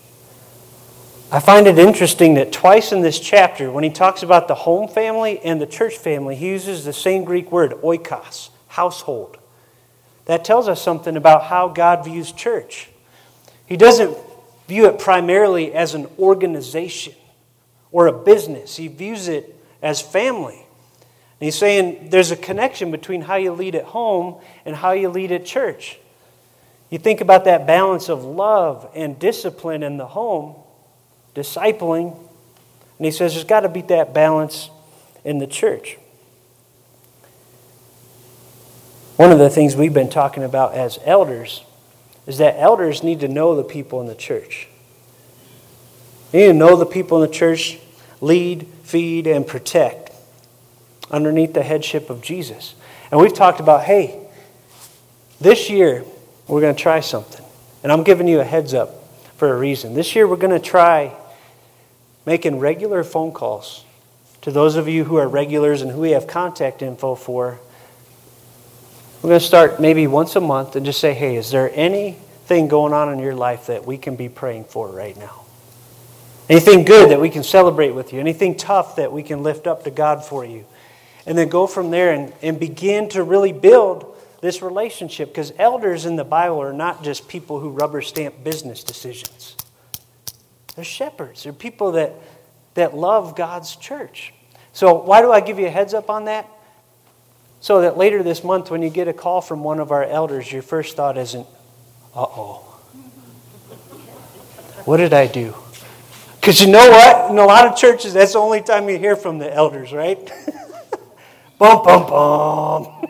I 1.30 1.40
find 1.40 1.66
it 1.66 1.78
interesting 1.78 2.34
that 2.34 2.52
twice 2.52 2.90
in 2.90 3.02
this 3.02 3.20
chapter, 3.20 3.70
when 3.70 3.84
he 3.84 3.90
talks 3.90 4.22
about 4.22 4.48
the 4.48 4.54
home 4.54 4.88
family 4.88 5.38
and 5.40 5.60
the 5.60 5.66
church 5.66 5.98
family, 5.98 6.34
he 6.34 6.48
uses 6.48 6.86
the 6.86 6.92
same 6.94 7.24
Greek 7.24 7.52
word, 7.52 7.72
oikos, 7.82 8.48
household. 8.68 9.36
That 10.24 10.42
tells 10.42 10.68
us 10.68 10.80
something 10.80 11.16
about 11.18 11.44
how 11.44 11.68
God 11.68 12.02
views 12.02 12.32
church. 12.32 12.88
He 13.66 13.76
doesn't 13.76 14.16
view 14.68 14.86
it 14.86 14.98
primarily 14.98 15.74
as 15.74 15.94
an 15.94 16.06
organization 16.18 17.14
or 17.92 18.06
a 18.06 18.12
business, 18.12 18.76
He 18.76 18.88
views 18.88 19.28
it 19.28 19.54
as 19.82 20.00
family. 20.00 20.66
And 21.40 21.46
he's 21.46 21.56
saying 21.56 22.08
there's 22.10 22.30
a 22.30 22.36
connection 22.36 22.90
between 22.90 23.22
how 23.22 23.36
you 23.36 23.52
lead 23.52 23.74
at 23.74 23.84
home 23.84 24.40
and 24.64 24.74
how 24.74 24.92
you 24.92 25.08
lead 25.08 25.30
at 25.30 25.44
church. 25.44 25.98
You 26.90 26.98
think 26.98 27.20
about 27.20 27.44
that 27.44 27.66
balance 27.66 28.08
of 28.08 28.24
love 28.24 28.90
and 28.94 29.18
discipline 29.18 29.82
in 29.82 29.98
the 29.98 30.06
home, 30.06 30.56
discipling, 31.34 32.16
and 32.98 33.04
he 33.04 33.10
says 33.10 33.34
there's 33.34 33.44
got 33.44 33.60
to 33.60 33.68
be 33.68 33.82
that 33.82 34.12
balance 34.12 34.70
in 35.24 35.38
the 35.38 35.46
church. 35.46 35.98
One 39.16 39.32
of 39.32 39.38
the 39.38 39.50
things 39.50 39.74
we've 39.74 39.94
been 39.94 40.10
talking 40.10 40.44
about 40.44 40.74
as 40.74 40.98
elders 41.04 41.64
is 42.26 42.38
that 42.38 42.56
elders 42.58 43.02
need 43.02 43.20
to 43.20 43.28
know 43.28 43.56
the 43.56 43.64
people 43.64 44.00
in 44.00 44.06
the 44.06 44.14
church. 44.14 44.68
They 46.30 46.46
need 46.46 46.52
to 46.52 46.52
know 46.52 46.76
the 46.76 46.86
people 46.86 47.22
in 47.22 47.28
the 47.28 47.34
church, 47.34 47.78
lead, 48.20 48.66
feed, 48.84 49.26
and 49.26 49.46
protect 49.46 50.12
underneath 51.10 51.54
the 51.54 51.62
headship 51.62 52.10
of 52.10 52.20
Jesus. 52.20 52.74
And 53.10 53.20
we've 53.20 53.34
talked 53.34 53.60
about 53.60 53.84
hey, 53.84 54.20
this 55.40 55.70
year 55.70 56.04
we're 56.46 56.60
going 56.60 56.74
to 56.74 56.80
try 56.80 57.00
something. 57.00 57.44
And 57.82 57.90
I'm 57.90 58.02
giving 58.02 58.28
you 58.28 58.40
a 58.40 58.44
heads 58.44 58.74
up 58.74 59.07
for 59.38 59.50
a 59.54 59.56
reason. 59.56 59.94
This 59.94 60.14
year 60.14 60.28
we're 60.28 60.36
going 60.36 60.50
to 60.50 60.64
try 60.64 61.14
making 62.26 62.58
regular 62.58 63.02
phone 63.02 63.32
calls 63.32 63.84
to 64.42 64.50
those 64.50 64.76
of 64.76 64.88
you 64.88 65.04
who 65.04 65.16
are 65.16 65.26
regulars 65.26 65.80
and 65.80 65.90
who 65.90 66.00
we 66.00 66.10
have 66.10 66.26
contact 66.26 66.82
info 66.82 67.14
for 67.14 67.58
we're 69.22 69.30
going 69.30 69.40
to 69.40 69.46
start 69.46 69.80
maybe 69.80 70.06
once 70.06 70.36
a 70.36 70.40
month 70.40 70.76
and 70.76 70.86
just 70.86 71.00
say, 71.00 71.12
hey, 71.12 71.34
is 71.34 71.50
there 71.50 71.72
anything 71.74 72.68
going 72.68 72.92
on 72.92 73.12
in 73.12 73.18
your 73.18 73.34
life 73.34 73.66
that 73.66 73.84
we 73.84 73.98
can 73.98 74.14
be 74.14 74.28
praying 74.28 74.64
for 74.64 74.88
right 74.88 75.16
now? 75.16 75.42
Anything 76.48 76.84
good 76.84 77.10
that 77.10 77.20
we 77.20 77.28
can 77.28 77.42
celebrate 77.42 77.90
with 77.90 78.12
you? 78.12 78.20
Anything 78.20 78.56
tough 78.56 78.94
that 78.94 79.12
we 79.12 79.24
can 79.24 79.42
lift 79.42 79.66
up 79.66 79.82
to 79.84 79.90
God 79.90 80.24
for 80.24 80.44
you? 80.44 80.64
And 81.26 81.36
then 81.36 81.48
go 81.48 81.66
from 81.66 81.90
there 81.90 82.12
and, 82.12 82.32
and 82.42 82.60
begin 82.60 83.08
to 83.10 83.24
really 83.24 83.52
build 83.52 84.16
this 84.40 84.62
relationship 84.62 85.28
because 85.28 85.52
elders 85.58 86.06
in 86.06 86.16
the 86.16 86.24
Bible 86.24 86.60
are 86.60 86.72
not 86.72 87.02
just 87.02 87.28
people 87.28 87.60
who 87.60 87.70
rubber 87.70 88.02
stamp 88.02 88.44
business 88.44 88.84
decisions. 88.84 89.56
They're 90.76 90.84
shepherds. 90.84 91.42
They're 91.42 91.52
people 91.52 91.92
that, 91.92 92.14
that 92.74 92.96
love 92.96 93.36
God's 93.36 93.74
church. 93.76 94.32
So, 94.72 94.94
why 94.94 95.22
do 95.22 95.32
I 95.32 95.40
give 95.40 95.58
you 95.58 95.66
a 95.66 95.70
heads 95.70 95.92
up 95.92 96.08
on 96.08 96.26
that? 96.26 96.48
So 97.60 97.80
that 97.80 97.96
later 97.96 98.22
this 98.22 98.44
month, 98.44 98.70
when 98.70 98.82
you 98.82 98.90
get 98.90 99.08
a 99.08 99.12
call 99.12 99.40
from 99.40 99.64
one 99.64 99.80
of 99.80 99.90
our 99.90 100.04
elders, 100.04 100.52
your 100.52 100.62
first 100.62 100.94
thought 100.94 101.18
isn't, 101.18 101.46
uh 102.14 102.22
oh. 102.22 102.64
What 104.84 104.98
did 104.98 105.12
I 105.12 105.26
do? 105.26 105.54
Because 106.40 106.62
you 106.62 106.70
know 106.70 106.88
what? 106.88 107.30
In 107.30 107.38
a 107.38 107.44
lot 107.44 107.66
of 107.66 107.76
churches, 107.76 108.14
that's 108.14 108.34
the 108.34 108.38
only 108.38 108.62
time 108.62 108.88
you 108.88 108.96
hear 108.98 109.16
from 109.16 109.38
the 109.38 109.52
elders, 109.52 109.92
right? 109.92 110.18
bum, 111.58 111.82
bum, 111.84 112.06
bum. 112.08 113.08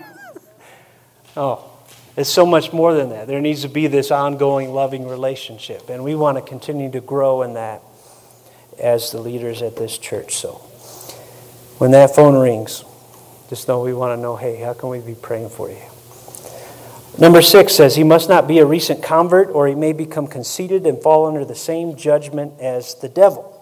Oh, 1.39 1.71
it's 2.17 2.29
so 2.29 2.45
much 2.45 2.73
more 2.73 2.95
than 2.95 3.11
that. 3.11 3.29
There 3.29 3.41
needs 3.41 3.63
to 3.63 3.69
be 3.69 3.87
this 3.87 4.11
ongoing, 4.11 4.75
loving 4.75 5.07
relationship. 5.07 5.89
And 5.89 6.03
we 6.03 6.15
want 6.15 6.37
to 6.37 6.43
continue 6.43 6.91
to 6.91 7.01
grow 7.01 7.43
in 7.43 7.55
that 7.55 7.81
as 8.79 9.13
the 9.13 9.21
leaders 9.21 9.63
at 9.63 9.77
this 9.77 9.97
church. 9.99 10.37
So 10.37 10.55
when 11.79 11.93
that 11.93 12.15
phone 12.15 12.35
rings, 12.35 12.85
just 13.49 13.69
know 13.69 13.83
we 13.83 13.95
want 13.95 14.19
to 14.19 14.21
know 14.21 14.37
hey, 14.37 14.57
how 14.57 14.75
can 14.75 14.89
we 14.89 14.99
be 14.99 15.15
praying 15.15 15.51
for 15.51 15.71
you? 15.71 15.79
Number 17.19 17.41
six 17.41 17.75
says 17.75 17.97
he 17.97 18.05
must 18.05 18.29
not 18.29 18.47
be 18.47 18.59
a 18.59 18.67
recent 18.67 19.03
convert 19.03 19.49
or 19.49 19.67
he 19.67 19.75
may 19.75 19.93
become 19.93 20.27
conceited 20.27 20.87
and 20.87 21.01
fall 21.01 21.27
under 21.27 21.45
the 21.45 21.55
same 21.55 21.97
judgment 21.97 22.61
as 22.61 22.95
the 22.97 23.09
devil. 23.09 23.55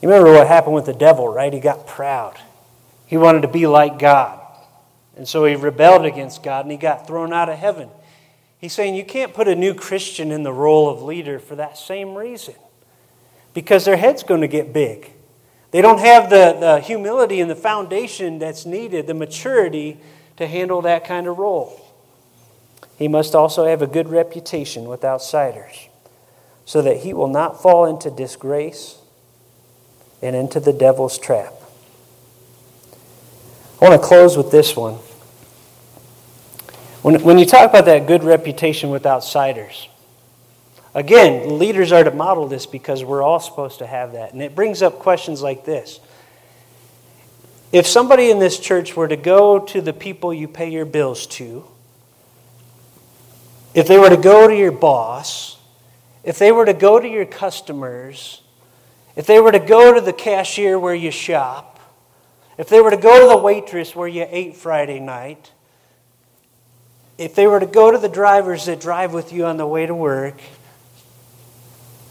You 0.00 0.08
remember 0.08 0.32
what 0.32 0.46
happened 0.46 0.74
with 0.74 0.86
the 0.86 0.92
devil, 0.92 1.28
right? 1.28 1.52
He 1.52 1.58
got 1.58 1.86
proud. 1.86 2.36
He 3.06 3.16
wanted 3.16 3.42
to 3.42 3.48
be 3.48 3.66
like 3.66 3.98
God. 3.98 4.37
And 5.18 5.28
so 5.28 5.44
he 5.44 5.56
rebelled 5.56 6.06
against 6.06 6.42
God 6.44 6.64
and 6.64 6.70
he 6.70 6.78
got 6.78 7.06
thrown 7.06 7.32
out 7.32 7.48
of 7.48 7.58
heaven. 7.58 7.90
He's 8.58 8.72
saying 8.72 8.94
you 8.94 9.04
can't 9.04 9.34
put 9.34 9.48
a 9.48 9.54
new 9.54 9.74
Christian 9.74 10.30
in 10.30 10.44
the 10.44 10.52
role 10.52 10.88
of 10.88 11.02
leader 11.02 11.38
for 11.38 11.56
that 11.56 11.76
same 11.76 12.14
reason 12.14 12.54
because 13.52 13.84
their 13.84 13.96
head's 13.96 14.22
going 14.22 14.40
to 14.40 14.48
get 14.48 14.72
big. 14.72 15.10
They 15.72 15.82
don't 15.82 15.98
have 15.98 16.30
the, 16.30 16.56
the 16.58 16.80
humility 16.80 17.40
and 17.40 17.50
the 17.50 17.56
foundation 17.56 18.38
that's 18.38 18.64
needed, 18.64 19.06
the 19.06 19.14
maturity 19.14 19.98
to 20.36 20.46
handle 20.46 20.82
that 20.82 21.04
kind 21.04 21.26
of 21.26 21.38
role. 21.38 21.84
He 22.96 23.08
must 23.08 23.34
also 23.34 23.66
have 23.66 23.82
a 23.82 23.86
good 23.86 24.08
reputation 24.08 24.88
with 24.88 25.04
outsiders 25.04 25.88
so 26.64 26.80
that 26.82 26.98
he 26.98 27.12
will 27.12 27.28
not 27.28 27.60
fall 27.60 27.86
into 27.86 28.10
disgrace 28.10 28.98
and 30.22 30.34
into 30.34 30.60
the 30.60 30.72
devil's 30.72 31.18
trap. 31.18 31.52
I 33.80 33.88
want 33.88 34.00
to 34.00 34.06
close 34.06 34.36
with 34.36 34.50
this 34.50 34.76
one. 34.76 34.98
When, 37.02 37.22
when 37.22 37.38
you 37.38 37.46
talk 37.46 37.68
about 37.68 37.84
that 37.84 38.06
good 38.06 38.24
reputation 38.24 38.90
with 38.90 39.06
outsiders, 39.06 39.88
again, 40.94 41.58
leaders 41.58 41.92
are 41.92 42.02
to 42.02 42.10
model 42.10 42.48
this 42.48 42.66
because 42.66 43.04
we're 43.04 43.22
all 43.22 43.38
supposed 43.38 43.78
to 43.78 43.86
have 43.86 44.12
that. 44.12 44.32
And 44.32 44.42
it 44.42 44.54
brings 44.54 44.82
up 44.82 44.98
questions 44.98 45.40
like 45.40 45.64
this 45.64 46.00
If 47.70 47.86
somebody 47.86 48.30
in 48.30 48.40
this 48.40 48.58
church 48.58 48.96
were 48.96 49.08
to 49.08 49.16
go 49.16 49.60
to 49.60 49.80
the 49.80 49.92
people 49.92 50.34
you 50.34 50.48
pay 50.48 50.70
your 50.70 50.84
bills 50.84 51.26
to, 51.28 51.64
if 53.74 53.86
they 53.86 53.98
were 53.98 54.10
to 54.10 54.16
go 54.16 54.48
to 54.48 54.56
your 54.56 54.72
boss, 54.72 55.58
if 56.24 56.38
they 56.38 56.50
were 56.50 56.66
to 56.66 56.74
go 56.74 56.98
to 56.98 57.08
your 57.08 57.26
customers, 57.26 58.42
if 59.14 59.26
they 59.26 59.40
were 59.40 59.52
to 59.52 59.60
go 59.60 59.94
to 59.94 60.00
the 60.00 60.12
cashier 60.12 60.78
where 60.78 60.94
you 60.94 61.12
shop, 61.12 61.78
if 62.58 62.68
they 62.68 62.80
were 62.80 62.90
to 62.90 62.96
go 62.96 63.20
to 63.20 63.28
the 63.28 63.36
waitress 63.36 63.94
where 63.94 64.08
you 64.08 64.26
ate 64.28 64.56
Friday 64.56 64.98
night, 64.98 65.52
if 67.18 67.34
they 67.34 67.48
were 67.48 67.60
to 67.60 67.66
go 67.66 67.90
to 67.90 67.98
the 67.98 68.08
drivers 68.08 68.66
that 68.66 68.80
drive 68.80 69.12
with 69.12 69.32
you 69.32 69.44
on 69.44 69.56
the 69.56 69.66
way 69.66 69.84
to 69.84 69.94
work, 69.94 70.40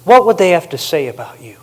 what 0.04 0.26
would 0.26 0.38
they 0.38 0.52
have 0.52 0.70
to 0.70 0.78
say 0.78 1.08
about 1.08 1.42
you? 1.42 1.58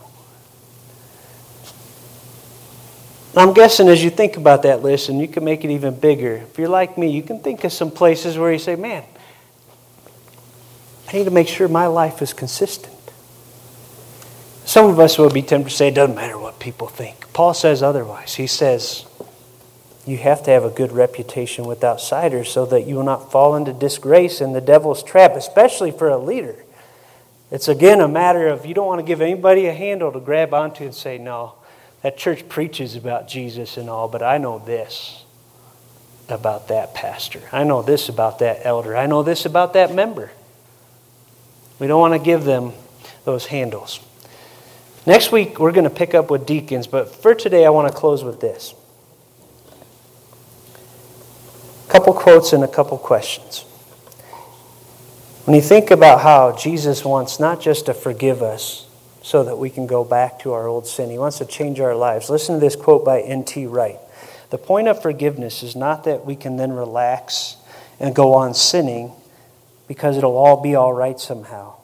I'm 3.37 3.53
guessing 3.53 3.89
as 3.89 4.03
you 4.03 4.11
think 4.11 4.37
about 4.37 4.63
that 4.63 4.83
list, 4.83 5.09
and 5.09 5.21
you 5.21 5.27
can 5.27 5.45
make 5.45 5.65
it 5.65 5.71
even 5.71 5.99
bigger, 5.99 6.37
if 6.37 6.57
you're 6.57 6.69
like 6.69 6.97
me, 6.97 7.11
you 7.11 7.23
can 7.23 7.41
think 7.41 7.65
of 7.65 7.73
some 7.73 7.91
places 7.91 8.39
where 8.39 8.53
you 8.53 8.59
say, 8.59 8.77
man, 8.77 9.05
I 11.09 11.17
need 11.17 11.25
to 11.25 11.31
make 11.31 11.49
sure 11.49 11.67
my 11.69 11.87
life 11.87 12.23
is 12.23 12.33
consistent. 12.33 12.95
Some 14.65 14.89
of 14.89 14.99
us 14.99 15.19
will 15.19 15.31
be 15.31 15.43
tempted 15.43 15.71
to 15.71 15.77
say 15.77 15.89
it 15.89 15.95
doesn't 15.95 16.15
matter 16.15 16.39
what 16.39 16.59
people 16.59 16.87
think. 16.87 17.33
Paul 17.33 17.55
says 17.55 17.83
otherwise. 17.83 18.35
He 18.35 18.47
says 18.47 19.05
you 20.07 20.19
have 20.19 20.43
to 20.43 20.51
have 20.51 20.65
a 20.65 20.71
good 20.71 20.93
reputation 20.93 21.65
with 21.65 21.83
outsiders 21.83 22.51
so 22.51 22.67
that 22.67 22.87
you 22.87 22.97
will 22.97 23.05
not 23.05 23.33
fall 23.33 23.57
into 23.57 23.73
disgrace 23.73 24.41
and 24.41 24.55
the 24.55 24.61
devil's 24.61 25.03
trap, 25.03 25.33
especially 25.33 25.91
for 25.91 26.09
a 26.09 26.19
leader. 26.19 26.57
It's 27.51 27.69
again 27.69 28.01
a 28.01 28.09
matter 28.09 28.49
of 28.49 28.67
you 28.67 28.75
don't 28.75 28.87
want 28.87 29.01
to 29.01 29.07
give 29.07 29.21
anybody 29.21 29.67
a 29.67 29.73
handle 29.73 30.13
to 30.13 30.21
grab 30.21 30.53
onto 30.53 30.85
and 30.85 30.95
say, 30.95 31.19
no, 31.19 31.55
that 32.03 32.19
church 32.19 32.49
preaches 32.49 32.97
about 32.97 33.29
Jesus 33.29 33.77
and 33.77 33.89
all, 33.89 34.09
but 34.09 34.23
I 34.23 34.39
know 34.39 34.59
this 34.59 35.25
about 36.29 36.69
that 36.69 36.95
pastor. 36.95 37.43
I 37.53 37.65
know 37.65 37.83
this 37.83 38.09
about 38.09 38.39
that 38.41 38.61
elder. 38.65 38.97
I 38.97 39.07
know 39.07 39.23
this 39.23 39.47
about 39.47 39.75
that 39.75 39.95
member. 39.95 40.31
We 41.79 41.87
don't 41.87 42.01
want 42.01 42.15
to 42.15 42.19
give 42.19 42.45
them 42.45 42.73
those 43.25 43.47
handles. 43.47 44.01
Next 45.07 45.33
week, 45.33 45.59
we're 45.59 45.73
going 45.73 45.85
to 45.85 45.91
pick 45.91 46.15
up 46.15 46.31
with 46.31 46.47
deacons, 46.47 46.87
but 46.87 47.15
for 47.15 47.35
today, 47.35 47.67
I 47.67 47.71
want 47.71 47.93
to 47.93 47.95
close 47.95 48.25
with 48.25 48.41
this. 48.41 48.75
A 51.84 51.84
couple 51.95 52.13
quotes 52.13 52.53
and 52.53 52.65
a 52.65 52.69
couple 52.69 52.99
questions. 52.99 53.63
When 55.45 55.55
you 55.55 55.63
think 55.63 55.93
about 55.93 56.23
how 56.23 56.57
Jesus 56.57 57.05
wants 57.05 57.39
not 57.39 57.61
just 57.61 57.87
to 57.87 57.95
forgive 57.95 58.43
us 58.43 58.89
so 59.23 59.45
that 59.45 59.59
we 59.59 59.71
can 59.71 59.87
go 59.87 60.03
back 60.03 60.41
to 60.41 60.53
our 60.55 60.67
old 60.67 60.89
sin, 60.89 61.09
He 61.09 61.19
wants 61.19 61.39
to 61.39 61.47
change 61.47 61.79
our 61.79 61.95
lives. 61.95 62.29
Listen 62.29 62.57
to 62.57 62.61
this 62.61 62.75
quote 62.75 63.05
by 63.05 63.21
N.T. 63.21 63.67
Wright. 63.67 63.99
The 64.51 64.59
point 64.59 64.89
of 64.89 65.01
forgiveness 65.01 65.63
is 65.63 65.77
not 65.77 66.03
that 66.03 66.27
we 66.27 66.35
can 66.35 66.57
then 66.57 66.73
relax 66.73 67.59
and 68.01 68.13
go 68.13 68.35
on 68.35 68.55
sinning 68.55 69.13
because 69.87 70.17
it'll 70.17 70.37
all 70.37 70.61
be 70.61 70.75
all 70.75 70.93
right 70.93 71.21
somehow 71.21 71.77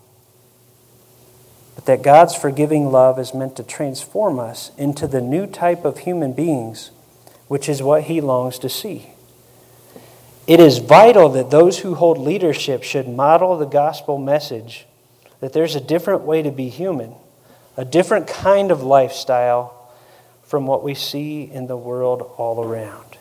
but 1.77 1.87
that 1.87 2.03
God's 2.03 2.35
forgiving 2.35 2.91
love 2.93 3.19
is 3.19 3.33
meant 3.33 3.57
to 3.57 3.63
transform 3.63 4.39
us 4.39 4.71
into 4.77 5.07
the 5.07 5.23
new 5.23 5.47
type 5.47 5.87
of 5.87 6.01
human 6.01 6.35
beings, 6.35 6.91
which 7.49 7.71
is 7.71 7.83
what 7.83 8.03
He 8.03 8.21
longs 8.21 8.59
to 8.59 8.69
see. 8.69 9.15
It 10.51 10.59
is 10.59 10.79
vital 10.79 11.29
that 11.29 11.53
those 11.53 11.79
who 11.79 11.95
hold 11.95 12.19
leadership 12.19 12.83
should 12.83 13.07
model 13.07 13.57
the 13.57 13.67
gospel 13.67 14.19
message 14.19 14.85
that 15.39 15.53
there's 15.53 15.77
a 15.77 15.81
different 15.81 16.23
way 16.23 16.43
to 16.43 16.51
be 16.51 16.69
human, 16.69 17.15
a 17.77 17.85
different 17.85 18.27
kind 18.27 18.73
of 18.73 18.83
lifestyle 18.83 19.93
from 20.43 20.67
what 20.67 20.83
we 20.83 20.93
see 20.93 21.45
in 21.45 21.69
the 21.69 21.77
world 21.77 22.29
all 22.37 22.65
around. 22.65 23.17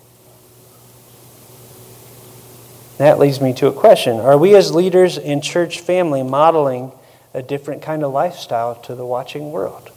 That 2.98 3.20
leads 3.20 3.40
me 3.40 3.54
to 3.54 3.68
a 3.68 3.74
question 3.74 4.20
Are 4.20 4.36
we 4.36 4.56
as 4.56 4.74
leaders 4.74 5.16
in 5.20 5.42
church 5.42 5.82
family 5.82 6.24
modeling 6.24 6.94
a 7.36 7.44
different 7.44 7.84
kind 7.84 8.04
of 8.04 8.12
lifestyle 8.12 8.74
to 8.74 8.96
the 8.96 9.06
watching 9.06 9.52
world. 9.52 9.92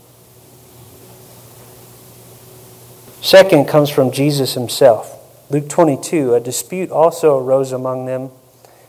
Second 3.23 3.69
comes 3.69 3.89
from 3.89 4.11
Jesus 4.11 4.53
himself. 4.53 5.22
Luke 5.53 5.69
22 5.69 6.35
A 6.35 6.41
dispute 6.41 6.91
also 6.91 7.39
arose 7.39 7.73
among 7.73 8.07
them 8.07 8.31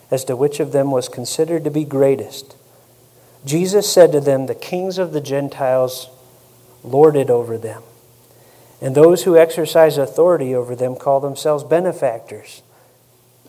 as 0.10 0.24
to 0.24 0.38
which 0.38 0.62
of 0.62 0.72
them 0.72 0.92
was 0.92 1.10
considered 1.10 1.66
to 1.66 1.70
be 1.70 1.84
greatest. 1.84 2.56
Jesus 3.44 3.92
said 3.92 4.14
to 4.14 4.22
them, 4.22 4.46
The 4.46 4.56
kings 4.56 4.98
of 4.98 5.12
the 5.12 5.20
Gentiles 5.20 6.10
lord 6.82 7.18
it 7.18 7.30
over 7.30 7.58
them, 7.58 7.84
and 8.82 8.96
those 8.96 9.24
who 9.24 9.38
exercise 9.38 9.98
authority 9.98 10.56
over 10.56 10.74
them 10.74 10.96
call 10.96 11.20
themselves 11.20 11.66
benefactors. 11.66 12.62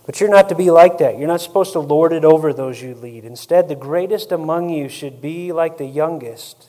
But 0.06 0.20
you're 0.20 0.28
not 0.28 0.48
to 0.48 0.56
be 0.56 0.72
like 0.72 0.98
that. 0.98 1.16
You're 1.16 1.28
not 1.28 1.40
supposed 1.40 1.72
to 1.74 1.78
lord 1.78 2.12
it 2.12 2.24
over 2.24 2.52
those 2.52 2.82
you 2.82 2.96
lead. 2.96 3.24
Instead, 3.24 3.68
the 3.68 3.76
greatest 3.76 4.32
among 4.32 4.70
you 4.70 4.88
should 4.88 5.22
be 5.22 5.52
like 5.52 5.78
the 5.78 5.86
youngest, 5.86 6.68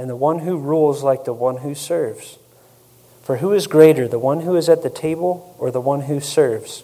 and 0.00 0.10
the 0.10 0.16
one 0.16 0.40
who 0.40 0.58
rules 0.58 1.04
like 1.04 1.24
the 1.24 1.32
one 1.32 1.58
who 1.58 1.76
serves. 1.76 2.37
For 3.28 3.36
who 3.36 3.52
is 3.52 3.66
greater, 3.66 4.08
the 4.08 4.18
one 4.18 4.40
who 4.40 4.56
is 4.56 4.70
at 4.70 4.82
the 4.82 4.88
table 4.88 5.54
or 5.58 5.70
the 5.70 5.82
one 5.82 6.00
who 6.00 6.18
serves? 6.18 6.82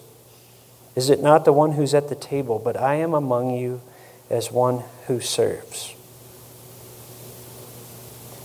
Is 0.95 1.09
it 1.09 1.19
not 1.19 1.43
the 1.43 1.51
one 1.51 1.71
who's 1.71 1.95
at 1.95 2.07
the 2.07 2.13
table, 2.13 2.61
but 2.63 2.79
I 2.79 2.97
am 2.97 3.15
among 3.15 3.57
you 3.57 3.81
as 4.29 4.51
one 4.51 4.83
who 5.07 5.19
serves? 5.19 5.95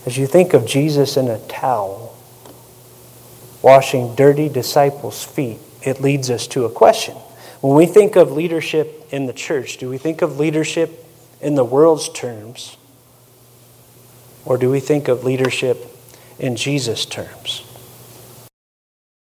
As 0.07 0.17
you 0.17 0.27
think 0.27 0.55
of 0.55 0.65
Jesus 0.67 1.19
in 1.19 1.29
a 1.29 1.39
towel, 1.41 2.17
washing 3.61 4.15
dirty 4.15 4.49
disciples' 4.49 5.23
feet, 5.23 5.59
it 5.83 6.01
leads 6.01 6.31
us 6.31 6.47
to 6.47 6.65
a 6.65 6.71
question. 6.71 7.17
When 7.61 7.77
we 7.77 7.85
think 7.85 8.17
of 8.17 8.33
leadership 8.33 9.09
in 9.11 9.27
the 9.27 9.35
church, 9.35 9.77
do 9.77 9.91
we 9.91 9.99
think 9.99 10.23
of 10.23 10.41
leadership 10.41 11.05
in 11.43 11.55
the 11.55 11.65
world's 11.65 12.09
terms? 12.09 12.79
Or 14.47 14.57
do 14.57 14.71
we 14.71 14.81
think 14.81 15.07
of 15.09 15.23
leadership 15.23 15.85
in 16.39 16.57
Jesus' 16.57 17.05
terms? 17.05 17.67